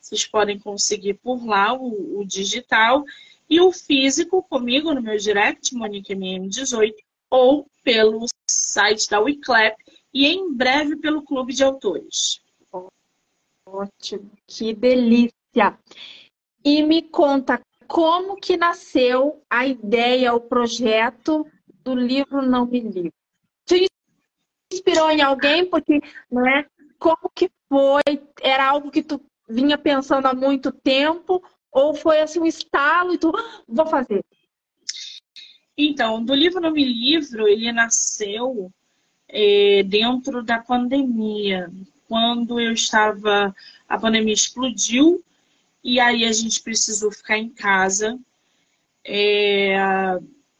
Vocês 0.00 0.26
podem 0.26 0.58
conseguir 0.58 1.14
por 1.14 1.44
lá 1.46 1.72
o, 1.72 2.20
o 2.20 2.24
digital. 2.24 3.04
E 3.48 3.60
o 3.60 3.70
físico 3.70 4.42
comigo 4.42 4.92
no 4.92 5.00
meu 5.00 5.16
direct, 5.18 5.72
MoniqueMM18, 5.72 6.94
ou 7.30 7.70
pelo 7.84 8.26
site 8.48 9.08
da 9.08 9.20
Wiclap 9.20 9.76
e 10.12 10.26
em 10.26 10.52
breve 10.52 10.96
pelo 10.96 11.22
Clube 11.22 11.52
de 11.52 11.62
Autores. 11.62 12.40
Ótimo, 13.64 14.30
que 14.46 14.72
delícia! 14.74 15.78
E 16.66 16.82
me 16.82 17.00
conta 17.00 17.60
como 17.86 18.34
que 18.34 18.56
nasceu 18.56 19.40
a 19.48 19.64
ideia, 19.64 20.34
o 20.34 20.40
projeto 20.40 21.46
do 21.84 21.94
livro 21.94 22.42
Não 22.42 22.66
Me 22.66 22.80
Livro. 22.80 23.12
Te 23.64 23.86
inspirou 24.72 25.08
em 25.12 25.22
alguém? 25.22 25.64
Porque, 25.64 26.02
né? 26.28 26.66
Como 26.98 27.30
que 27.32 27.48
foi? 27.68 28.02
Era 28.42 28.68
algo 28.68 28.90
que 28.90 29.00
tu 29.00 29.24
vinha 29.48 29.78
pensando 29.78 30.26
há 30.26 30.34
muito 30.34 30.72
tempo? 30.72 31.40
Ou 31.70 31.94
foi 31.94 32.20
assim 32.20 32.40
um 32.40 32.46
estalo 32.46 33.14
e 33.14 33.18
tu, 33.18 33.30
ah, 33.32 33.62
vou 33.68 33.86
fazer? 33.86 34.24
Então, 35.78 36.20
do 36.24 36.34
livro 36.34 36.60
Não 36.60 36.72
Me 36.72 36.84
Livro, 36.84 37.46
ele 37.46 37.70
nasceu 37.70 38.72
é, 39.28 39.84
dentro 39.84 40.42
da 40.42 40.58
pandemia. 40.58 41.70
Quando 42.08 42.58
eu 42.58 42.72
estava, 42.72 43.54
a 43.88 43.96
pandemia 43.96 44.34
explodiu 44.34 45.22
e 45.86 46.00
aí 46.00 46.24
a 46.24 46.32
gente 46.32 46.60
precisou 46.64 47.12
ficar 47.12 47.38
em 47.38 47.48
casa. 47.48 48.18
É, 49.04 49.76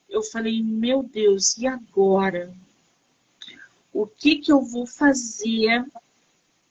eu 0.09 0.22
falei, 0.22 0.62
meu 0.62 1.03
Deus, 1.03 1.59
e 1.59 1.66
agora? 1.66 2.55
O 3.93 4.07
que, 4.07 4.37
que 4.37 4.53
eu 4.53 4.62
vou 4.62 4.87
fazer 4.87 5.85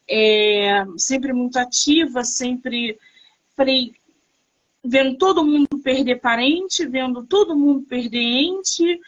é, 0.08 0.86
sempre 0.97 1.34
muito 1.34 1.58
ativa, 1.60 2.24
sempre 2.24 2.97
falei, 3.58 3.93
vendo 4.82 5.18
todo 5.18 5.43
mundo 5.43 5.78
perder 5.84 6.22
parente, 6.22 6.88
vendo 6.88 7.26
todo 7.26 7.58
mundo 7.58 7.86
perder 7.86 8.24
ente, 8.24 9.01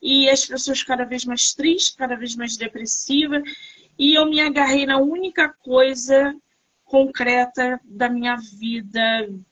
e 0.00 0.30
as 0.30 0.46
pessoas 0.46 0.80
cada 0.84 1.04
vez 1.04 1.24
mais 1.24 1.52
tristes, 1.52 1.96
cada 1.96 2.14
vez 2.14 2.36
mais 2.36 2.56
depressivas, 2.56 3.42
e 3.98 4.14
eu 4.14 4.26
me 4.26 4.40
agarrei 4.40 4.86
na 4.86 4.98
única 4.98 5.48
coisa 5.48 6.36
concreta 6.92 7.80
da 7.86 8.06
minha 8.10 8.36
vida, 8.36 9.00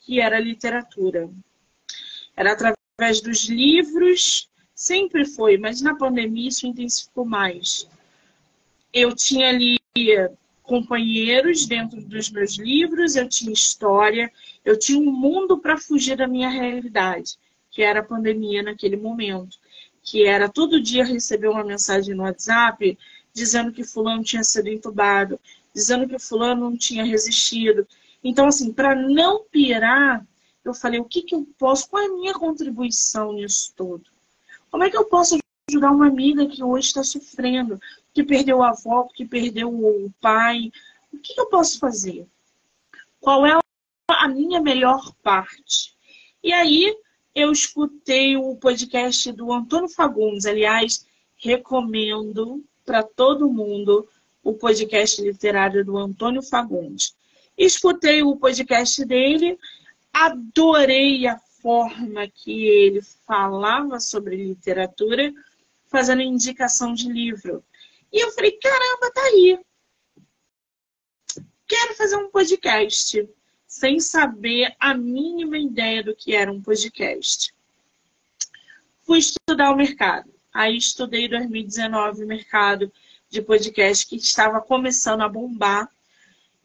que 0.00 0.20
era 0.20 0.38
literatura. 0.38 1.30
Era 2.36 2.52
através 2.52 3.22
dos 3.22 3.48
livros, 3.48 4.50
sempre 4.74 5.24
foi, 5.24 5.56
mas 5.56 5.80
na 5.80 5.96
pandemia 5.96 6.50
isso 6.50 6.66
intensificou 6.66 7.24
mais. 7.24 7.88
Eu 8.92 9.16
tinha 9.16 9.48
ali 9.48 9.80
companheiros 10.62 11.64
dentro 11.64 12.02
dos 12.02 12.30
meus 12.30 12.58
livros, 12.58 13.16
eu 13.16 13.26
tinha 13.26 13.54
história, 13.54 14.30
eu 14.62 14.78
tinha 14.78 14.98
um 15.00 15.10
mundo 15.10 15.58
para 15.58 15.78
fugir 15.78 16.18
da 16.18 16.28
minha 16.28 16.50
realidade, 16.50 17.38
que 17.70 17.82
era 17.82 18.00
a 18.00 18.04
pandemia 18.04 18.62
naquele 18.62 18.98
momento, 18.98 19.56
que 20.02 20.26
era 20.26 20.46
todo 20.46 20.82
dia 20.82 21.06
receber 21.06 21.48
uma 21.48 21.64
mensagem 21.64 22.14
no 22.14 22.24
WhatsApp 22.24 22.98
dizendo 23.32 23.72
que 23.72 23.84
fulano 23.84 24.22
tinha 24.22 24.44
sido 24.44 24.68
entubado, 24.68 25.40
dizendo 25.74 26.08
que 26.08 26.18
fulano 26.18 26.70
não 26.70 26.76
tinha 26.76 27.04
resistido. 27.04 27.86
Então, 28.22 28.46
assim, 28.46 28.72
para 28.72 28.94
não 28.94 29.44
pirar, 29.44 30.26
eu 30.64 30.74
falei, 30.74 31.00
o 31.00 31.04
que, 31.04 31.22
que 31.22 31.34
eu 31.34 31.46
posso, 31.58 31.88
qual 31.88 32.02
é 32.02 32.06
a 32.06 32.12
minha 32.12 32.34
contribuição 32.34 33.32
nisso 33.32 33.72
tudo? 33.76 34.04
Como 34.70 34.84
é 34.84 34.90
que 34.90 34.96
eu 34.96 35.04
posso 35.04 35.38
ajudar 35.68 35.90
uma 35.90 36.06
amiga 36.06 36.46
que 36.46 36.62
hoje 36.62 36.88
está 36.88 37.02
sofrendo, 37.02 37.80
que 38.12 38.22
perdeu 38.22 38.62
a 38.62 38.70
avó, 38.70 39.08
que 39.14 39.24
perdeu 39.24 39.72
o 39.72 40.12
pai? 40.20 40.70
O 41.12 41.18
que, 41.18 41.34
que 41.34 41.40
eu 41.40 41.46
posso 41.46 41.78
fazer? 41.78 42.26
Qual 43.20 43.46
é 43.46 43.58
a 44.08 44.28
minha 44.28 44.60
melhor 44.60 45.12
parte? 45.22 45.94
E 46.42 46.52
aí, 46.52 46.96
eu 47.34 47.52
escutei 47.52 48.36
o 48.36 48.56
podcast 48.56 49.30
do 49.32 49.52
Antônio 49.52 49.88
Fagundes. 49.88 50.46
Aliás, 50.46 51.06
recomendo 51.36 52.62
para 52.84 53.02
todo 53.02 53.50
mundo 53.50 54.08
o 54.42 54.54
podcast 54.54 55.20
literário 55.22 55.84
do 55.84 55.96
Antônio 55.96 56.42
Fagundes. 56.42 57.14
Escutei 57.56 58.22
o 58.22 58.36
podcast 58.36 59.04
dele, 59.04 59.58
adorei 60.12 61.26
a 61.26 61.38
forma 61.38 62.26
que 62.28 62.66
ele 62.66 63.02
falava 63.26 64.00
sobre 64.00 64.36
literatura, 64.36 65.32
fazendo 65.88 66.22
indicação 66.22 66.94
de 66.94 67.12
livro. 67.12 67.62
E 68.12 68.24
eu 68.24 68.30
falei, 68.32 68.52
caramba, 68.52 69.10
tá 69.12 69.22
aí. 69.22 69.60
Quero 71.66 71.94
fazer 71.94 72.16
um 72.16 72.30
podcast, 72.30 73.28
sem 73.66 74.00
saber 74.00 74.74
a 74.80 74.94
mínima 74.94 75.58
ideia 75.58 76.02
do 76.02 76.16
que 76.16 76.34
era 76.34 76.50
um 76.50 76.60
podcast. 76.60 77.54
Fui 79.02 79.18
estudar 79.18 79.70
o 79.70 79.76
mercado. 79.76 80.32
Aí 80.52 80.76
estudei 80.76 81.28
2019 81.28 82.24
o 82.24 82.26
mercado 82.26 82.92
de 83.30 83.40
podcast 83.40 84.06
que 84.06 84.16
estava 84.16 84.60
começando 84.60 85.22
a 85.22 85.28
bombar. 85.28 85.88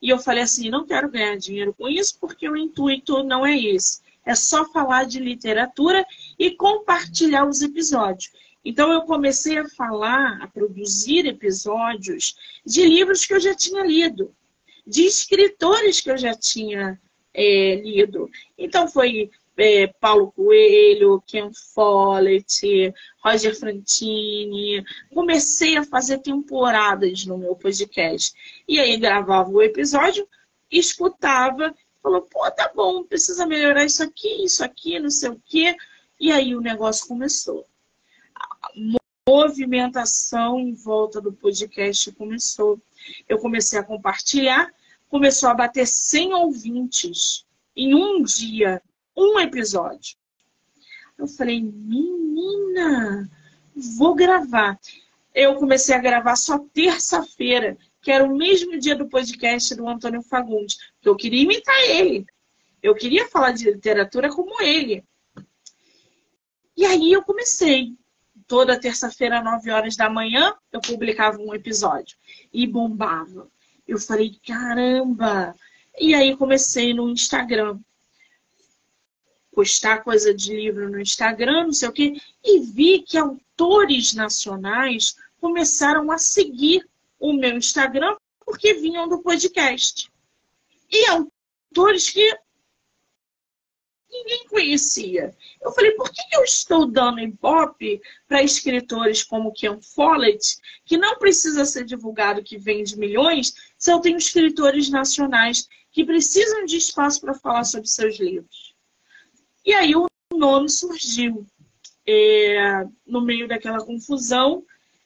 E 0.01 0.09
eu 0.09 0.17
falei 0.17 0.43
assim: 0.43 0.69
não 0.69 0.85
quero 0.85 1.09
ganhar 1.09 1.37
dinheiro 1.37 1.73
com 1.73 1.87
isso, 1.87 2.17
porque 2.19 2.49
o 2.49 2.57
intuito 2.57 3.23
não 3.23 3.45
é 3.45 3.57
esse. 3.57 4.01
É 4.25 4.33
só 4.33 4.65
falar 4.71 5.05
de 5.05 5.19
literatura 5.19 6.05
e 6.37 6.51
compartilhar 6.51 7.47
os 7.47 7.61
episódios. 7.61 8.31
Então 8.65 8.91
eu 8.91 9.03
comecei 9.03 9.59
a 9.59 9.69
falar, 9.69 10.41
a 10.41 10.47
produzir 10.47 11.27
episódios 11.27 12.35
de 12.65 12.83
livros 12.83 13.23
que 13.23 13.35
eu 13.35 13.39
já 13.39 13.53
tinha 13.53 13.83
lido, 13.83 14.35
de 14.85 15.03
escritores 15.03 16.01
que 16.01 16.09
eu 16.09 16.17
já 16.17 16.33
tinha 16.33 16.99
é, 17.31 17.75
lido. 17.75 18.27
Então 18.57 18.87
foi 18.87 19.29
é, 19.57 19.87
Paulo 19.87 20.31
Coelho, 20.31 21.23
Ken 21.25 21.49
Follett, 21.73 22.93
Roger 23.23 23.57
Frantini. 23.57 24.83
Comecei 25.13 25.77
a 25.77 25.83
fazer 25.83 26.19
temporadas 26.19 27.25
no 27.25 27.37
meu 27.37 27.55
podcast. 27.55 28.33
E 28.67 28.79
aí 28.79 28.97
gravava 28.97 29.49
o 29.49 29.61
episódio, 29.61 30.27
escutava, 30.71 31.73
falou, 32.01 32.21
pô, 32.21 32.49
tá 32.51 32.71
bom, 32.75 33.03
precisa 33.03 33.45
melhorar 33.45 33.85
isso 33.85 34.03
aqui, 34.03 34.43
isso 34.43 34.63
aqui, 34.63 34.99
não 34.99 35.09
sei 35.09 35.29
o 35.29 35.41
quê. 35.45 35.75
E 36.19 36.31
aí 36.31 36.55
o 36.55 36.61
negócio 36.61 37.07
começou. 37.07 37.65
A 38.35 38.69
movimentação 39.27 40.59
em 40.59 40.73
volta 40.73 41.19
do 41.19 41.33
podcast 41.33 42.11
começou. 42.11 42.79
Eu 43.27 43.39
comecei 43.39 43.79
a 43.79 43.83
compartilhar, 43.83 44.71
começou 45.09 45.49
a 45.49 45.53
bater 45.53 45.87
100 45.87 46.33
ouvintes 46.33 47.45
em 47.75 47.93
um 47.93 48.23
dia 48.23 48.81
um 49.15 49.39
episódio. 49.39 50.17
Eu 51.17 51.27
falei, 51.27 51.61
menina, 51.61 53.29
vou 53.97 54.13
gravar. 54.13 54.77
Eu 55.33 55.55
comecei 55.55 55.95
a 55.95 55.99
gravar 55.99 56.35
só 56.35 56.59
terça-feira, 56.73 57.77
que 58.01 58.11
era 58.11 58.23
o 58.23 58.35
mesmo 58.35 58.77
dia 58.77 58.95
do 58.95 59.07
podcast 59.07 59.73
do 59.75 59.87
Antônio 59.87 60.21
Fagundes, 60.21 60.77
que 61.01 61.09
eu 61.09 61.15
queria 61.15 61.43
imitar 61.43 61.79
ele. 61.81 62.25
Eu 62.81 62.93
queria 62.93 63.27
falar 63.27 63.51
de 63.51 63.71
literatura 63.71 64.29
como 64.29 64.61
ele. 64.61 65.03
E 66.77 66.85
aí 66.85 67.11
eu 67.11 67.23
comecei. 67.23 67.93
Toda 68.47 68.79
terça-feira, 68.79 69.39
às 69.39 69.43
9 69.43 69.71
horas 69.71 69.95
da 69.95 70.07
manhã, 70.07 70.53
eu 70.71 70.79
publicava 70.79 71.39
um 71.39 71.55
episódio. 71.55 72.15
E 72.53 72.67
bombava. 72.67 73.49
Eu 73.87 73.97
falei, 73.97 74.39
caramba! 74.45 75.55
E 75.99 76.13
aí 76.13 76.35
comecei 76.35 76.93
no 76.93 77.09
Instagram 77.09 77.79
postar 79.55 80.03
coisa 80.03 80.33
de 80.33 80.53
livro 80.53 80.89
no 80.89 80.99
Instagram, 80.99 81.65
não 81.65 81.73
sei 81.73 81.87
o 81.87 81.93
quê, 81.93 82.21
e 82.43 82.59
vi 82.59 83.01
que 83.01 83.17
autores 83.17 84.13
nacionais 84.13 85.15
começaram 85.39 86.11
a 86.11 86.17
seguir 86.17 86.87
o 87.17 87.31
meu 87.33 87.57
Instagram 87.57 88.17
porque 88.45 88.73
vinham 88.73 89.07
do 89.07 89.21
podcast. 89.21 90.11
E 90.91 91.07
autores 91.07 92.09
que 92.11 92.37
ninguém 94.09 94.47
conhecia. 94.47 95.35
Eu 95.61 95.71
falei, 95.71 95.91
por 95.91 96.09
que 96.11 96.21
eu 96.33 96.43
estou 96.43 96.85
dando 96.85 97.19
ibope 97.19 98.01
para 98.27 98.43
escritores 98.43 99.23
como 99.23 99.51
Ken 99.51 99.79
Follett, 99.81 100.57
que 100.85 100.97
não 100.97 101.17
precisa 101.17 101.65
ser 101.65 101.85
divulgado 101.85 102.43
que 102.43 102.57
vende 102.57 102.97
milhões, 102.97 103.53
se 103.77 103.91
eu 103.91 103.99
tenho 103.99 104.17
escritores 104.17 104.89
nacionais 104.89 105.67
que 105.91 106.05
precisam 106.05 106.65
de 106.65 106.77
espaço 106.77 107.21
para 107.21 107.33
falar 107.33 107.63
sobre 107.63 107.87
seus 107.87 108.19
livros? 108.19 108.64
E 109.65 109.73
aí 109.73 109.95
o 109.95 110.07
nome 110.33 110.69
surgiu. 110.69 111.45
É, 112.07 112.85
no 113.05 113.19
meio 113.19 113.47
daquela 113.47 113.83
confusão 113.83 114.63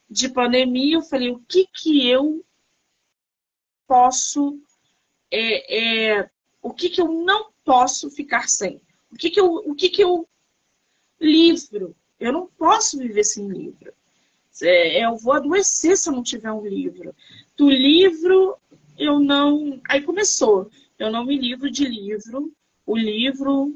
de 0.08 0.28
pandemia, 0.28 0.96
eu 0.96 1.02
falei, 1.02 1.30
o 1.30 1.38
que 1.48 1.66
que 1.72 2.06
eu 2.06 2.44
posso, 3.86 4.60
é, 5.30 6.18
é, 6.18 6.30
o 6.60 6.74
que 6.74 6.90
que 6.90 7.00
eu 7.00 7.08
não 7.08 7.50
posso 7.64 8.10
ficar 8.10 8.48
sem? 8.48 8.82
O 9.10 9.16
que 9.16 9.30
que 9.30 9.40
eu, 9.40 9.46
o 9.46 9.74
que 9.74 9.88
que 9.88 10.04
eu, 10.04 10.28
livro, 11.20 11.94
eu 12.18 12.32
não 12.32 12.46
posso 12.46 12.98
viver 12.98 13.24
sem 13.24 13.48
livro. 13.48 13.92
É, 14.62 15.04
eu 15.04 15.16
vou 15.16 15.34
adoecer 15.34 15.96
se 15.96 16.08
eu 16.08 16.12
não 16.12 16.22
tiver 16.22 16.52
um 16.52 16.66
livro. 16.66 17.14
Do 17.56 17.70
livro, 17.70 18.58
eu 18.98 19.18
não. 19.18 19.80
Aí 19.88 20.02
começou. 20.02 20.70
Eu 20.98 21.10
não 21.10 21.24
me 21.24 21.38
livro 21.38 21.70
de 21.70 21.86
livro. 21.86 22.52
O 22.84 22.96
livro 22.96 23.74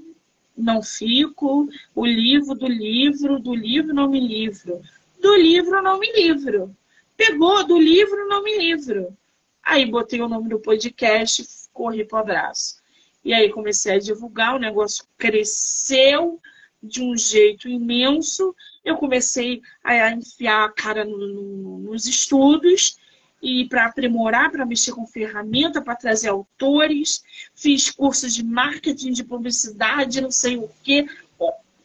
não 0.56 0.82
fico, 0.82 1.68
o 1.94 2.06
livro 2.06 2.54
do 2.54 2.66
livro, 2.66 3.38
do 3.38 3.54
livro 3.54 3.92
não 3.92 4.08
me 4.08 4.20
livro, 4.20 4.80
do 5.20 5.34
livro 5.36 5.82
não 5.82 5.98
me 5.98 6.10
livro. 6.12 6.74
Pegou 7.16 7.64
do 7.66 7.78
livro, 7.78 8.28
não 8.28 8.42
me 8.42 8.58
livro. 8.58 9.16
Aí 9.62 9.86
botei 9.86 10.20
o 10.20 10.28
nome 10.28 10.48
do 10.48 10.58
podcast, 10.58 11.44
corri 11.72 12.04
pro 12.04 12.18
abraço. 12.18 12.82
E 13.24 13.32
aí 13.32 13.50
comecei 13.50 13.94
a 13.94 13.98
divulgar, 13.98 14.54
o 14.54 14.58
negócio 14.58 15.04
cresceu 15.16 16.40
de 16.82 17.02
um 17.02 17.16
jeito 17.16 17.68
imenso. 17.68 18.54
Eu 18.84 18.96
comecei 18.96 19.62
a 19.82 20.10
enfiar 20.10 20.64
a 20.64 20.72
cara 20.72 21.04
no, 21.04 21.16
no, 21.16 21.78
nos 21.78 22.06
estudos 22.06 22.98
e 23.44 23.68
para 23.68 23.84
aprimorar, 23.84 24.50
para 24.50 24.64
mexer 24.64 24.92
com 24.92 25.06
ferramenta, 25.06 25.82
para 25.82 25.94
trazer 25.94 26.30
autores. 26.30 27.22
Fiz 27.54 27.90
cursos 27.90 28.34
de 28.34 28.42
marketing, 28.42 29.12
de 29.12 29.22
publicidade, 29.22 30.22
não 30.22 30.30
sei 30.30 30.56
o 30.56 30.70
quê, 30.82 31.06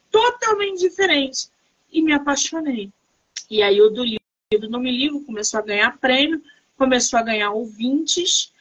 totalmente 0.10 0.80
diferente. 0.80 1.49
E 1.91 2.01
me 2.01 2.14
apaixonei. 2.14 2.89
E 3.51 3.62
aí 3.62 3.82
o 3.82 3.89
do 3.89 4.05
livro 4.05 4.70
Não 4.70 4.80
Me 4.80 4.89
Livro 4.89 5.20
começou 5.26 5.60
a 5.60 5.64
ganhar 5.64 5.97
prêmio, 5.97 6.41
começou 6.78 7.20
a 7.20 7.24
ganhar 7.24 7.51
ouvintes. 7.51 8.53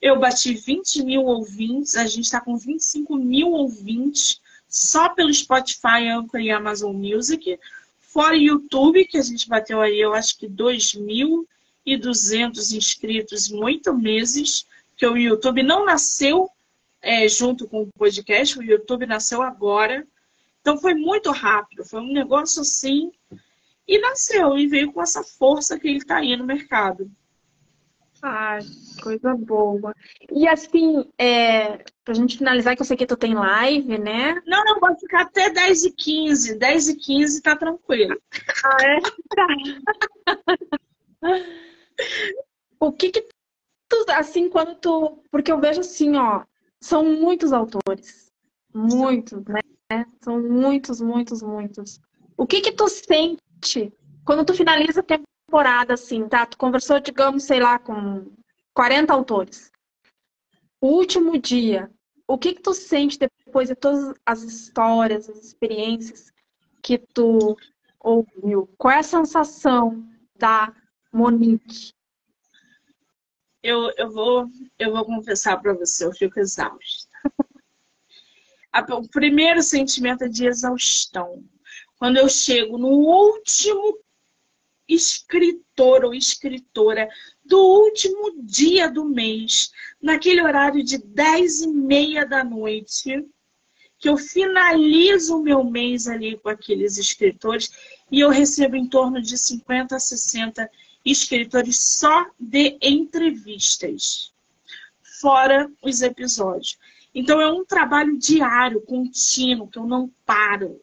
Eu 0.00 0.20
bati 0.20 0.54
20 0.54 1.02
mil 1.02 1.24
ouvintes, 1.24 1.96
a 1.96 2.06
gente 2.06 2.26
está 2.26 2.40
com 2.40 2.56
25 2.56 3.16
mil 3.16 3.50
ouvintes 3.50 4.40
só 4.68 5.08
pelo 5.08 5.34
Spotify, 5.34 6.06
Anchor 6.08 6.40
e 6.40 6.52
Amazon 6.52 6.94
Music. 6.94 7.58
Fora 7.98 8.36
YouTube, 8.36 9.06
que 9.06 9.18
a 9.18 9.22
gente 9.22 9.48
bateu 9.48 9.80
aí, 9.80 10.00
eu 10.00 10.14
acho 10.14 10.38
que 10.38 10.46
2 10.46 10.94
mil 10.94 11.48
e 11.84 11.96
200 11.96 12.72
inscritos 12.72 13.50
em 13.50 13.62
oito 13.62 13.92
meses, 13.92 14.66
que 14.96 15.06
o 15.06 15.16
YouTube 15.16 15.62
não 15.62 15.84
nasceu 15.84 16.48
é, 17.02 17.28
junto 17.28 17.68
com 17.68 17.82
o 17.82 17.92
podcast, 17.98 18.58
o 18.58 18.62
YouTube 18.62 19.06
nasceu 19.06 19.42
agora. 19.42 20.06
Então 20.60 20.78
foi 20.78 20.94
muito 20.94 21.30
rápido, 21.30 21.84
foi 21.84 22.00
um 22.00 22.12
negócio 22.12 22.62
assim, 22.62 23.12
e 23.86 23.98
nasceu, 23.98 24.56
e 24.56 24.66
veio 24.66 24.90
com 24.92 25.02
essa 25.02 25.22
força 25.22 25.78
que 25.78 25.86
ele 25.86 25.98
está 25.98 26.16
aí 26.16 26.34
no 26.36 26.44
mercado. 26.44 27.10
Ah, 28.22 28.58
coisa 29.02 29.34
boa. 29.34 29.94
E 30.32 30.48
assim, 30.48 31.06
é, 31.18 31.84
pra 32.02 32.14
gente 32.14 32.38
finalizar, 32.38 32.74
que 32.74 32.80
eu 32.80 32.86
sei 32.86 32.96
que 32.96 33.04
tu 33.04 33.18
tem 33.18 33.34
live, 33.34 33.98
né? 33.98 34.40
Não, 34.46 34.64
não, 34.64 34.80
pode 34.80 34.98
ficar 34.98 35.22
até 35.22 35.50
10 35.50 35.84
e 35.84 35.90
15. 35.92 36.58
10 36.58 36.88
e 36.88 36.96
15 36.96 37.42
tá 37.42 37.54
tranquilo. 37.54 38.18
Ah, 38.64 38.78
é? 38.82 39.00
Tá. 39.36 39.46
o 42.80 42.92
que 42.92 43.10
que 43.10 43.28
tu, 43.88 44.04
assim, 44.10 44.48
quando 44.48 44.74
tu... 44.76 45.22
Porque 45.30 45.50
eu 45.50 45.60
vejo 45.60 45.80
assim, 45.80 46.16
ó, 46.16 46.44
são 46.80 47.04
muitos 47.04 47.52
autores. 47.52 48.30
Muitos, 48.72 49.44
né? 49.44 49.60
São 50.22 50.42
muitos, 50.42 51.00
muitos, 51.00 51.42
muitos. 51.42 52.00
O 52.36 52.46
que 52.46 52.60
que 52.60 52.72
tu 52.72 52.88
sente 52.88 53.92
quando 54.24 54.44
tu 54.44 54.54
finaliza 54.54 55.00
a 55.00 55.04
temporada, 55.04 55.94
assim, 55.94 56.28
tá? 56.28 56.44
Tu 56.46 56.58
conversou, 56.58 56.98
digamos, 56.98 57.44
sei 57.44 57.60
lá, 57.60 57.78
com 57.78 58.26
40 58.74 59.12
autores. 59.12 59.70
O 60.80 60.88
último 60.88 61.38
dia, 61.38 61.90
o 62.26 62.36
que 62.36 62.54
que 62.54 62.62
tu 62.62 62.74
sente 62.74 63.18
depois 63.18 63.68
de 63.68 63.74
todas 63.74 64.14
as 64.26 64.42
histórias, 64.42 65.30
as 65.30 65.44
experiências 65.44 66.32
que 66.82 66.98
tu 66.98 67.56
ouviu? 68.00 68.68
Qual 68.76 68.92
é 68.92 68.98
a 68.98 69.02
sensação 69.02 70.04
da 70.36 70.74
Monique? 71.14 71.94
Eu, 73.62 73.90
eu, 73.96 74.10
vou, 74.10 74.46
eu 74.78 74.92
vou 74.92 75.04
confessar 75.04 75.56
para 75.62 75.72
você, 75.72 76.04
eu 76.04 76.12
fico 76.12 76.40
exausta. 76.40 77.08
o 78.90 79.08
primeiro 79.08 79.62
sentimento 79.62 80.24
é 80.24 80.28
de 80.28 80.46
exaustão. 80.46 81.42
Quando 81.98 82.18
eu 82.18 82.28
chego 82.28 82.76
no 82.76 82.88
último 82.88 83.98
escritor 84.88 86.04
ou 86.04 86.12
escritora 86.12 87.08
do 87.44 87.58
último 87.58 88.42
dia 88.42 88.90
do 88.90 89.04
mês, 89.04 89.70
naquele 90.02 90.42
horário 90.42 90.82
de 90.82 90.98
10 90.98 91.62
e 91.62 91.68
meia 91.68 92.26
da 92.26 92.44
noite, 92.44 93.24
que 93.98 94.08
eu 94.08 94.18
finalizo 94.18 95.38
o 95.38 95.42
meu 95.42 95.64
mês 95.64 96.08
ali 96.08 96.36
com 96.36 96.48
aqueles 96.48 96.98
escritores 96.98 97.70
e 98.10 98.20
eu 98.20 98.28
recebo 98.28 98.76
em 98.76 98.86
torno 98.86 99.22
de 99.22 99.38
50 99.38 99.96
a 99.96 100.00
60 100.00 100.70
escritores 101.04 101.78
só 101.78 102.26
de 102.38 102.78
entrevistas, 102.80 104.32
fora 105.20 105.70
os 105.82 106.02
episódios. 106.02 106.78
Então 107.14 107.40
é 107.40 107.50
um 107.50 107.64
trabalho 107.64 108.18
diário, 108.18 108.80
contínuo, 108.82 109.68
que 109.68 109.78
eu 109.78 109.86
não 109.86 110.10
paro. 110.24 110.80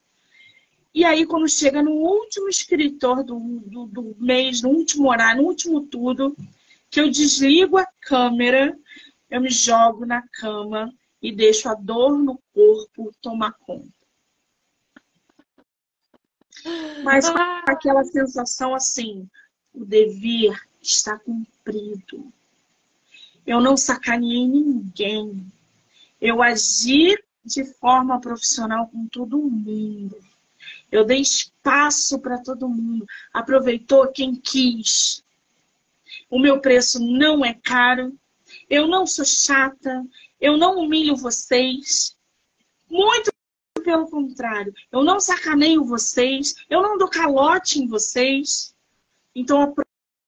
E 0.94 1.06
aí, 1.06 1.26
quando 1.26 1.48
chega 1.48 1.82
no 1.82 1.92
último 1.92 2.50
escritor 2.50 3.24
do, 3.24 3.40
do, 3.66 3.86
do, 3.86 4.16
mês, 4.20 4.62
no 4.62 4.70
último 4.70 5.10
horário, 5.10 5.42
no 5.42 5.48
último 5.48 5.82
tudo, 5.82 6.36
que 6.90 7.00
eu 7.00 7.10
desligo 7.10 7.78
a 7.78 7.88
câmera, 8.02 8.78
eu 9.30 9.40
me 9.40 9.50
jogo 9.50 10.06
na 10.06 10.22
cama 10.34 10.94
e 11.22 11.32
deixo 11.32 11.70
a 11.70 11.74
dor 11.74 12.18
no 12.18 12.42
corpo 12.54 13.14
tomar 13.22 13.54
conta. 13.54 13.90
Mas 17.04 17.30
com 17.30 17.38
ah. 17.38 17.64
aquela 17.68 18.04
sensação 18.04 18.76
assim, 18.76 19.28
o 19.74 19.86
dever 19.86 20.60
está 20.82 21.18
cumprido. 21.18 22.32
Eu 23.46 23.60
não 23.60 23.76
sacaneei 23.76 24.48
ninguém. 24.48 25.46
Eu 26.20 26.42
agi 26.42 27.18
de 27.44 27.66
forma 27.66 28.20
profissional 28.20 28.88
com 28.88 29.08
todo 29.08 29.38
mundo. 29.38 30.18
Eu 30.92 31.06
dei 31.06 31.22
espaço 31.22 32.20
para 32.20 32.38
todo 32.40 32.70
mundo. 32.70 33.06
Aproveitou 33.34 34.12
quem 34.12 34.36
quis. 34.36 35.24
O 36.30 36.38
meu 36.38 36.60
preço 36.60 37.00
não 37.00 37.44
é 37.44 37.54
caro. 37.54 38.16
Eu 38.70 38.88
não 38.88 39.08
sou 39.08 39.26
chata. 39.26 40.06
Eu 40.40 40.58
não 40.58 40.80
humilho 40.80 41.16
vocês. 41.16 42.16
Muito 42.90 43.32
pelo 43.84 44.10
contrário. 44.10 44.74
Eu 44.92 45.04
não 45.04 45.20
sacaneio 45.20 45.84
vocês. 45.84 46.56
Eu 46.70 46.82
não 46.82 46.98
dou 46.98 47.08
calote 47.08 47.80
em 47.80 47.88
vocês. 47.88 48.71
Então 49.36 49.76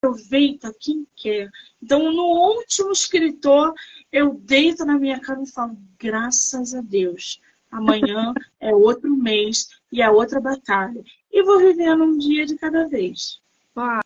aproveita 0.01 0.73
quem 0.79 1.07
quer. 1.15 1.49
Então, 1.81 2.11
no 2.11 2.23
último 2.23 2.91
escritor, 2.91 3.73
eu 4.11 4.33
deito 4.33 4.85
na 4.85 4.97
minha 4.97 5.19
cama 5.19 5.43
e 5.43 5.51
falo, 5.51 5.77
graças 5.97 6.73
a 6.73 6.81
Deus 6.81 7.39
amanhã 7.73 8.33
é 8.59 8.73
outro 8.73 9.09
mês 9.15 9.67
e 9.91 10.01
é 10.01 10.09
outra 10.09 10.39
batalha. 10.39 11.03
E 11.31 11.43
vou 11.43 11.57
vivendo 11.57 12.03
um 12.03 12.17
dia 12.17 12.45
de 12.45 12.55
cada 12.55 12.87
vez. 12.87 13.39
Claro, 13.73 14.03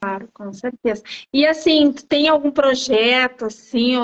claro 0.00 0.28
com 0.32 0.52
certeza. 0.52 1.02
E 1.32 1.46
assim, 1.46 1.92
tem 1.92 2.28
algum 2.28 2.50
projeto 2.50 3.44
assim 3.44 3.96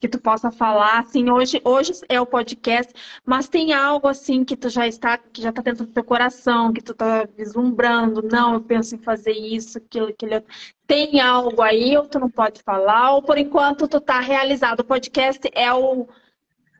que 0.00 0.08
tu 0.08 0.18
possa 0.18 0.50
falar? 0.50 1.00
Assim, 1.00 1.30
hoje, 1.30 1.60
hoje 1.62 1.92
é 2.08 2.18
o 2.20 2.26
podcast, 2.26 2.92
mas 3.24 3.48
tem 3.48 3.74
algo 3.74 4.08
assim 4.08 4.44
que 4.44 4.56
tu 4.56 4.70
já 4.70 4.86
está, 4.86 5.18
que 5.18 5.42
já 5.42 5.50
está 5.50 5.60
dentro 5.60 5.84
do 5.86 5.92
teu 5.92 6.02
coração, 6.02 6.72
que 6.72 6.80
tu 6.80 6.92
está 6.92 7.24
vislumbrando, 7.36 8.22
não, 8.22 8.54
eu 8.54 8.62
penso 8.62 8.94
em 8.94 8.98
fazer 8.98 9.32
isso, 9.32 9.76
aquilo, 9.76 10.08
aquilo. 10.08 10.42
Tem 10.86 11.20
algo 11.20 11.60
aí 11.60 11.96
ou 11.96 12.06
tu 12.06 12.18
não 12.18 12.30
pode 12.30 12.62
falar? 12.62 13.12
Ou 13.12 13.22
por 13.22 13.36
enquanto 13.36 13.86
tu 13.86 13.98
está 13.98 14.20
realizado? 14.20 14.80
O 14.80 14.84
podcast 14.84 15.48
é 15.52 15.72
o 15.72 16.08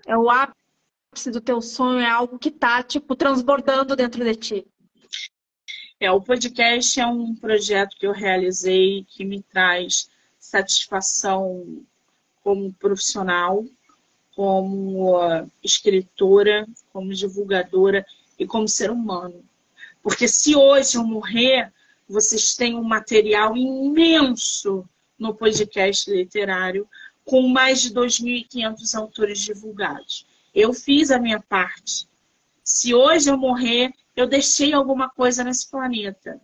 é 0.06 0.16
o 0.16 0.30
ápice 0.30 1.30
do 1.30 1.40
teu 1.40 1.60
sonho 1.60 2.00
é 2.00 2.08
algo 2.08 2.38
que 2.38 2.48
está, 2.48 2.82
tipo, 2.82 3.14
transbordando 3.14 3.94
dentro 3.94 4.24
de 4.24 4.34
ti? 4.34 4.66
É, 6.00 6.10
o 6.10 6.20
podcast 6.22 6.98
é 6.98 7.06
um 7.06 7.34
projeto 7.34 7.94
que 7.98 8.06
eu 8.06 8.12
realizei 8.12 9.04
que 9.04 9.24
me 9.26 9.42
traz 9.42 10.08
satisfação 10.38 11.84
como 12.42 12.72
profissional, 12.74 13.64
como 14.34 15.18
escritora, 15.62 16.66
como 16.92 17.12
divulgadora 17.12 18.04
e 18.38 18.46
como 18.46 18.66
ser 18.68 18.90
humano. 18.90 19.44
Porque 20.02 20.26
se 20.26 20.56
hoje 20.56 20.96
eu 20.96 21.04
morrer, 21.04 21.72
vocês 22.08 22.56
têm 22.56 22.74
um 22.74 22.82
material 22.82 23.56
imenso 23.56 24.88
no 25.18 25.34
podcast 25.34 26.10
literário, 26.10 26.88
com 27.24 27.46
mais 27.48 27.82
de 27.82 27.92
2.500 27.92 28.94
autores 28.98 29.38
divulgados. 29.40 30.26
Eu 30.54 30.72
fiz 30.72 31.10
a 31.10 31.18
minha 31.18 31.40
parte. 31.40 32.08
Se 32.64 32.94
hoje 32.94 33.30
eu 33.30 33.36
morrer, 33.36 33.92
eu 34.16 34.26
deixei 34.26 34.72
alguma 34.72 35.08
coisa 35.10 35.44
nesse 35.44 35.70
planeta. 35.70 36.40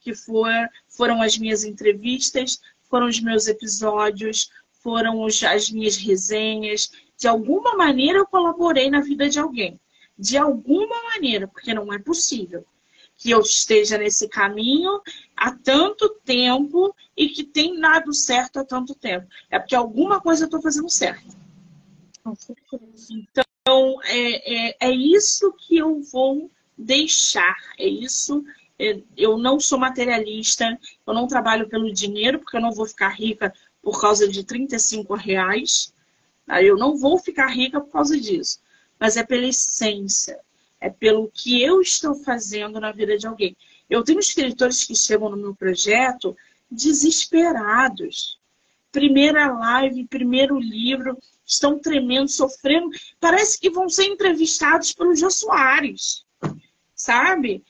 Que 0.00 0.14
for, 0.14 0.50
foram 0.88 1.22
as 1.22 1.38
minhas 1.38 1.64
entrevistas, 1.64 2.60
foram 2.88 3.06
os 3.06 3.20
meus 3.20 3.46
episódios, 3.46 4.50
foram 4.82 5.22
os, 5.22 5.42
as 5.42 5.70
minhas 5.70 5.96
resenhas. 5.96 6.90
De 7.16 7.28
alguma 7.28 7.76
maneira 7.76 8.18
eu 8.18 8.26
colaborei 8.26 8.90
na 8.90 9.00
vida 9.00 9.28
de 9.28 9.38
alguém. 9.38 9.78
De 10.18 10.36
alguma 10.36 11.02
maneira, 11.04 11.46
porque 11.46 11.72
não 11.72 11.92
é 11.92 11.98
possível 11.98 12.64
que 13.20 13.30
eu 13.30 13.40
esteja 13.40 13.98
nesse 13.98 14.26
caminho 14.28 15.00
há 15.36 15.52
tanto 15.52 16.08
tempo 16.24 16.94
e 17.14 17.28
que 17.28 17.44
tem 17.44 17.78
dado 17.78 18.14
certo 18.14 18.58
há 18.58 18.64
tanto 18.64 18.94
tempo. 18.94 19.26
É 19.50 19.58
porque 19.58 19.74
alguma 19.74 20.20
coisa 20.22 20.44
eu 20.44 20.46
estou 20.46 20.62
fazendo 20.62 20.88
certo. 20.88 21.36
Então, 23.10 24.00
é, 24.04 24.70
é, 24.70 24.76
é 24.80 24.90
isso 24.90 25.52
que 25.52 25.76
eu 25.76 26.00
vou 26.00 26.50
deixar. 26.76 27.56
É 27.78 27.86
isso. 27.86 28.42
É, 28.78 29.02
eu 29.14 29.36
não 29.36 29.60
sou 29.60 29.78
materialista, 29.78 30.78
eu 31.06 31.12
não 31.12 31.26
trabalho 31.26 31.68
pelo 31.68 31.92
dinheiro, 31.92 32.38
porque 32.38 32.56
eu 32.56 32.62
não 32.62 32.72
vou 32.72 32.86
ficar 32.86 33.10
rica 33.10 33.52
por 33.82 34.00
causa 34.00 34.28
de 34.28 34.44
35 34.44 35.14
reais. 35.14 35.92
Tá? 36.46 36.62
Eu 36.62 36.76
não 36.76 36.96
vou 36.96 37.18
ficar 37.18 37.46
rica 37.48 37.80
por 37.80 37.90
causa 37.90 38.18
disso. 38.18 38.60
Mas 38.98 39.16
é 39.16 39.24
pela 39.24 39.46
essência, 39.46 40.38
é 40.80 40.90
pelo 40.90 41.30
que 41.32 41.62
eu 41.62 41.80
estou 41.80 42.14
fazendo 42.14 42.80
na 42.80 42.92
vida 42.92 43.16
de 43.16 43.26
alguém. 43.26 43.56
Eu 43.88 44.04
tenho 44.04 44.20
escritores 44.20 44.84
que 44.84 44.94
chegam 44.94 45.30
no 45.30 45.36
meu 45.36 45.54
projeto 45.54 46.36
desesperados. 46.70 48.38
Primeira 48.92 49.52
live, 49.52 50.06
primeiro 50.06 50.58
livro, 50.58 51.16
estão 51.44 51.78
tremendo, 51.78 52.28
sofrendo. 52.28 52.90
Parece 53.18 53.58
que 53.58 53.70
vão 53.70 53.88
ser 53.88 54.04
entrevistados 54.04 54.92
pelo 54.92 55.14
Jô 55.14 55.30
Soares, 55.30 56.24
sabe? 56.94 57.64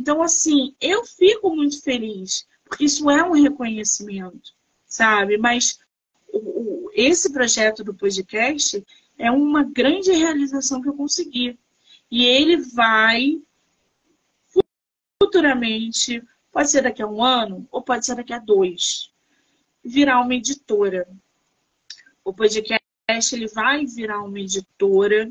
Então, 0.00 0.22
assim, 0.22 0.74
eu 0.80 1.04
fico 1.04 1.54
muito 1.54 1.82
feliz, 1.82 2.46
porque 2.64 2.84
isso 2.84 3.10
é 3.10 3.22
um 3.24 3.32
reconhecimento, 3.32 4.54
sabe? 4.96 5.36
Mas 5.36 5.78
o, 6.32 6.90
esse 6.94 7.32
projeto 7.32 7.84
do 7.84 7.94
podcast 7.94 8.82
é 9.18 9.30
uma 9.30 9.62
grande 9.62 10.10
realização 10.12 10.80
que 10.80 10.88
eu 10.88 10.94
consegui. 10.94 11.58
E 12.10 12.24
ele 12.24 12.56
vai 12.56 13.42
futuramente, 15.22 16.22
pode 16.50 16.70
ser 16.70 16.82
daqui 16.82 17.02
a 17.02 17.06
um 17.06 17.22
ano, 17.22 17.66
ou 17.70 17.82
pode 17.82 18.06
ser 18.06 18.14
daqui 18.14 18.32
a 18.32 18.38
dois, 18.38 19.10
virar 19.84 20.20
uma 20.20 20.34
editora. 20.34 21.06
O 22.24 22.32
podcast 22.32 22.80
ele 23.34 23.48
vai 23.48 23.84
virar 23.84 24.22
uma 24.22 24.40
editora. 24.40 25.30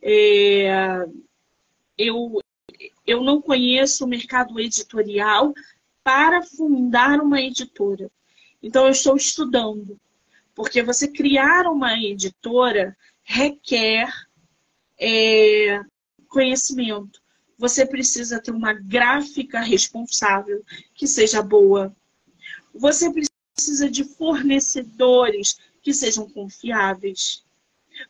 É, 0.00 1.06
eu, 1.96 2.40
eu 3.06 3.22
não 3.22 3.40
conheço 3.40 4.04
o 4.04 4.08
mercado 4.08 4.58
editorial 4.58 5.54
para 6.02 6.42
fundar 6.42 7.20
uma 7.20 7.40
editora. 7.40 8.10
Então, 8.62 8.86
eu 8.86 8.92
estou 8.92 9.16
estudando. 9.16 9.98
Porque 10.54 10.82
você 10.82 11.08
criar 11.08 11.66
uma 11.66 11.98
editora 11.98 12.96
requer 13.24 14.08
é, 14.98 15.80
conhecimento. 16.28 17.20
Você 17.58 17.86
precisa 17.86 18.40
ter 18.40 18.50
uma 18.50 18.72
gráfica 18.72 19.60
responsável 19.60 20.64
que 20.94 21.06
seja 21.06 21.42
boa. 21.42 21.94
Você 22.74 23.10
precisa 23.10 23.90
de 23.90 24.04
fornecedores 24.04 25.58
que 25.82 25.92
sejam 25.92 26.28
confiáveis. 26.28 27.44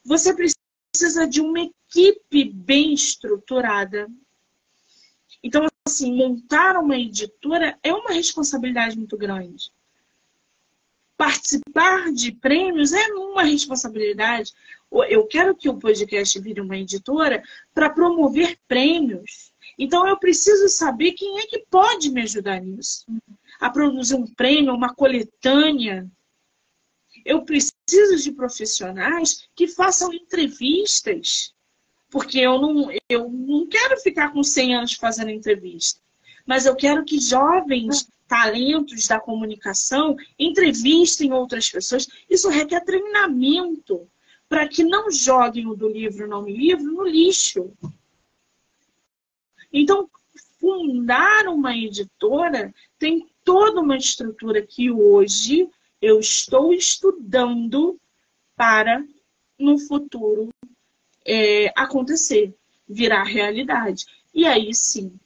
Você 0.04 0.34
precisa 0.34 1.26
de 1.26 1.40
uma 1.40 1.60
equipe 1.60 2.44
bem 2.44 2.94
estruturada. 2.94 4.08
Então, 5.42 5.66
assim, 5.86 6.14
montar 6.14 6.76
uma 6.76 6.96
editora 6.96 7.78
é 7.82 7.92
uma 7.92 8.12
responsabilidade 8.12 8.96
muito 8.96 9.16
grande. 9.16 9.72
Participar 11.22 12.12
de 12.12 12.32
prêmios 12.32 12.92
é 12.92 13.06
uma 13.14 13.44
responsabilidade. 13.44 14.52
Eu 15.08 15.24
quero 15.28 15.54
que 15.54 15.68
o 15.68 15.78
podcast 15.78 16.36
vire 16.40 16.60
uma 16.60 16.76
editora 16.76 17.40
para 17.72 17.88
promover 17.88 18.58
prêmios. 18.66 19.52
Então, 19.78 20.04
eu 20.04 20.18
preciso 20.18 20.68
saber 20.68 21.12
quem 21.12 21.38
é 21.38 21.46
que 21.46 21.64
pode 21.70 22.10
me 22.10 22.22
ajudar 22.22 22.60
nisso. 22.60 23.06
A 23.60 23.70
produzir 23.70 24.16
um 24.16 24.26
prêmio, 24.34 24.74
uma 24.74 24.92
coletânea. 24.92 26.10
Eu 27.24 27.44
preciso 27.44 28.16
de 28.20 28.32
profissionais 28.32 29.46
que 29.54 29.68
façam 29.68 30.12
entrevistas 30.12 31.54
porque 32.10 32.40
eu 32.40 32.60
não, 32.60 32.90
eu 33.08 33.30
não 33.30 33.68
quero 33.68 33.96
ficar 34.00 34.32
com 34.32 34.42
100 34.42 34.74
anos 34.74 34.92
fazendo 34.94 35.30
entrevista. 35.30 36.00
Mas 36.44 36.66
eu 36.66 36.74
quero 36.74 37.04
que 37.04 37.20
jovens 37.20 38.08
talentos 38.32 39.06
da 39.06 39.20
comunicação 39.20 40.16
entrevistem 40.38 41.34
outras 41.34 41.68
pessoas. 41.68 42.08
Isso 42.30 42.48
requer 42.48 42.80
treinamento 42.82 44.08
para 44.48 44.66
que 44.66 44.82
não 44.82 45.10
joguem 45.10 45.66
o 45.66 45.74
do 45.74 45.86
livro 45.86 46.26
não 46.26 46.40
me 46.40 46.56
livro 46.56 46.90
no 46.90 47.06
lixo. 47.06 47.70
Então, 49.70 50.08
fundar 50.58 51.46
uma 51.46 51.76
editora 51.76 52.74
tem 52.98 53.28
toda 53.44 53.82
uma 53.82 53.98
estrutura 53.98 54.62
que 54.62 54.90
hoje 54.90 55.68
eu 56.00 56.18
estou 56.18 56.72
estudando 56.72 58.00
para 58.56 59.04
no 59.58 59.78
futuro 59.78 60.48
é, 61.26 61.70
acontecer, 61.76 62.54
virar 62.88 63.24
realidade. 63.24 64.06
E 64.32 64.46
aí 64.46 64.74
sim, 64.74 65.20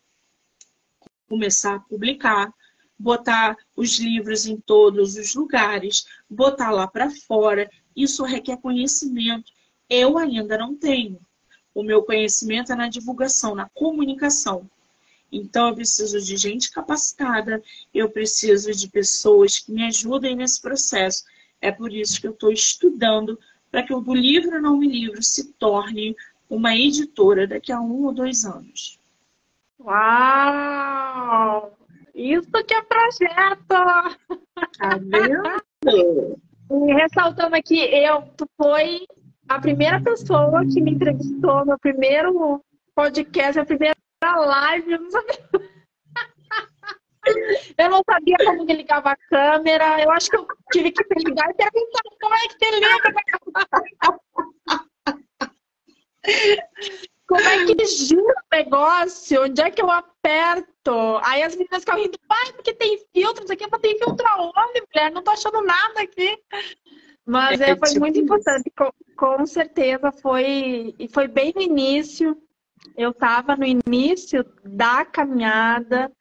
começar 1.28 1.76
a 1.76 1.80
publicar, 1.80 2.52
botar 2.98 3.56
os 3.76 3.98
livros 3.98 4.46
em 4.46 4.56
todos 4.56 5.16
os 5.16 5.34
lugares, 5.34 6.06
botar 6.28 6.70
lá 6.70 6.86
para 6.86 7.10
fora. 7.10 7.70
Isso 7.94 8.24
requer 8.24 8.56
conhecimento. 8.58 9.52
Eu 9.88 10.18
ainda 10.18 10.58
não 10.58 10.74
tenho. 10.74 11.20
O 11.74 11.82
meu 11.82 12.02
conhecimento 12.02 12.72
é 12.72 12.74
na 12.74 12.88
divulgação, 12.88 13.54
na 13.54 13.68
comunicação. 13.68 14.68
Então, 15.30 15.68
eu 15.68 15.74
preciso 15.74 16.20
de 16.20 16.36
gente 16.36 16.70
capacitada, 16.70 17.62
eu 17.92 18.08
preciso 18.08 18.72
de 18.72 18.88
pessoas 18.88 19.58
que 19.58 19.72
me 19.72 19.84
ajudem 19.84 20.36
nesse 20.36 20.60
processo. 20.60 21.24
É 21.60 21.70
por 21.70 21.92
isso 21.92 22.20
que 22.20 22.26
eu 22.26 22.32
estou 22.32 22.50
estudando 22.50 23.38
para 23.70 23.82
que 23.82 23.92
o 23.92 24.14
livro 24.14 24.60
não 24.60 24.78
me 24.78 24.88
livro 24.88 25.22
se 25.22 25.52
torne 25.54 26.16
uma 26.48 26.74
editora 26.74 27.46
daqui 27.46 27.72
a 27.72 27.80
um 27.80 28.04
ou 28.04 28.12
dois 28.12 28.44
anos. 28.44 28.98
Uau! 29.78 31.75
Isso 32.16 32.50
que 32.66 32.74
é 32.74 32.82
projeto! 32.82 33.66
Tá 33.68 34.98
vendo? 34.98 36.40
e 36.88 36.92
ressaltando 36.94 37.54
aqui, 37.54 37.78
eu, 37.78 38.22
tu 38.38 38.48
foi 38.56 39.06
a 39.46 39.60
primeira 39.60 40.00
pessoa 40.00 40.64
que 40.64 40.80
me 40.80 40.92
entrevistou 40.92 41.66
no 41.66 41.78
primeiro 41.78 42.64
podcast, 42.94 43.60
a 43.60 43.66
primeira 43.66 43.94
live, 44.22 44.92
eu 44.92 45.00
não 45.00 45.10
sabia. 45.10 45.36
Eu 47.76 47.90
não 47.90 48.02
sabia 48.08 48.36
como 48.44 48.64
que 48.64 48.72
ligava 48.72 49.10
a 49.10 49.16
câmera. 49.16 50.00
Eu 50.00 50.10
acho 50.12 50.30
que 50.30 50.36
eu 50.36 50.46
tive 50.72 50.92
que 50.92 51.02
ligar 51.18 51.50
e 51.50 51.54
perguntar 51.54 52.02
como 52.20 52.34
é 52.34 52.38
que 52.48 52.54
você 52.54 52.70
liga. 52.78 52.96
Como 57.26 57.40
é 57.40 57.66
que 57.66 57.84
gira 57.86 58.22
o 58.22 58.56
negócio? 58.56 59.42
Onde 59.42 59.60
é 59.60 59.70
que 59.70 59.82
eu 59.82 59.90
aperto? 59.90 61.18
Aí 61.22 61.42
as 61.42 61.56
meninas 61.56 61.80
ficam 61.80 61.96
rindo, 61.96 62.18
pai, 62.28 62.52
porque 62.52 62.72
tem 62.72 63.04
filtros 63.12 63.50
aqui, 63.50 63.66
mas 63.70 63.80
tem 63.80 63.98
filtro 63.98 64.26
aonde, 64.28 64.82
mulher? 64.94 65.10
Não 65.10 65.22
tô 65.22 65.32
achando 65.32 65.60
nada 65.62 66.02
aqui. 66.02 66.38
Mas 67.26 67.60
é, 67.60 67.76
foi 67.76 67.88
tipo 67.88 68.00
muito 68.00 68.16
isso. 68.16 68.24
importante, 68.24 68.70
com, 68.70 68.90
com 69.16 69.46
certeza 69.46 70.12
foi, 70.12 70.94
e 70.96 71.08
foi 71.08 71.26
bem 71.26 71.52
no 71.54 71.60
início. 71.60 72.40
Eu 72.96 73.10
estava 73.10 73.56
no 73.56 73.64
início 73.64 74.44
da 74.64 75.04
caminhada, 75.04 76.12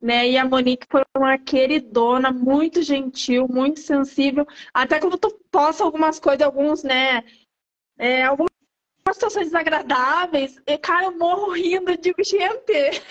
né? 0.00 0.30
E 0.30 0.38
a 0.38 0.46
Monique 0.46 0.86
foi 0.90 1.02
uma 1.14 1.36
queridona, 1.36 2.32
muito 2.32 2.82
gentil, 2.82 3.46
muito 3.46 3.80
sensível. 3.80 4.46
Até 4.72 4.98
quando 4.98 5.18
tu 5.18 5.38
posta 5.50 5.84
algumas 5.84 6.18
coisas, 6.18 6.40
alguns, 6.40 6.82
né? 6.82 7.22
É, 7.98 8.24
algumas 8.24 8.53
situações 9.12 9.46
desagradáveis, 9.46 10.60
e, 10.66 10.78
cara, 10.78 11.06
eu 11.06 11.18
morro 11.18 11.52
rindo, 11.52 11.90
eu 11.90 11.96
digo, 11.96 12.22
gente. 12.24 13.02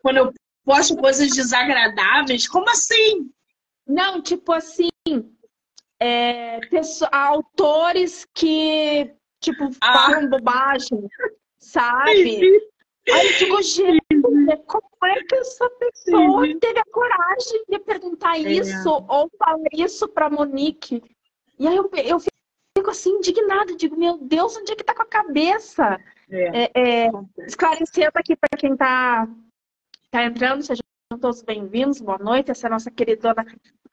Quando 0.00 0.16
eu 0.16 0.32
posto 0.64 0.96
coisas 0.96 1.28
desagradáveis, 1.30 2.48
como 2.48 2.68
assim? 2.70 3.30
Não, 3.86 4.22
tipo 4.22 4.52
assim, 4.52 4.88
é, 6.00 6.60
pessoa, 6.68 7.10
autores 7.12 8.26
que, 8.34 9.14
tipo, 9.40 9.70
ah. 9.80 9.92
falam 9.92 10.30
bobagem, 10.30 11.06
sabe? 11.58 12.60
Aí 13.10 13.26
eu 13.26 13.38
digo, 13.38 13.62
gente, 13.62 14.00
como 14.66 15.06
é 15.06 15.24
que 15.24 15.34
essa 15.34 15.68
pessoa 15.70 16.46
Sim. 16.46 16.58
teve 16.60 16.78
a 16.78 16.84
coragem 16.84 17.64
de 17.68 17.78
perguntar 17.80 18.36
é. 18.36 18.52
isso 18.52 18.88
ou 18.88 19.28
falar 19.38 19.58
isso 19.72 20.08
pra 20.08 20.30
Monique? 20.30 21.02
E 21.58 21.66
aí 21.66 21.76
eu, 21.76 21.90
eu 22.04 22.20
fico 22.20 22.32
assim, 22.92 23.10
indignada, 23.10 23.76
digo, 23.76 23.96
meu 23.96 24.18
Deus, 24.18 24.56
onde 24.56 24.72
é 24.72 24.76
que 24.76 24.84
tá 24.84 24.94
com 24.94 25.02
a 25.02 25.06
cabeça? 25.06 25.98
É. 26.30 26.64
É, 26.64 26.70
é 26.74 27.10
esclarecendo 27.46 28.12
aqui 28.14 28.36
para 28.36 28.58
quem 28.58 28.76
tá, 28.76 29.28
tá 30.10 30.24
entrando, 30.24 30.62
sejam 30.62 30.82
todos 31.20 31.42
bem-vindos, 31.42 32.00
boa 32.00 32.18
noite. 32.18 32.50
Essa 32.50 32.66
é 32.66 32.68
a 32.68 32.72
nossa 32.72 32.90
querida 32.90 33.34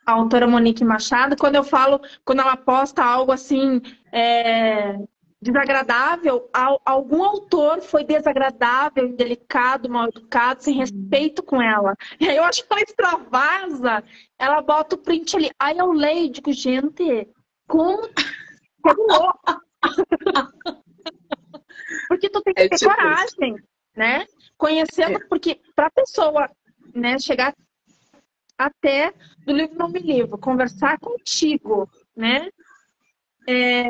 autora 0.06 0.48
Monique 0.48 0.84
Machado. 0.84 1.36
Quando 1.38 1.56
eu 1.56 1.64
falo, 1.64 2.00
quando 2.24 2.40
ela 2.40 2.56
posta 2.56 3.04
algo 3.04 3.32
assim, 3.32 3.82
é, 4.12 4.98
desagradável, 5.42 6.50
algum 6.86 7.24
autor 7.24 7.82
foi 7.82 8.06
desagradável, 8.06 9.08
indelicado, 9.08 9.90
mal 9.90 10.08
educado, 10.08 10.64
sem 10.64 10.76
respeito 10.76 11.44
com 11.44 11.62
ela. 11.62 11.96
E 12.20 12.30
aí 12.30 12.38
eu 12.38 12.44
acho 12.44 12.66
que 12.66 12.72
ela 12.72 12.82
extravasa, 12.82 14.04
ela 14.38 14.62
bota 14.62 14.96
o 14.96 15.00
print 15.00 15.36
ali. 15.36 15.52
Aí 15.60 15.78
eu 15.78 15.92
leio 15.92 16.26
e 16.26 16.30
digo, 16.30 16.54
gente, 16.54 17.28
como. 17.68 18.10
Como... 18.82 19.40
porque 22.08 22.30
tu 22.30 22.42
tem 22.42 22.54
que 22.54 22.62
é 22.62 22.70
ter 22.70 22.78
tipo 22.78 22.94
coragem, 22.94 23.56
isso. 23.56 23.64
né? 23.96 24.26
Conhecendo, 24.58 25.18
é. 25.18 25.28
porque 25.28 25.60
pra 25.76 25.90
pessoa 25.90 26.50
né, 26.94 27.18
chegar 27.20 27.54
até 28.58 29.14
do 29.46 29.54
livro 29.54 29.78
Não 29.78 29.90
Me 29.90 30.00
Livro, 30.00 30.38
conversar 30.38 31.00
contigo, 31.00 31.90
né? 32.16 32.50
É, 33.48 33.86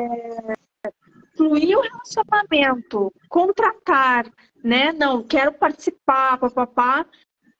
fluir 1.36 1.76
o 1.76 1.82
relacionamento, 1.82 3.12
contratar, 3.28 4.30
né? 4.62 4.92
Não, 4.92 5.24
quero 5.24 5.52
participar, 5.52 6.38
papapá. 6.38 7.04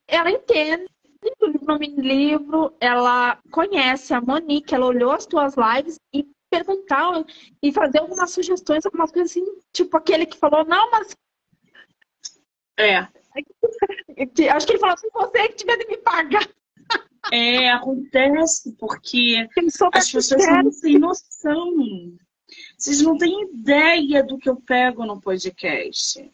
Ela 0.06 0.30
entende 0.30 0.86
do 1.38 1.46
livro, 1.46 1.76
livro, 1.98 2.76
ela 2.80 3.38
conhece 3.50 4.14
a 4.14 4.20
Monique, 4.20 4.74
ela 4.74 4.86
olhou 4.86 5.10
as 5.10 5.26
tuas 5.26 5.54
lives 5.56 5.98
e 6.12 6.26
perguntar 6.50 7.24
e 7.62 7.72
fazer 7.72 8.00
algumas 8.00 8.30
sugestões, 8.32 8.84
algumas 8.84 9.12
coisas 9.12 9.30
assim, 9.30 9.44
tipo 9.72 9.96
aquele 9.96 10.26
que 10.26 10.36
falou, 10.36 10.64
não, 10.64 10.90
mas. 10.90 11.16
É. 12.76 12.98
Acho 14.52 14.66
que 14.66 14.72
ele 14.72 14.80
falou 14.80 14.94
assim, 14.94 15.08
você 15.12 15.48
que 15.48 15.54
tiver 15.54 15.76
de 15.76 15.86
me 15.86 15.96
pagar. 15.98 16.46
É, 17.30 17.70
acontece, 17.70 18.72
porque 18.78 19.46
as 19.92 20.10
pessoas 20.10 20.46
não 20.64 20.70
têm 20.70 20.98
noção. 20.98 21.76
Vocês 22.76 23.02
não 23.02 23.16
têm 23.18 23.42
ideia 23.42 24.24
do 24.24 24.38
que 24.38 24.48
eu 24.48 24.56
pego 24.56 25.04
no 25.04 25.20
podcast. 25.20 26.32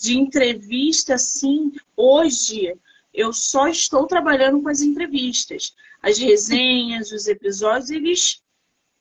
De 0.00 0.18
entrevista, 0.18 1.18
sim. 1.18 1.70
Hoje, 1.94 2.74
eu 3.12 3.32
só 3.32 3.68
estou 3.68 4.06
trabalhando 4.06 4.60
com 4.62 4.68
as 4.68 4.80
entrevistas. 4.80 5.74
As 6.00 6.18
resenhas, 6.18 7.12
os 7.12 7.28
episódios, 7.28 7.90
eles. 7.90 8.41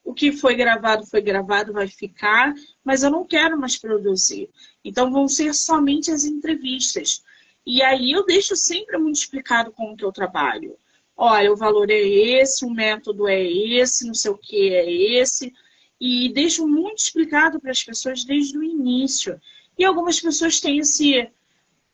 O 0.04 0.14
que 0.14 0.32
foi 0.32 0.56
gravado, 0.56 1.06
foi 1.06 1.22
gravado, 1.22 1.74
vai 1.74 1.88
ficar, 1.88 2.54
mas 2.84 3.04
eu 3.04 3.12
não 3.12 3.26
quero 3.26 3.58
mais 3.58 3.78
produzir. 3.78 4.50
Então, 4.84 5.12
vão 5.12 5.28
ser 5.28 5.54
somente 5.54 6.12
as 6.12 6.26
entrevistas. 6.26 7.24
E 7.66 7.82
aí 7.84 8.12
eu 8.12 8.26
deixo 8.26 8.56
sempre 8.56 8.98
muito 8.98 9.18
explicado 9.18 9.72
como 9.72 9.96
que 9.96 10.04
eu 10.04 10.12
trabalho. 10.12 10.76
olha, 11.16 11.52
o 11.52 11.56
valor 11.56 11.92
é 11.92 12.00
esse, 12.00 12.66
o 12.66 12.70
método 12.70 13.28
é 13.28 13.44
esse, 13.44 14.08
não 14.08 14.14
sei 14.14 14.32
o 14.32 14.38
que 14.38 14.74
é 14.74 14.92
esse. 14.92 15.54
E 16.00 16.30
deixo 16.34 16.68
muito 16.68 16.98
explicado 16.98 17.60
para 17.60 17.70
as 17.70 17.84
pessoas 17.84 18.24
desde 18.24 18.58
o 18.58 18.64
início. 18.64 19.40
E 19.78 19.86
algumas 19.86 20.20
pessoas 20.20 20.60
têm 20.60 20.80
esse 20.80 21.30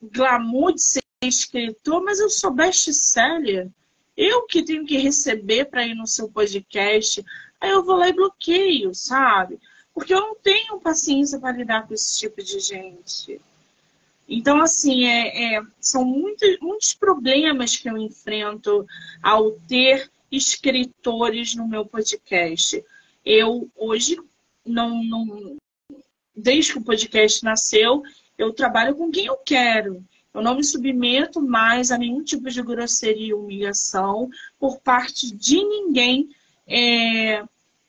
glamour 0.02 0.74
de 0.74 0.82
ser 0.82 1.04
escritor, 1.22 2.04
mas 2.04 2.20
eu 2.20 2.30
sou 2.30 2.52
best-seller. 2.52 3.70
Eu 4.16 4.46
que 4.46 4.64
tenho 4.64 4.86
que 4.86 4.98
receber 4.98 5.66
para 5.66 5.86
ir 5.86 5.94
no 5.94 6.08
seu 6.08 6.30
podcast. 6.32 7.24
Aí 7.60 7.72
eu 7.72 7.84
vou 7.84 7.96
lá 7.96 8.10
e 8.10 8.14
bloqueio, 8.14 8.94
sabe? 8.94 9.60
Porque 9.94 10.14
eu 10.14 10.22
não 10.22 10.36
tenho 10.36 10.80
paciência 10.80 11.40
para 11.40 11.58
lidar 11.58 11.88
com 11.88 11.94
esse 11.94 12.20
tipo 12.20 12.44
de 12.44 12.60
gente. 12.60 13.42
Então, 14.30 14.62
assim, 14.62 15.06
é, 15.06 15.56
é, 15.56 15.62
são 15.80 16.04
muitos, 16.04 16.60
muitos 16.60 16.94
problemas 16.94 17.78
que 17.78 17.90
eu 17.90 17.98
enfrento 17.98 18.86
ao 19.24 19.52
ter 19.52 20.12
escritores 20.32 21.56
no 21.56 21.68
meu 21.68 21.86
podcast. 21.86 22.84
Eu, 23.26 23.70
hoje, 23.76 24.18
não, 24.66 25.04
não, 25.04 25.58
desde 26.36 26.74
que 26.74 26.80
o 26.80 26.84
podcast 26.84 27.44
nasceu, 27.44 28.04
eu 28.38 28.54
trabalho 28.54 28.96
com 28.96 29.10
quem 29.10 29.26
eu 29.26 29.38
quero. 29.38 30.06
Eu 30.34 30.42
não 30.42 30.56
me 30.56 30.64
submeto 30.64 31.42
mais 31.42 31.90
a 31.90 31.98
nenhum 31.98 32.24
tipo 32.24 32.50
de 32.50 32.62
grosseria 32.62 33.30
e 33.30 33.34
humilhação 33.34 34.30
por 34.60 34.80
parte 34.80 35.34
de 35.34 35.56
ninguém 35.56 36.30
é, 36.68 37.44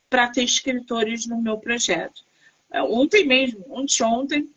para 0.08 0.28
ter 0.28 0.44
escritores 0.44 1.26
no 1.26 1.40
meu 1.40 1.58
projeto. 1.58 2.22
É, 2.70 2.82
ontem 2.82 3.26
mesmo, 3.26 3.64
ontem, 3.68 4.02
ontem, 4.04 4.48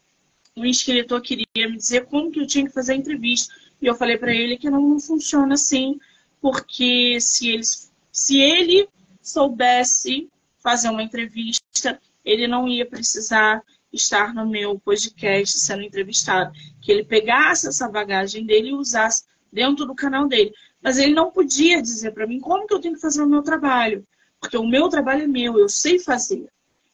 um 0.55 0.65
escritor 0.65 1.21
queria 1.21 1.45
me 1.55 1.77
dizer 1.77 2.05
como 2.05 2.31
que 2.31 2.39
eu 2.39 2.47
tinha 2.47 2.65
que 2.65 2.73
fazer 2.73 2.93
a 2.93 2.97
entrevista. 2.97 3.53
E 3.81 3.87
eu 3.87 3.95
falei 3.95 4.17
para 4.17 4.33
ele 4.33 4.57
que 4.57 4.69
não, 4.69 4.99
funciona 4.99 5.55
assim, 5.55 5.99
porque 6.41 7.19
se 7.19 7.49
ele, 7.49 7.63
se 8.11 8.39
ele 8.39 8.87
soubesse 9.21 10.29
fazer 10.59 10.89
uma 10.89 11.03
entrevista, 11.03 11.99
ele 12.23 12.47
não 12.47 12.67
ia 12.67 12.85
precisar 12.85 13.63
estar 13.91 14.33
no 14.33 14.47
meu 14.47 14.79
podcast 14.79 15.57
sendo 15.59 15.83
entrevistado. 15.83 16.51
Que 16.81 16.91
ele 16.91 17.03
pegasse 17.03 17.67
essa 17.67 17.89
bagagem 17.89 18.45
dele 18.45 18.69
e 18.69 18.73
usasse 18.73 19.23
dentro 19.51 19.85
do 19.85 19.95
canal 19.95 20.27
dele. 20.27 20.53
Mas 20.81 20.97
ele 20.97 21.13
não 21.13 21.31
podia 21.31 21.81
dizer 21.81 22.11
para 22.11 22.25
mim 22.27 22.39
como 22.39 22.65
que 22.65 22.73
eu 22.73 22.79
tenho 22.79 22.95
que 22.95 23.01
fazer 23.01 23.21
o 23.21 23.27
meu 23.27 23.43
trabalho. 23.43 24.05
Porque 24.39 24.57
o 24.57 24.67
meu 24.67 24.89
trabalho 24.89 25.23
é 25.23 25.27
meu, 25.27 25.57
eu 25.59 25.69
sei 25.69 25.99
fazer. 25.99 26.47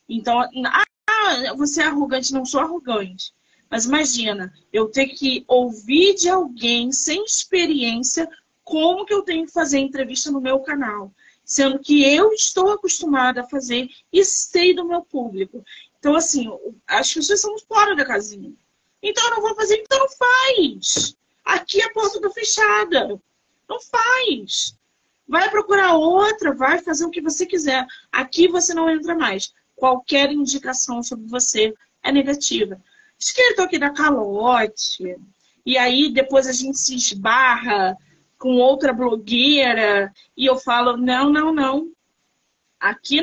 Então, 0.09 0.39
ah, 0.39 1.53
você 1.55 1.81
é 1.81 1.85
arrogante, 1.85 2.33
não 2.33 2.45
sou 2.45 2.59
arrogante. 2.59 3.33
Mas 3.69 3.85
imagina, 3.85 4.53
eu 4.71 4.89
ter 4.89 5.07
que 5.07 5.43
ouvir 5.47 6.15
de 6.15 6.29
alguém 6.29 6.91
sem 6.91 7.23
experiência 7.23 8.29
como 8.63 9.05
que 9.05 9.13
eu 9.13 9.23
tenho 9.23 9.45
que 9.45 9.51
fazer 9.51 9.79
entrevista 9.79 10.31
no 10.31 10.41
meu 10.41 10.59
canal. 10.59 11.11
Sendo 11.43 11.79
que 11.79 12.03
eu 12.03 12.33
estou 12.33 12.71
acostumada 12.71 13.41
a 13.41 13.47
fazer 13.47 13.89
e 14.11 14.23
sei 14.25 14.73
do 14.73 14.85
meu 14.85 15.01
público. 15.01 15.63
Então, 15.97 16.15
assim, 16.15 16.49
as 16.85 17.13
pessoas 17.13 17.39
são 17.39 17.57
fora 17.59 17.95
da 17.95 18.05
casinha. 18.05 18.53
Então, 19.01 19.23
eu 19.25 19.31
não 19.31 19.41
vou 19.41 19.55
fazer, 19.55 19.77
então 19.77 20.07
faz. 20.09 21.15
Aqui 21.45 21.81
a 21.81 21.91
porta 21.91 22.17
está 22.17 22.29
fechada. 22.29 23.21
Não 23.67 23.79
faz. 23.79 24.77
Vai 25.27 25.49
procurar 25.49 25.95
outra, 25.95 26.53
vai 26.53 26.79
fazer 26.79 27.05
o 27.05 27.09
que 27.09 27.21
você 27.21 27.45
quiser. 27.45 27.85
Aqui 28.11 28.47
você 28.47 28.73
não 28.73 28.89
entra 28.89 29.15
mais. 29.15 29.53
Qualquer 29.75 30.31
indicação 30.31 31.03
sobre 31.03 31.27
você 31.27 31.73
é 32.01 32.11
negativa. 32.11 32.81
Escrito 33.19 33.61
aqui 33.61 33.77
da 33.77 33.89
calote. 33.89 35.15
E 35.65 35.77
aí 35.77 36.09
depois 36.09 36.47
a 36.47 36.53
gente 36.53 36.77
se 36.77 36.95
esbarra 36.95 37.97
com 38.37 38.55
outra 38.55 38.93
blogueira 38.93 40.13
e 40.35 40.45
eu 40.45 40.57
falo, 40.57 40.95
não, 40.95 41.29
não, 41.29 41.51
não. 41.51 41.91
Aqui 42.79 43.21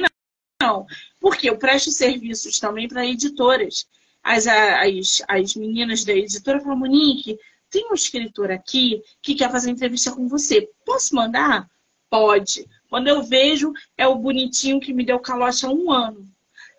não. 0.61 0.87
Porque 1.21 1.49
eu 1.49 1.57
presto 1.57 1.91
serviços 1.91 2.59
também 2.59 2.87
para 2.89 3.07
editoras. 3.07 3.87
As, 4.23 4.47
as, 4.47 5.23
as 5.29 5.55
meninas 5.55 6.05
da 6.05 6.13
editora 6.13 6.61
falam, 6.61 6.79
Monique, 6.79 7.39
tem 7.75 7.91
um 7.91 7.95
escritor 7.95 8.53
aqui 8.53 9.03
que 9.21 9.35
quer 9.35 9.51
fazer 9.51 9.69
entrevista 9.69 10.13
com 10.13 10.29
você. 10.29 10.71
Posso 10.85 11.13
mandar? 11.13 11.69
Pode. 12.09 12.69
Quando 12.89 13.09
eu 13.09 13.25
vejo, 13.25 13.73
é 13.99 14.07
o 14.07 14.15
bonitinho 14.15 14.79
que 14.79 14.93
me 14.93 15.05
deu 15.05 15.19
calote 15.19 15.67
há 15.67 15.71
um 15.71 15.91
ano. 15.91 16.25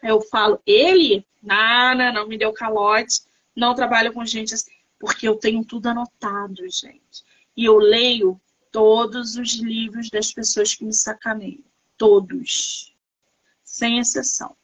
Aí 0.02 0.10
eu 0.10 0.22
falo, 0.22 0.62
ele? 0.66 1.28
Nada, 1.44 2.14
não 2.14 2.26
me 2.30 2.38
deu 2.38 2.54
calote. 2.54 3.24
Não 3.54 3.76
trabalho 3.76 4.14
com 4.14 4.26
gente 4.26 4.54
assim. 4.54 4.72
Porque 4.98 5.28
eu 5.28 5.36
tenho 5.36 5.66
tudo 5.66 5.88
anotado, 5.88 6.64
gente. 6.70 7.26
E 7.58 7.66
eu 7.66 7.78
leio 7.78 8.40
todos 8.72 9.36
os 9.36 9.56
livros 9.56 10.10
das 10.10 10.32
pessoas 10.32 10.74
que 10.74 10.86
me 10.86 10.94
sacaneiam. 10.94 11.66
Todos 11.98 12.96
sem 13.66 14.00
exceção. 14.00 14.56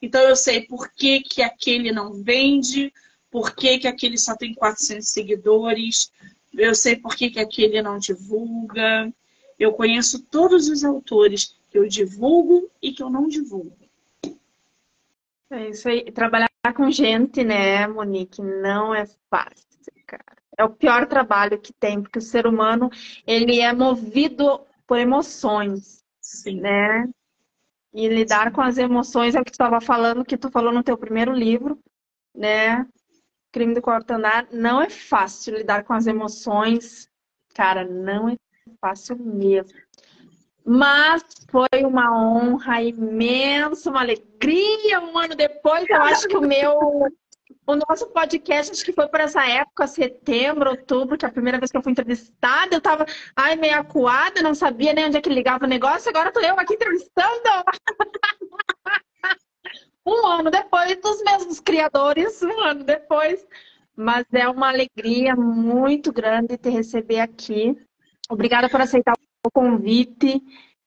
Então 0.00 0.22
eu 0.22 0.34
sei 0.34 0.62
por 0.62 0.90
que, 0.92 1.20
que 1.20 1.42
aquele 1.42 1.92
não 1.92 2.22
vende, 2.22 2.90
por 3.32 3.56
que, 3.56 3.78
que 3.78 3.88
aquele 3.88 4.18
só 4.18 4.36
tem 4.36 4.54
400 4.54 5.08
seguidores, 5.08 6.12
eu 6.52 6.74
sei 6.74 6.94
por 6.94 7.16
que, 7.16 7.30
que 7.30 7.40
aquele 7.40 7.80
não 7.80 7.98
divulga. 7.98 9.10
Eu 9.58 9.72
conheço 9.72 10.22
todos 10.24 10.68
os 10.68 10.84
autores 10.84 11.56
que 11.70 11.78
eu 11.78 11.88
divulgo 11.88 12.70
e 12.80 12.92
que 12.92 13.02
eu 13.02 13.08
não 13.08 13.26
divulgo. 13.26 13.74
É 15.50 15.70
isso 15.70 15.88
aí. 15.88 16.12
Trabalhar 16.12 16.50
com 16.76 16.90
gente, 16.90 17.42
né, 17.42 17.86
Monique, 17.86 18.42
não 18.42 18.94
é 18.94 19.06
fácil, 19.30 19.66
cara. 20.06 20.36
É 20.58 20.62
o 20.62 20.70
pior 20.70 21.06
trabalho 21.06 21.58
que 21.58 21.72
tem, 21.72 22.02
porque 22.02 22.18
o 22.18 22.22
ser 22.22 22.46
humano, 22.46 22.90
ele 23.26 23.60
é 23.60 23.72
movido 23.72 24.60
por 24.86 24.98
emoções, 24.98 26.04
Sim. 26.20 26.60
né? 26.60 27.08
E 27.94 28.08
lidar 28.08 28.52
com 28.52 28.60
as 28.60 28.76
emoções 28.76 29.34
é 29.34 29.40
o 29.40 29.44
que 29.44 29.50
tu 29.50 29.54
estava 29.54 29.80
falando, 29.80 30.24
que 30.24 30.36
tu 30.36 30.50
falou 30.50 30.72
no 30.72 30.82
teu 30.82 30.98
primeiro 30.98 31.32
livro, 31.32 31.78
né? 32.34 32.86
Crime 33.52 33.74
do 33.74 33.82
quarto 33.82 34.12
andar. 34.12 34.46
Não 34.50 34.80
é 34.80 34.88
fácil 34.88 35.56
lidar 35.56 35.84
com 35.84 35.92
as 35.92 36.06
emoções. 36.06 37.08
Cara, 37.54 37.84
não 37.84 38.28
é 38.28 38.36
fácil 38.80 39.16
mesmo. 39.18 39.78
Mas 40.64 41.22
foi 41.50 41.84
uma 41.84 42.16
honra 42.16 42.82
imensa, 42.82 43.90
uma 43.90 44.00
alegria. 44.00 45.00
Um 45.00 45.18
ano 45.18 45.34
depois, 45.34 45.84
eu 45.88 46.02
acho 46.02 46.26
que 46.28 46.36
o 46.36 46.40
meu 46.40 47.06
o 47.66 47.76
nosso 47.76 48.08
podcast, 48.08 48.72
acho 48.72 48.84
que 48.84 48.92
foi 48.92 49.06
por 49.08 49.20
essa 49.20 49.46
época, 49.46 49.86
setembro, 49.86 50.70
outubro, 50.70 51.16
que 51.16 51.24
é 51.24 51.28
a 51.28 51.32
primeira 51.32 51.58
vez 51.58 51.70
que 51.70 51.76
eu 51.76 51.82
fui 51.82 51.92
entrevistada, 51.92 52.74
eu 52.74 52.80
tava, 52.80 53.06
ai, 53.36 53.54
meio 53.56 53.76
acuada, 53.76 54.42
não 54.42 54.54
sabia 54.54 54.92
nem 54.92 55.06
onde 55.06 55.16
é 55.16 55.20
que 55.20 55.30
ligava 55.30 55.64
o 55.64 55.68
negócio, 55.68 56.08
agora 56.10 56.32
tô 56.32 56.40
eu 56.40 56.58
aqui 56.58 56.74
entrevistando. 56.74 57.22
um 60.06 60.26
ano 60.26 60.50
depois 60.50 60.96
dos 61.00 61.22
mesmos 61.22 61.60
criadores, 61.60 62.42
um 62.42 62.60
ano 62.60 62.84
depois. 62.84 63.46
Mas 63.94 64.24
é 64.32 64.48
uma 64.48 64.68
alegria 64.68 65.36
muito 65.36 66.12
grande 66.12 66.56
te 66.56 66.70
receber 66.70 67.20
aqui. 67.20 67.76
Obrigada 68.28 68.68
por 68.68 68.80
aceitar 68.80 69.14
o 69.46 69.50
convite. 69.50 70.42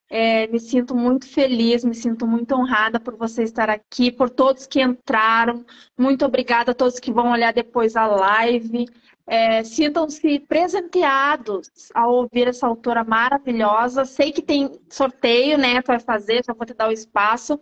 É, 0.09 0.47
me 0.47 0.59
sinto 0.59 0.95
muito 0.95 1.27
feliz, 1.27 1.83
me 1.83 1.95
sinto 1.95 2.27
muito 2.27 2.53
honrada 2.55 2.99
por 2.99 3.15
você 3.15 3.43
estar 3.43 3.69
aqui, 3.69 4.11
por 4.11 4.29
todos 4.29 4.67
que 4.67 4.81
entraram. 4.81 5.65
Muito 5.97 6.25
obrigada 6.25 6.71
a 6.71 6.75
todos 6.75 6.99
que 6.99 7.11
vão 7.11 7.31
olhar 7.31 7.53
depois 7.53 7.95
a 7.95 8.07
live. 8.07 8.87
É, 9.27 9.63
Sintam-se 9.63 10.39
presenteados 10.39 11.69
ao 11.93 12.13
ouvir 12.13 12.47
essa 12.47 12.67
autora 12.67 13.03
maravilhosa. 13.03 14.05
Sei 14.05 14.31
que 14.31 14.41
tem 14.41 14.79
sorteio, 14.89 15.57
né? 15.57 15.81
Tu 15.81 15.87
vai 15.87 15.99
fazer, 15.99 16.43
já 16.45 16.53
vou 16.53 16.65
te 16.65 16.73
dar 16.73 16.89
o 16.89 16.91
espaço. 16.91 17.59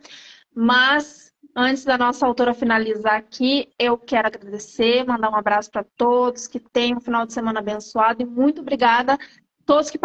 Mas 0.54 1.33
antes 1.56 1.86
da 1.86 1.98
nossa 1.98 2.26
autora 2.26 2.54
finalizar 2.54 3.16
aqui, 3.16 3.70
eu 3.80 3.98
quero 3.98 4.28
agradecer, 4.28 5.06
mandar 5.06 5.30
um 5.30 5.36
abraço 5.36 5.70
para 5.72 5.86
todos, 5.98 6.48
que 6.48 6.60
tenham 6.60 6.98
um 6.98 7.02
final 7.02 7.26
de 7.26 7.34
semana 7.34 7.60
abençoado 7.60 8.22
e 8.22 8.26
muito 8.26 8.62
obrigada 8.62 9.18
todos 9.66 9.90
que 9.90 10.00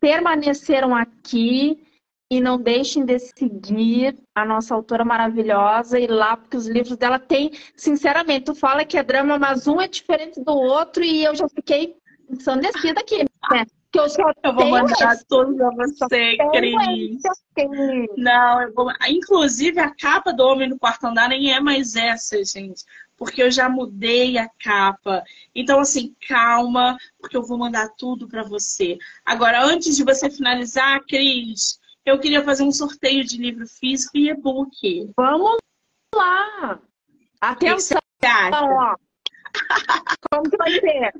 permaneceram 0.00 0.94
aqui 0.94 1.82
e 2.30 2.40
não 2.40 2.60
deixem 2.60 3.04
de 3.04 3.18
seguir 3.18 4.16
a 4.34 4.44
nossa 4.44 4.74
autora 4.74 5.04
maravilhosa 5.04 5.98
e 5.98 6.06
lá, 6.06 6.36
porque 6.36 6.56
os 6.56 6.68
livros 6.68 6.96
dela 6.96 7.18
têm, 7.18 7.50
sinceramente, 7.74 8.46
tu 8.46 8.54
fala 8.54 8.84
que 8.84 8.96
é 8.96 9.02
drama, 9.02 9.36
mas 9.38 9.66
um 9.66 9.80
é 9.80 9.88
diferente 9.88 10.40
do 10.40 10.52
outro 10.52 11.02
e 11.02 11.24
eu 11.24 11.34
já 11.34 11.48
fiquei 11.48 11.96
ensandecida 12.28 13.00
aqui, 13.00 13.24
né? 13.50 13.66
Que 13.92 13.98
eu, 13.98 14.08
só 14.08 14.22
eu 14.44 14.54
vou 14.54 14.68
mandar 14.68 15.14
esse. 15.14 15.26
todos 15.26 15.60
a 15.60 15.70
você, 15.70 16.36
Cris. 16.52 17.22
Não, 18.16 18.62
eu 18.62 18.72
vou. 18.72 18.92
Inclusive, 19.08 19.80
a 19.80 19.90
capa 19.94 20.32
do 20.32 20.44
Homem 20.44 20.68
no 20.68 20.78
Quarto 20.78 21.06
Andar 21.06 21.28
nem 21.28 21.52
é 21.52 21.60
mais 21.60 21.96
essa, 21.96 22.42
gente 22.44 22.84
porque 23.20 23.42
eu 23.42 23.50
já 23.50 23.68
mudei 23.68 24.38
a 24.38 24.48
capa. 24.48 25.22
Então, 25.54 25.80
assim, 25.80 26.16
calma, 26.26 26.96
porque 27.18 27.36
eu 27.36 27.42
vou 27.42 27.58
mandar 27.58 27.90
tudo 27.90 28.26
para 28.26 28.42
você. 28.42 28.96
Agora, 29.26 29.62
antes 29.62 29.94
de 29.94 30.02
você 30.02 30.30
finalizar, 30.30 31.04
Cris, 31.06 31.78
eu 32.06 32.18
queria 32.18 32.42
fazer 32.42 32.62
um 32.62 32.72
sorteio 32.72 33.22
de 33.22 33.36
livro 33.36 33.66
físico 33.66 34.16
e 34.16 34.30
e-book. 34.30 35.12
Vamos 35.14 35.58
lá! 36.14 36.80
Atenção! 37.42 38.00
Como 40.30 40.50
que 40.50 40.56
vai 40.56 40.70
ser? 40.72 41.12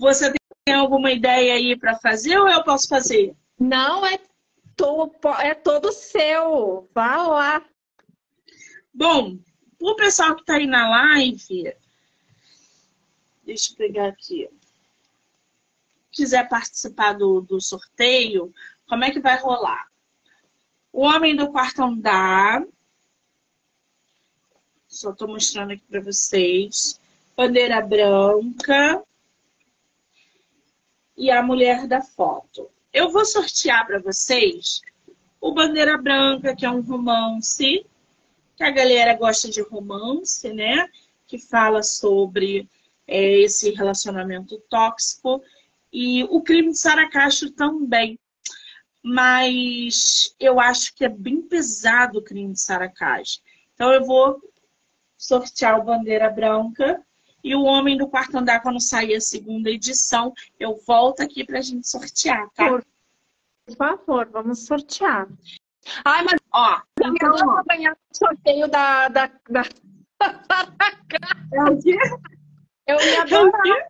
Você 0.00 0.32
alguma 0.74 1.12
ideia 1.12 1.54
aí 1.54 1.76
para 1.76 1.98
fazer 1.98 2.38
ou 2.38 2.48
eu 2.48 2.62
posso 2.64 2.88
fazer? 2.88 3.34
Não, 3.58 4.04
é, 4.04 4.18
to, 4.76 5.12
é 5.40 5.54
todo 5.54 5.92
seu. 5.92 6.88
Vá 6.94 7.22
lá. 7.22 7.64
Bom, 8.92 9.38
o 9.80 9.94
pessoal 9.94 10.34
que 10.34 10.40
está 10.40 10.56
aí 10.56 10.66
na 10.66 10.88
live, 10.88 11.74
deixa 13.44 13.72
eu 13.72 13.76
pegar 13.76 14.08
aqui. 14.08 14.48
Quiser 16.10 16.48
participar 16.48 17.12
do, 17.12 17.42
do 17.42 17.60
sorteio, 17.60 18.52
como 18.88 19.04
é 19.04 19.10
que 19.10 19.20
vai 19.20 19.38
rolar? 19.38 19.86
O 20.92 21.02
Homem 21.02 21.36
do 21.36 21.52
Quarto 21.52 21.82
Andar. 21.82 22.66
Só 24.88 25.10
estou 25.10 25.28
mostrando 25.28 25.72
aqui 25.72 25.84
para 25.88 26.00
vocês. 26.00 26.98
Bandeira 27.36 27.82
Branca. 27.82 29.04
E 31.16 31.30
a 31.30 31.42
Mulher 31.42 31.86
da 31.86 32.02
Foto. 32.02 32.68
Eu 32.92 33.10
vou 33.10 33.24
sortear 33.24 33.86
para 33.86 33.98
vocês 33.98 34.80
o 35.40 35.52
Bandeira 35.52 35.96
Branca, 35.96 36.54
que 36.54 36.66
é 36.66 36.70
um 36.70 36.80
romance 36.80 37.86
que 38.56 38.64
a 38.64 38.70
galera 38.70 39.14
gosta 39.14 39.50
de 39.50 39.60
romance, 39.60 40.52
né? 40.52 40.88
Que 41.26 41.38
fala 41.38 41.82
sobre 41.82 42.68
é, 43.06 43.40
esse 43.40 43.70
relacionamento 43.70 44.58
tóxico. 44.70 45.42
E 45.92 46.24
o 46.24 46.40
crime 46.40 46.72
de 46.72 46.78
Sara 46.78 47.08
Castro 47.08 47.50
também. 47.50 48.18
Mas 49.02 50.34
eu 50.40 50.58
acho 50.58 50.94
que 50.94 51.04
é 51.04 51.08
bem 51.08 51.40
pesado 51.42 52.18
o 52.18 52.22
crime 52.22 52.54
de 52.54 52.60
Sara 52.60 52.88
Castro. 52.88 53.44
Então 53.74 53.92
eu 53.92 54.04
vou 54.04 54.40
sortear 55.16 55.78
o 55.78 55.84
Bandeira 55.84 56.28
Branca. 56.30 57.00
E 57.46 57.54
o 57.54 57.62
Homem 57.62 57.96
do 57.96 58.08
Quarto 58.08 58.36
Andar, 58.36 58.60
quando 58.60 58.80
sair 58.80 59.14
a 59.14 59.20
segunda 59.20 59.70
edição, 59.70 60.34
eu 60.58 60.74
volto 60.84 61.20
aqui 61.20 61.44
pra 61.44 61.60
gente 61.60 61.88
sortear, 61.88 62.50
tá? 62.50 62.68
Por 62.68 63.76
favor, 63.76 64.28
vamos 64.32 64.66
sortear. 64.66 65.28
Ai, 66.04 66.24
mas 66.24 66.40
ó, 66.52 66.82
então, 67.00 67.36
eu 67.36 67.46
vou 67.46 67.64
ganhar 67.64 67.92
o 67.92 68.16
sorteio 68.16 68.66
da. 68.66 69.06
da, 69.06 69.30
da... 69.48 69.62
eu 72.88 73.00
ia 73.00 73.22
adorar 73.22 73.88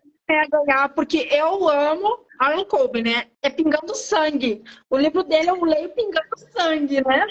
ganhar, 0.51 0.89
porque 0.89 1.27
eu 1.31 1.67
amo 1.67 2.27
Alan 2.37 2.65
Colby, 2.65 3.01
né? 3.01 3.25
É 3.41 3.49
Pingando 3.49 3.95
Sangue. 3.95 4.63
O 4.87 4.97
livro 4.97 5.23
dele 5.23 5.49
eu 5.49 5.65
leio 5.65 5.89
Pingando 5.95 6.37
Sangue, 6.55 7.03
né? 7.03 7.25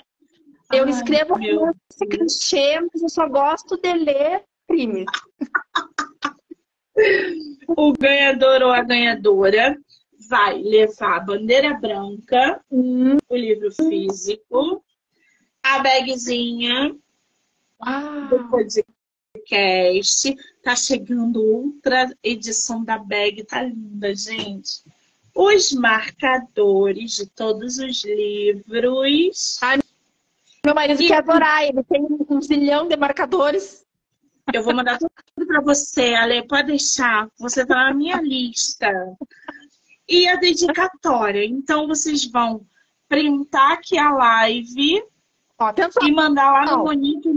Eu 0.72 0.86
Ai, 0.86 0.90
escrevo 0.90 1.38
esse 1.38 2.04
clichê, 2.04 2.80
mas 2.80 3.00
eu 3.00 3.08
só 3.08 3.28
gosto 3.28 3.76
de 3.76 3.92
ler 3.92 4.42
crimes. 4.66 5.06
o 7.68 7.92
ganhador 7.92 8.62
ou 8.62 8.70
a 8.70 8.82
ganhadora 8.82 9.76
vai 10.28 10.58
levar 10.62 11.16
a 11.16 11.20
bandeira 11.20 11.74
branca, 11.74 12.60
hum. 12.70 13.16
o 13.28 13.36
livro 13.36 13.70
físico, 13.72 14.82
a 15.62 15.78
bagzinha 15.80 16.96
ah. 17.80 18.28
do 18.30 18.48
podcast. 18.48 20.36
Tá 20.62 20.74
chegando 20.74 21.42
outra 21.42 22.10
edição 22.22 22.82
da 22.84 22.98
bag, 22.98 23.44
tá 23.44 23.62
linda, 23.62 24.14
gente. 24.14 24.82
Os 25.34 25.72
marcadores 25.72 27.16
de 27.16 27.26
todos 27.26 27.78
os 27.78 28.02
livros. 28.04 29.58
Ai, 29.62 29.78
meu 30.64 30.74
marido 30.74 31.00
e... 31.00 31.06
quer 31.06 31.18
adorar, 31.18 31.62
ele 31.64 31.84
tem 31.84 32.04
um 32.28 32.40
zilhão 32.40 32.88
de 32.88 32.96
marcadores. 32.96 33.85
Eu 34.52 34.62
vou 34.62 34.74
mandar 34.74 34.98
tudo 34.98 35.46
para 35.46 35.60
você, 35.60 36.14
Ale, 36.14 36.46
pode 36.46 36.68
deixar. 36.68 37.28
Você 37.38 37.66
tá 37.66 37.74
na 37.74 37.94
minha 37.94 38.20
lista 38.20 38.88
e 40.08 40.28
a 40.28 40.36
dedicatória. 40.36 41.44
Então, 41.44 41.86
vocês 41.86 42.24
vão 42.24 42.64
printar 43.08 43.72
aqui 43.72 43.98
a 43.98 44.12
live 44.12 45.02
e 46.02 46.12
mandar 46.12 46.52
lá 46.52 46.76
no 46.76 46.84
Monique 46.84 47.28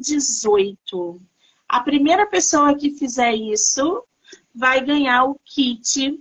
18. 0.00 1.20
A 1.68 1.80
primeira 1.80 2.26
pessoa 2.26 2.74
que 2.74 2.90
fizer 2.90 3.34
isso 3.34 4.04
vai 4.54 4.84
ganhar 4.84 5.24
o 5.24 5.40
kit 5.44 6.20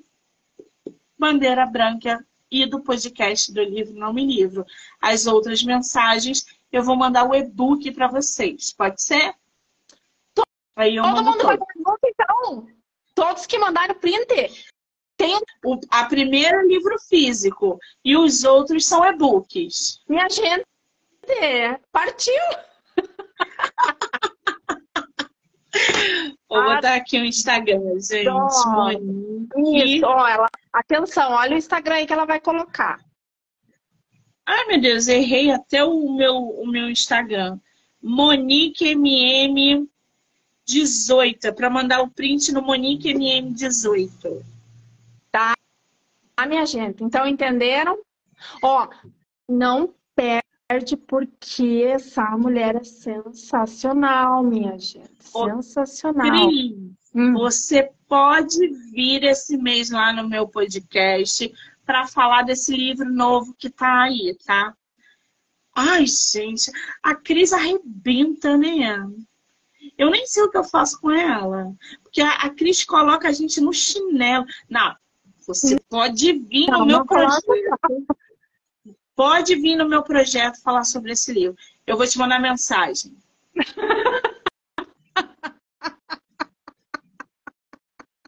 Bandeira 1.18 1.66
Branca 1.66 2.26
e 2.50 2.66
do 2.66 2.82
podcast 2.82 3.52
do 3.52 3.62
livro 3.62 3.94
Não 3.96 4.14
Me 4.14 4.26
Livro. 4.26 4.66
As 5.02 5.26
outras 5.26 5.64
mensagens 5.64 6.46
eu 6.72 6.84
vou 6.84 6.96
mandar 6.96 7.28
o 7.28 7.34
e-book 7.34 7.92
para 7.92 8.08
vocês. 8.08 8.72
Pode 8.74 9.02
ser? 9.02 9.34
Aí 10.78 10.96
eu 10.96 11.04
todo 11.04 11.24
mundo 11.24 11.38
todo. 11.40 11.48
vai 11.48 11.58
então. 12.06 12.68
Todos 13.16 13.48
que 13.48 13.58
mandaram 13.58 13.96
print. 13.96 14.64
Tem 15.18 15.36
o 15.66 15.80
a 15.90 16.06
primeiro 16.06 16.68
livro 16.68 16.96
físico 17.10 17.80
e 18.06 18.16
os 18.16 18.44
outros 18.44 18.86
são 18.86 19.04
e-books. 19.04 20.00
Minha 20.08 20.30
gente, 20.30 20.64
partiu! 21.92 22.36
Vou 26.48 26.60
ah, 26.60 26.76
botar 26.76 26.94
aqui 26.96 27.20
o 27.20 27.26
Instagram, 27.26 28.00
gente. 28.00 28.30
Isso, 29.74 30.06
ó, 30.06 30.28
ela... 30.28 30.48
atenção, 30.72 31.32
olha 31.32 31.56
o 31.56 31.58
Instagram 31.58 31.96
aí 31.96 32.06
que 32.06 32.14
ela 32.14 32.26
vai 32.26 32.40
colocar. 32.40 33.04
Ai, 34.46 34.66
meu 34.66 34.80
Deus, 34.80 35.08
errei 35.08 35.50
até 35.52 35.84
o 35.84 36.14
meu, 36.14 36.38
o 36.38 36.68
meu 36.68 36.88
Instagram. 36.90 37.60
Monique 38.02 38.90
MM 38.90 39.90
18, 40.68 41.54
para 41.54 41.70
mandar 41.70 42.02
o 42.02 42.10
print 42.10 42.52
no 42.52 42.62
Monique 42.62 43.10
MM 43.10 43.54
18. 43.54 44.46
Tá, 45.32 45.54
minha 46.48 46.66
gente? 46.66 47.04
Então, 47.04 47.26
entenderam? 47.26 47.98
Ó, 48.62 48.88
não 49.48 49.94
perde 50.14 50.98
porque 50.98 51.86
essa 51.88 52.24
mulher 52.38 52.76
é 52.76 52.84
sensacional, 52.84 54.44
minha 54.44 54.78
gente. 54.78 55.08
Sensacional. 55.22 56.50
Cris, 56.50 56.76
hum. 57.16 57.34
você 57.34 57.90
pode 58.08 58.68
vir 58.92 59.24
esse 59.24 59.58
mês 59.58 59.90
lá 59.90 60.12
no 60.12 60.28
meu 60.28 60.48
podcast 60.48 61.50
para 61.86 62.06
falar 62.08 62.44
desse 62.44 62.76
livro 62.76 63.10
novo 63.10 63.56
que 63.58 63.70
tá 63.70 64.04
aí, 64.04 64.38
tá? 64.46 64.76
Ai, 65.74 66.06
gente, 66.08 66.70
a 67.02 67.16
Cris 67.16 67.54
arrebenta, 67.54 68.58
né? 68.58 69.08
Eu 69.98 70.12
nem 70.12 70.26
sei 70.28 70.44
o 70.44 70.50
que 70.50 70.58
eu 70.58 70.64
faço 70.64 71.00
com 71.02 71.12
ela. 71.12 71.74
Porque 72.04 72.22
a, 72.22 72.34
a 72.34 72.50
Cris 72.50 72.86
coloca 72.86 73.28
a 73.28 73.32
gente 73.32 73.60
no 73.60 73.74
chinelo. 73.74 74.46
Não, 74.70 74.96
você 75.46 75.80
pode 75.90 76.34
vir 76.34 76.68
no 76.68 76.86
meu 76.86 77.06
projeto. 77.06 77.46
Pode 79.16 79.56
vir 79.56 79.76
no 79.76 79.90
meu 79.90 80.04
projeto 80.04 80.62
falar 80.62 80.84
sobre 80.84 81.14
esse 81.14 81.34
livro. 81.34 81.58
Eu 81.86 81.98
vou 81.98 82.06
te 82.06 82.20
mandar 82.20 82.40
mensagem. 82.40 83.18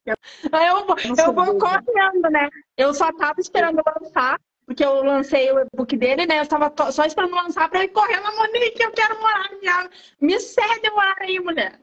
eu 0.06 0.86
vou, 0.86 0.96
eu 0.98 1.34
vou 1.34 1.58
correndo, 1.60 2.30
né? 2.32 2.50
Eu 2.76 2.94
só 2.94 3.12
tava 3.14 3.40
esperando 3.40 3.82
lançar, 3.86 4.40
porque 4.70 4.86
eu 4.86 5.04
lancei 5.04 5.52
o 5.52 5.62
e-book 5.62 5.98
dele, 5.98 6.28
né? 6.28 6.42
Eu 6.42 6.46
tava 6.46 6.72
só 6.92 7.04
esperando 7.04 7.34
lançar 7.34 7.68
pra 7.72 7.84
ir 7.84 7.88
correndo 7.88 8.22
na 8.22 8.36
Monique, 8.36 8.80
eu 8.80 8.92
quero 8.92 9.20
morar. 9.20 9.50
Minha... 9.60 9.90
Me 10.22 10.40
cede 10.40 10.92
morar 10.92 11.16
aí, 11.20 11.40
mulher. 11.40 11.80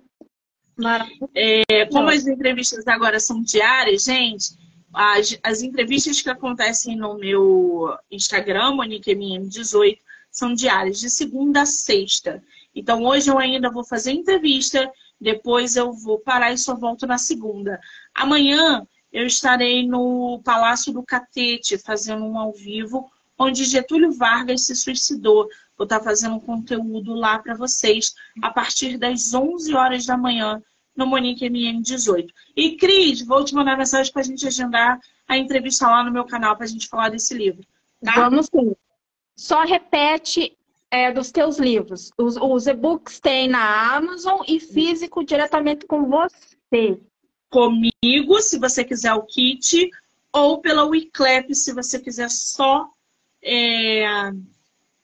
É, 1.34 1.86
como 1.86 2.10
as 2.10 2.28
entrevistas 2.28 2.86
agora 2.86 3.18
são 3.18 3.42
diárias, 3.42 4.04
gente, 4.04 4.54
as, 4.94 5.36
as 5.42 5.62
entrevistas 5.62 6.22
que 6.22 6.30
acontecem 6.30 6.94
no 6.94 7.18
meu 7.18 7.92
Instagram, 8.08 8.76
MoniqueMM18, 8.76 9.98
são 10.30 10.54
diárias, 10.54 11.00
de 11.00 11.10
segunda 11.10 11.62
a 11.62 11.66
sexta. 11.66 12.40
Então, 12.72 13.02
hoje 13.02 13.28
eu 13.28 13.38
ainda 13.40 13.68
vou 13.68 13.82
fazer 13.82 14.12
entrevista, 14.12 14.88
depois 15.20 15.74
eu 15.74 15.92
vou 15.92 16.20
parar 16.20 16.52
e 16.52 16.58
só 16.58 16.76
volto 16.76 17.04
na 17.04 17.18
segunda. 17.18 17.80
Amanhã 18.14 18.86
eu 19.16 19.26
estarei 19.26 19.88
no 19.88 20.42
Palácio 20.44 20.92
do 20.92 21.02
Catete, 21.02 21.78
fazendo 21.78 22.22
um 22.22 22.38
ao 22.38 22.52
vivo, 22.52 23.10
onde 23.38 23.64
Getúlio 23.64 24.12
Vargas 24.12 24.66
se 24.66 24.76
suicidou. 24.76 25.48
Vou 25.74 25.84
estar 25.84 26.00
fazendo 26.00 26.34
um 26.34 26.40
conteúdo 26.40 27.14
lá 27.14 27.38
para 27.38 27.54
vocês 27.54 28.14
a 28.42 28.50
partir 28.50 28.98
das 28.98 29.32
11 29.32 29.74
horas 29.74 30.04
da 30.04 30.18
manhã 30.18 30.62
no 30.94 31.06
Monique 31.06 31.48
MM18. 31.48 32.28
E 32.54 32.76
Cris, 32.76 33.22
vou 33.22 33.42
te 33.42 33.54
mandar 33.54 33.78
mensagem 33.78 34.12
para 34.12 34.20
a 34.20 34.24
gente 34.26 34.46
agendar 34.46 35.00
a 35.26 35.38
entrevista 35.38 35.86
lá 35.86 36.04
no 36.04 36.12
meu 36.12 36.26
canal 36.26 36.54
para 36.54 36.66
a 36.66 36.68
gente 36.68 36.86
falar 36.86 37.08
desse 37.08 37.32
livro. 37.32 37.66
Tá? 38.04 38.12
Vamos 38.16 38.50
sim. 38.54 38.76
Só 39.34 39.64
repete 39.64 40.54
é, 40.90 41.10
dos 41.10 41.32
teus 41.32 41.58
livros. 41.58 42.10
Os, 42.18 42.36
os 42.36 42.66
e-books 42.66 43.18
tem 43.18 43.48
na 43.48 43.96
Amazon 43.96 44.42
e 44.46 44.60
físico 44.60 45.24
diretamente 45.24 45.86
com 45.86 46.04
você. 46.04 47.00
Comigo, 47.56 48.40
se 48.40 48.58
você 48.58 48.84
quiser 48.84 49.14
o 49.14 49.22
kit, 49.22 49.88
ou 50.32 50.60
pela 50.60 50.84
Wiclap, 50.84 51.54
se 51.54 51.72
você 51.72 51.98
quiser 51.98 52.28
só 52.28 52.86
é, 53.42 54.04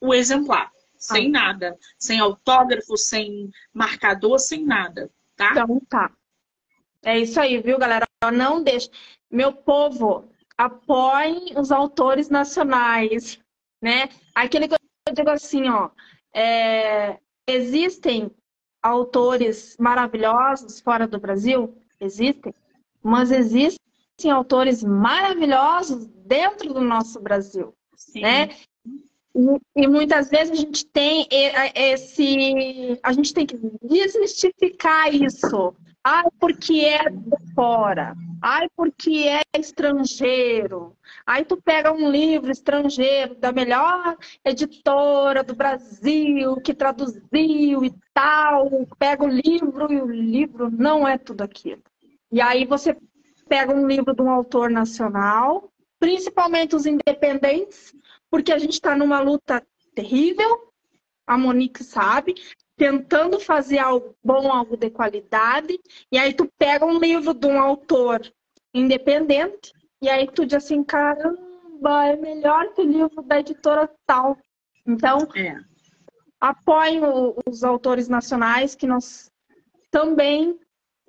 o 0.01 0.13
exemplar. 0.13 0.71
Sem 0.99 1.29
ah. 1.29 1.31
nada. 1.31 1.79
Sem 1.99 2.21
autógrafo, 2.21 2.97
sem 2.97 3.51
marcador, 3.73 4.39
sem 4.39 4.65
nada 4.65 5.11
tá? 5.43 5.51
Então 5.53 5.81
tá. 5.89 6.13
É 7.03 7.19
isso 7.19 7.41
aí, 7.41 7.61
viu, 7.61 7.79
galera? 7.79 8.07
Não 8.33 8.63
deixa. 8.63 8.89
meu 9.31 9.53
povo, 9.53 10.29
apoiem 10.57 11.59
os 11.59 11.73
autores 11.73 12.29
nacionais, 12.29 13.41
né? 13.81 14.09
Aquele 14.35 14.69
que 14.69 14.75
eu 14.75 15.15
digo 15.15 15.31
assim, 15.31 15.69
ó, 15.69 15.91
é, 16.33 17.19
existem 17.47 18.31
autores 18.81 19.77
maravilhosos 19.79 20.81
fora 20.81 21.07
do 21.09 21.19
Brasil? 21.19 21.77
Existem. 22.03 22.53
Mas 23.03 23.31
existem 23.31 24.31
autores 24.31 24.83
maravilhosos 24.83 26.07
dentro 26.27 26.75
do 26.75 26.81
nosso 26.81 27.21
Brasil, 27.21 27.75
Sim. 27.97 28.21
né? 28.21 28.51
E, 29.75 29.89
muitas 29.89 30.29
vezes 30.29 30.51
a 30.51 30.61
gente 30.61 30.85
tem 30.87 31.27
esse. 31.75 32.99
A 33.03 33.13
gente 33.13 33.33
tem 33.33 33.47
que 33.47 33.59
desmistificar 33.83 35.15
isso. 35.15 35.75
Ai, 36.05 36.25
porque 36.39 36.81
é 36.81 37.09
de 37.09 37.55
fora. 37.55 38.15
Ai, 38.43 38.69
porque 38.77 39.29
é 39.29 39.43
estrangeiro. 39.59 40.97
Aí 41.25 41.45
tu 41.45 41.57
pega 41.57 41.93
um 41.93 42.11
livro 42.11 42.51
estrangeiro 42.51 43.37
da 43.37 43.53
melhor 43.53 44.17
editora 44.45 45.45
do 45.45 45.55
Brasil, 45.55 46.57
que 46.57 46.75
traduziu 46.75 47.85
e 47.85 47.95
tal, 48.13 48.69
pega 48.99 49.25
o 49.25 49.29
livro 49.29 49.93
e 49.93 50.03
o 50.03 50.11
livro 50.11 50.71
não 50.71 51.07
é 51.07 51.17
tudo 51.17 51.43
aquilo. 51.43 51.83
E 52.33 52.41
aí 52.41 52.65
você 52.65 52.97
pega 53.47 53.75
um 53.75 53.87
livro 53.87 54.15
de 54.15 54.23
um 54.23 54.31
autor 54.31 54.71
nacional, 54.71 55.71
principalmente 56.01 56.75
os 56.75 56.87
independentes, 56.87 57.95
porque 58.31 58.51
a 58.51 58.59
gente 58.59 58.73
está 58.73 58.97
numa 58.97 59.21
luta 59.21 59.63
terrível, 59.95 60.73
a 61.27 61.37
Monique 61.37 61.85
sabe, 61.85 62.35
tentando 62.77 63.39
fazer 63.39 63.79
algo 63.79 64.17
bom, 64.25 64.51
algo 64.51 64.77
de 64.77 64.89
qualidade, 64.89 65.79
e 66.11 66.19
aí 66.19 66.33
tu 66.33 66.51
pega 66.59 66.87
um 66.87 66.99
livro 66.99 67.35
de 67.35 67.47
um 67.47 67.61
autor 67.61 68.21
independente, 68.73 69.71
e 70.01 70.09
aí 70.09 70.27
tu 70.27 70.47
diz 70.47 70.65
assim, 70.65 70.83
caramba, 70.83 72.07
é 72.07 72.17
melhor 72.17 72.73
que 72.73 72.81
o 72.81 72.91
livro 72.91 73.23
da 73.23 73.39
editora 73.39 73.89
tal. 74.07 74.39
Então, 74.87 75.29
é. 75.37 75.57
apoio 76.41 77.37
os 77.47 77.63
autores 77.63 78.09
nacionais 78.09 78.75
que 78.75 78.87
nós 78.87 79.31
também 79.91 80.59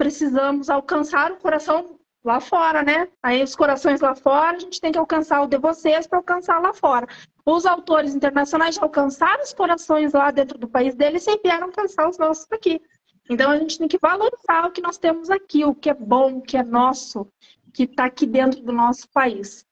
precisamos 0.03 0.69
alcançar 0.69 1.31
o 1.31 1.38
coração 1.38 1.97
lá 2.25 2.41
fora, 2.41 2.84
né? 2.84 3.07
Aí 3.23 3.41
os 3.41 3.55
corações 3.55 4.01
lá 4.01 4.13
fora, 4.13 4.57
a 4.57 4.59
gente 4.59 4.81
tem 4.81 4.91
que 4.91 4.97
alcançar 4.97 5.41
o 5.41 5.47
de 5.47 5.57
vocês 5.57 6.05
para 6.05 6.19
alcançar 6.19 6.59
lá 6.59 6.73
fora. 6.73 7.07
Os 7.45 7.65
autores 7.65 8.13
internacionais 8.13 8.75
já 8.75 8.81
alcançaram 8.81 9.41
os 9.41 9.53
corações 9.53 10.11
lá 10.11 10.30
dentro 10.30 10.57
do 10.57 10.67
país 10.67 10.93
deles 10.93 11.25
e 11.25 11.39
vieram 11.41 11.67
alcançar 11.67 12.09
os 12.09 12.17
nossos 12.17 12.51
aqui. 12.51 12.81
Então 13.30 13.49
a 13.49 13.57
gente 13.57 13.77
tem 13.77 13.88
que 13.88 13.97
valorizar 13.97 14.65
o 14.67 14.71
que 14.71 14.81
nós 14.81 14.97
temos 14.97 15.30
aqui, 15.30 15.63
o 15.63 15.73
que 15.73 15.89
é 15.89 15.93
bom, 15.93 16.39
o 16.39 16.41
que 16.41 16.57
é 16.57 16.63
nosso, 16.63 17.25
que 17.73 17.84
está 17.84 18.03
aqui 18.03 18.25
dentro 18.25 18.61
do 18.61 18.73
nosso 18.73 19.07
país. 19.09 19.65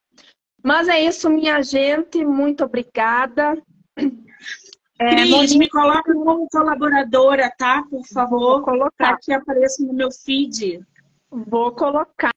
Mas 0.64 0.88
é 0.88 0.98
isso, 0.98 1.28
minha 1.28 1.62
gente. 1.62 2.24
Muito 2.24 2.64
obrigada. 2.64 3.62
É, 5.02 5.16
Cris, 5.16 5.56
me 5.56 5.68
coloca 5.68 6.14
como 6.14 6.46
colaboradora, 6.48 7.52
tá? 7.58 7.82
Por 7.90 8.06
favor. 8.06 8.38
Vou 8.38 8.62
colocar. 8.62 9.18
que 9.20 9.32
apareça 9.32 9.84
no 9.84 9.92
meu 9.92 10.12
feed. 10.12 10.80
Vou 11.28 11.72
colocar. 11.72 12.30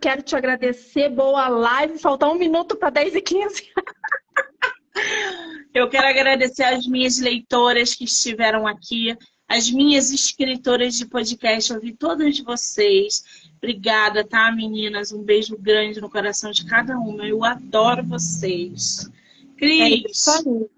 Quero 0.00 0.22
te 0.22 0.36
agradecer. 0.36 1.08
Boa 1.08 1.48
live. 1.48 1.98
Falta 1.98 2.28
um 2.28 2.36
minuto 2.36 2.76
para 2.76 2.90
10 2.90 3.16
e 3.16 3.20
15. 3.20 3.72
Eu 5.74 5.88
quero 5.88 6.06
agradecer 6.06 6.62
às 6.62 6.86
minhas 6.86 7.18
leitoras 7.18 7.96
que 7.96 8.04
estiveram 8.04 8.64
aqui, 8.64 9.16
as 9.48 9.68
minhas 9.68 10.12
escritoras 10.12 10.94
de 10.94 11.06
podcast. 11.06 11.72
Eu 11.72 11.80
vi 11.80 11.92
todas 11.92 12.38
vocês. 12.38 13.24
Obrigada, 13.56 14.22
tá, 14.22 14.52
meninas? 14.52 15.10
Um 15.10 15.24
beijo 15.24 15.58
grande 15.58 16.00
no 16.00 16.08
coração 16.08 16.52
de 16.52 16.64
cada 16.64 16.96
uma. 16.96 17.26
Eu 17.26 17.42
adoro 17.42 18.04
vocês. 18.04 19.10
Cris. 19.56 20.28
É 20.28 20.73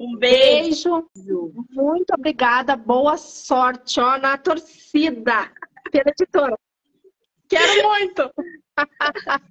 um 0.00 0.16
beijo. 0.16 1.06
beijo. 1.14 1.52
Muito 1.70 2.14
obrigada. 2.14 2.74
Boa 2.74 3.18
sorte, 3.18 4.00
ó, 4.00 4.16
na 4.16 4.38
torcida 4.38 5.52
pela 5.92 6.10
editora. 6.10 6.58
Quero 7.46 7.88
muito! 7.88 8.32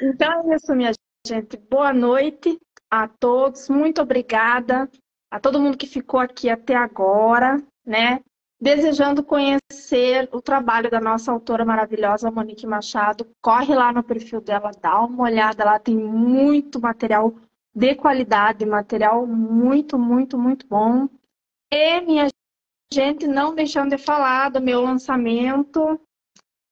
então 0.00 0.50
é 0.50 0.56
isso, 0.56 0.74
minha 0.74 0.92
gente. 1.26 1.58
Boa 1.58 1.92
noite 1.92 2.58
a 2.90 3.06
todos. 3.06 3.68
Muito 3.68 4.00
obrigada 4.00 4.90
a 5.30 5.38
todo 5.38 5.60
mundo 5.60 5.76
que 5.76 5.86
ficou 5.86 6.18
aqui 6.18 6.48
até 6.48 6.74
agora, 6.74 7.62
né? 7.84 8.20
Desejando 8.58 9.24
conhecer 9.24 10.28
o 10.32 10.40
trabalho 10.40 10.88
da 10.88 11.00
nossa 11.00 11.32
autora 11.32 11.64
maravilhosa, 11.64 12.30
Monique 12.30 12.66
Machado, 12.66 13.28
corre 13.42 13.74
lá 13.74 13.92
no 13.92 14.04
perfil 14.04 14.40
dela, 14.40 14.70
dá 14.80 15.00
uma 15.00 15.24
olhada, 15.24 15.64
lá 15.64 15.80
tem 15.80 15.96
muito 15.96 16.80
material 16.80 17.34
de 17.74 17.94
qualidade, 17.94 18.66
material 18.66 19.26
muito, 19.26 19.98
muito, 19.98 20.38
muito 20.38 20.66
bom. 20.66 21.08
E, 21.70 22.00
minha 22.02 22.28
gente, 22.92 23.26
não 23.26 23.54
deixando 23.54 23.96
de 23.96 23.98
falar 23.98 24.50
do 24.50 24.60
meu 24.60 24.82
lançamento 24.82 25.98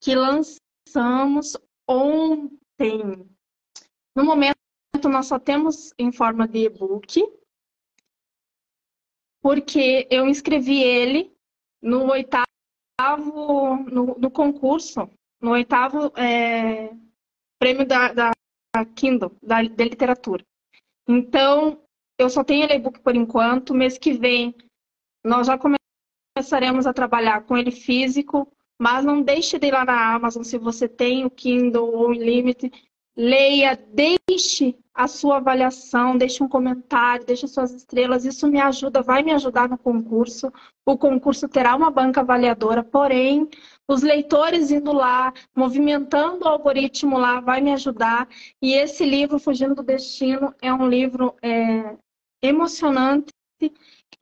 que 0.03 0.15
lançamos 0.15 1.57
ontem. 1.89 3.27
No 4.15 4.25
momento, 4.25 4.57
nós 5.09 5.27
só 5.27 5.39
temos 5.39 5.95
em 5.99 6.13
forma 6.13 6.47
de 6.47 6.67
e-book, 6.67 7.23
porque 9.43 10.07
eu 10.11 10.29
inscrevi 10.29 10.83
ele 10.83 11.35
no 11.83 12.11
oitavo, 12.11 12.45
no, 13.91 14.19
no 14.19 14.31
concurso, 14.31 15.09
no 15.41 15.53
oitavo 15.53 16.13
é, 16.19 16.95
prêmio 17.59 17.87
da, 17.87 18.13
da 18.13 18.33
Kindle, 18.95 19.35
da, 19.43 19.63
da 19.63 19.85
literatura. 19.85 20.45
Então, 21.11 21.83
eu 22.17 22.31
só 22.31 22.45
tenho 22.45 22.65
ele 22.65 22.75
e-book 22.75 23.01
por 23.01 23.17
enquanto. 23.17 23.75
Mês 23.75 23.99
que 23.99 24.13
vem, 24.13 24.55
nós 25.25 25.49
já 25.49 25.59
começaremos 25.59 26.87
a 26.87 26.93
trabalhar 26.93 27.43
com 27.43 27.57
ele 27.57 27.73
físico, 27.73 28.47
mas 28.81 29.05
não 29.05 29.21
deixe 29.21 29.59
de 29.59 29.67
ir 29.67 29.73
lá 29.73 29.85
na 29.85 30.15
Amazon 30.15 30.45
se 30.45 30.57
você 30.57 30.89
tem 30.89 31.25
o 31.25 31.31
Kindle 31.31 31.85
ou 31.85 32.07
o 32.07 32.11
Unlimited. 32.11 32.73
Leia, 33.17 33.77
deixe 33.93 34.79
a 34.95 35.09
sua 35.09 35.39
avaliação, 35.39 36.17
deixe 36.17 36.45
um 36.45 36.49
comentário, 36.49 37.27
deixe 37.27 37.49
suas 37.49 37.73
estrelas. 37.73 38.25
Isso 38.25 38.47
me 38.47 38.61
ajuda, 38.61 39.03
vai 39.03 39.25
me 39.25 39.33
ajudar 39.33 39.69
no 39.69 39.77
concurso. 39.77 40.53
O 40.87 40.97
concurso 40.97 41.49
terá 41.49 41.75
uma 41.75 41.91
banca 41.91 42.21
avaliadora, 42.21 42.85
porém, 42.85 43.49
os 43.91 44.03
leitores 44.03 44.71
indo 44.71 44.93
lá, 44.93 45.33
movimentando 45.53 46.45
o 46.45 46.49
algoritmo 46.49 47.19
lá, 47.19 47.41
vai 47.41 47.61
me 47.61 47.73
ajudar. 47.73 48.29
E 48.63 48.73
esse 48.73 49.05
livro, 49.05 49.41
Fugindo 49.41 49.75
do 49.75 49.83
Destino, 49.83 50.55
é 50.63 50.73
um 50.73 50.89
livro 50.89 51.35
é, 51.43 51.97
emocionante 52.41 53.33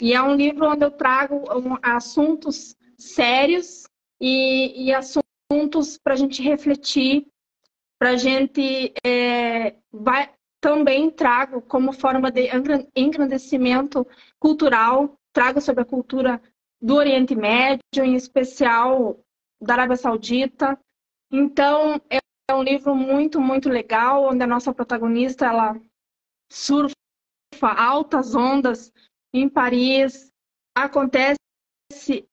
e 0.01 0.15
é 0.15 0.23
um 0.23 0.35
livro 0.35 0.71
onde 0.71 0.87
eu 0.87 0.91
trago 0.91 1.45
assuntos 1.83 2.75
sérios 2.97 3.85
e, 4.19 4.87
e 4.87 4.95
assuntos 4.95 5.99
para 6.03 6.15
a 6.15 6.17
gente 6.17 6.43
refletir, 6.43 7.27
para 7.99 8.13
a 8.13 8.17
gente 8.17 8.95
é, 9.05 9.75
vai, 9.93 10.31
também 10.63 11.11
trago 11.11 11.61
como 11.61 11.93
forma 11.93 12.31
de 12.31 12.49
engrandecimento 12.97 14.07
cultural, 14.39 15.15
trago 15.31 15.61
sobre 15.61 15.83
a 15.83 15.87
cultura 15.87 16.41
do 16.81 16.95
Oriente 16.95 17.35
Médio, 17.35 17.83
em 18.03 18.15
especial 18.15 19.23
da 19.61 19.75
Arábia 19.75 19.97
Saudita. 19.97 20.79
Então, 21.31 22.01
é 22.11 22.21
um 22.55 22.63
livro 22.63 22.95
muito, 22.95 23.41
muito 23.41 23.69
legal, 23.69 24.25
onde 24.25 24.43
a 24.43 24.47
nossa 24.47 24.73
protagonista, 24.73 25.47
ela 25.47 25.81
surfa 26.51 26.95
altas 27.63 28.35
ondas 28.35 28.93
em 29.33 29.49
Paris, 29.49 30.33
acontece 30.77 31.39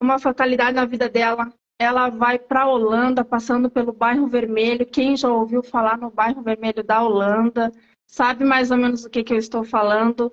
uma 0.02 0.18
fatalidade 0.20 0.76
na 0.76 0.86
vida 0.86 1.10
dela, 1.10 1.52
ela 1.80 2.10
vai 2.10 2.40
para 2.40 2.62
a 2.62 2.70
Holanda, 2.70 3.26
passando 3.26 3.70
pelo 3.70 3.92
bairro 3.92 4.28
Vermelho. 4.28 4.86
Quem 4.86 5.18
já 5.18 5.30
ouviu 5.30 5.62
falar 5.62 5.98
no 5.98 6.10
bairro 6.10 6.42
Vermelho 6.42 6.84
da 6.84 7.04
Holanda 7.04 7.72
sabe 8.08 8.46
mais 8.46 8.72
ou 8.72 8.78
menos 8.78 9.04
o 9.04 9.10
que, 9.10 9.24
que 9.24 9.34
eu 9.34 9.38
estou 9.38 9.64
falando. 9.64 10.32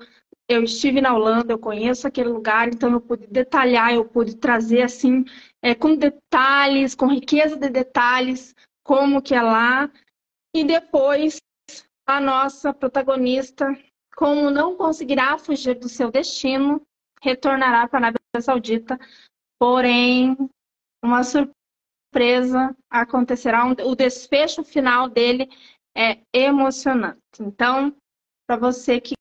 Eu 0.49 0.63
estive 0.63 1.01
na 1.01 1.15
Holanda, 1.15 1.53
eu 1.53 1.59
conheço 1.59 2.07
aquele 2.07 2.29
lugar, 2.29 2.69
então 2.69 2.93
eu 2.93 3.01
pude 3.01 3.27
detalhar, 3.27 3.93
eu 3.93 4.05
pude 4.05 4.37
trazer 4.37 4.83
assim, 4.83 5.25
é, 5.63 5.75
com 5.75 5.95
detalhes, 5.95 6.95
com 6.95 7.07
riqueza 7.07 7.57
de 7.57 7.69
detalhes, 7.69 8.55
como 8.85 9.23
que 9.23 9.35
é 9.35 9.41
lá. 9.41 9.91
E 10.55 10.65
depois 10.65 11.41
a 12.07 12.21
nossa 12.21 12.75
protagonista, 12.75 13.67
como 14.17 14.51
não 14.51 14.77
conseguirá 14.77 15.39
fugir 15.39 15.79
do 15.79 15.89
seu 15.89 16.11
destino, 16.11 16.83
retornará 17.23 17.87
para 17.87 17.99
a 17.99 18.03
Arábia 18.09 18.21
Saudita, 18.41 18.99
porém 19.59 20.37
uma 21.03 21.23
surpresa 21.23 22.77
acontecerá. 22.91 23.65
O 23.65 23.95
desfecho 23.95 24.65
final 24.65 25.09
dele 25.09 25.49
é 25.97 26.19
emocionante. 26.33 27.21
Então, 27.41 27.95
para 28.47 28.57
você 28.57 29.01
que 29.01 29.15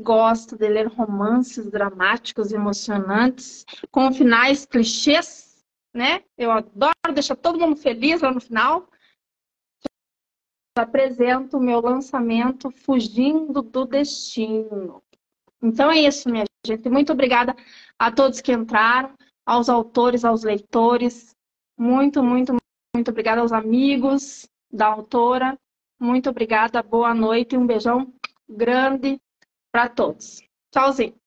gosta 0.00 0.56
de 0.56 0.68
ler 0.68 0.88
romances 0.88 1.70
dramáticos, 1.70 2.52
emocionantes, 2.52 3.64
com 3.90 4.12
finais 4.12 4.66
clichês, 4.66 5.45
né? 5.96 6.22
Eu 6.36 6.52
adoro 6.52 6.94
deixar 7.14 7.34
todo 7.34 7.58
mundo 7.58 7.76
feliz 7.76 8.20
lá 8.20 8.30
no 8.30 8.40
final. 8.40 8.88
apresento 10.76 11.56
o 11.56 11.60
meu 11.60 11.80
lançamento 11.80 12.70
Fugindo 12.70 13.62
do 13.62 13.86
Destino. 13.86 15.02
Então 15.62 15.90
é 15.90 15.98
isso, 16.00 16.28
minha 16.28 16.44
gente. 16.66 16.88
Muito 16.90 17.12
obrigada 17.12 17.56
a 17.98 18.12
todos 18.12 18.42
que 18.42 18.52
entraram, 18.52 19.16
aos 19.46 19.70
autores, 19.70 20.22
aos 20.22 20.44
leitores. 20.44 21.34
Muito, 21.78 22.22
muito, 22.22 22.54
muito 22.94 23.10
obrigada 23.10 23.40
aos 23.40 23.52
amigos 23.52 24.46
da 24.70 24.86
autora. 24.88 25.58
Muito 25.98 26.28
obrigada, 26.28 26.82
boa 26.82 27.14
noite 27.14 27.54
e 27.54 27.58
um 27.58 27.66
beijão 27.66 28.12
grande 28.46 29.18
para 29.72 29.88
todos. 29.88 30.42
Tchauzinho. 30.70 31.25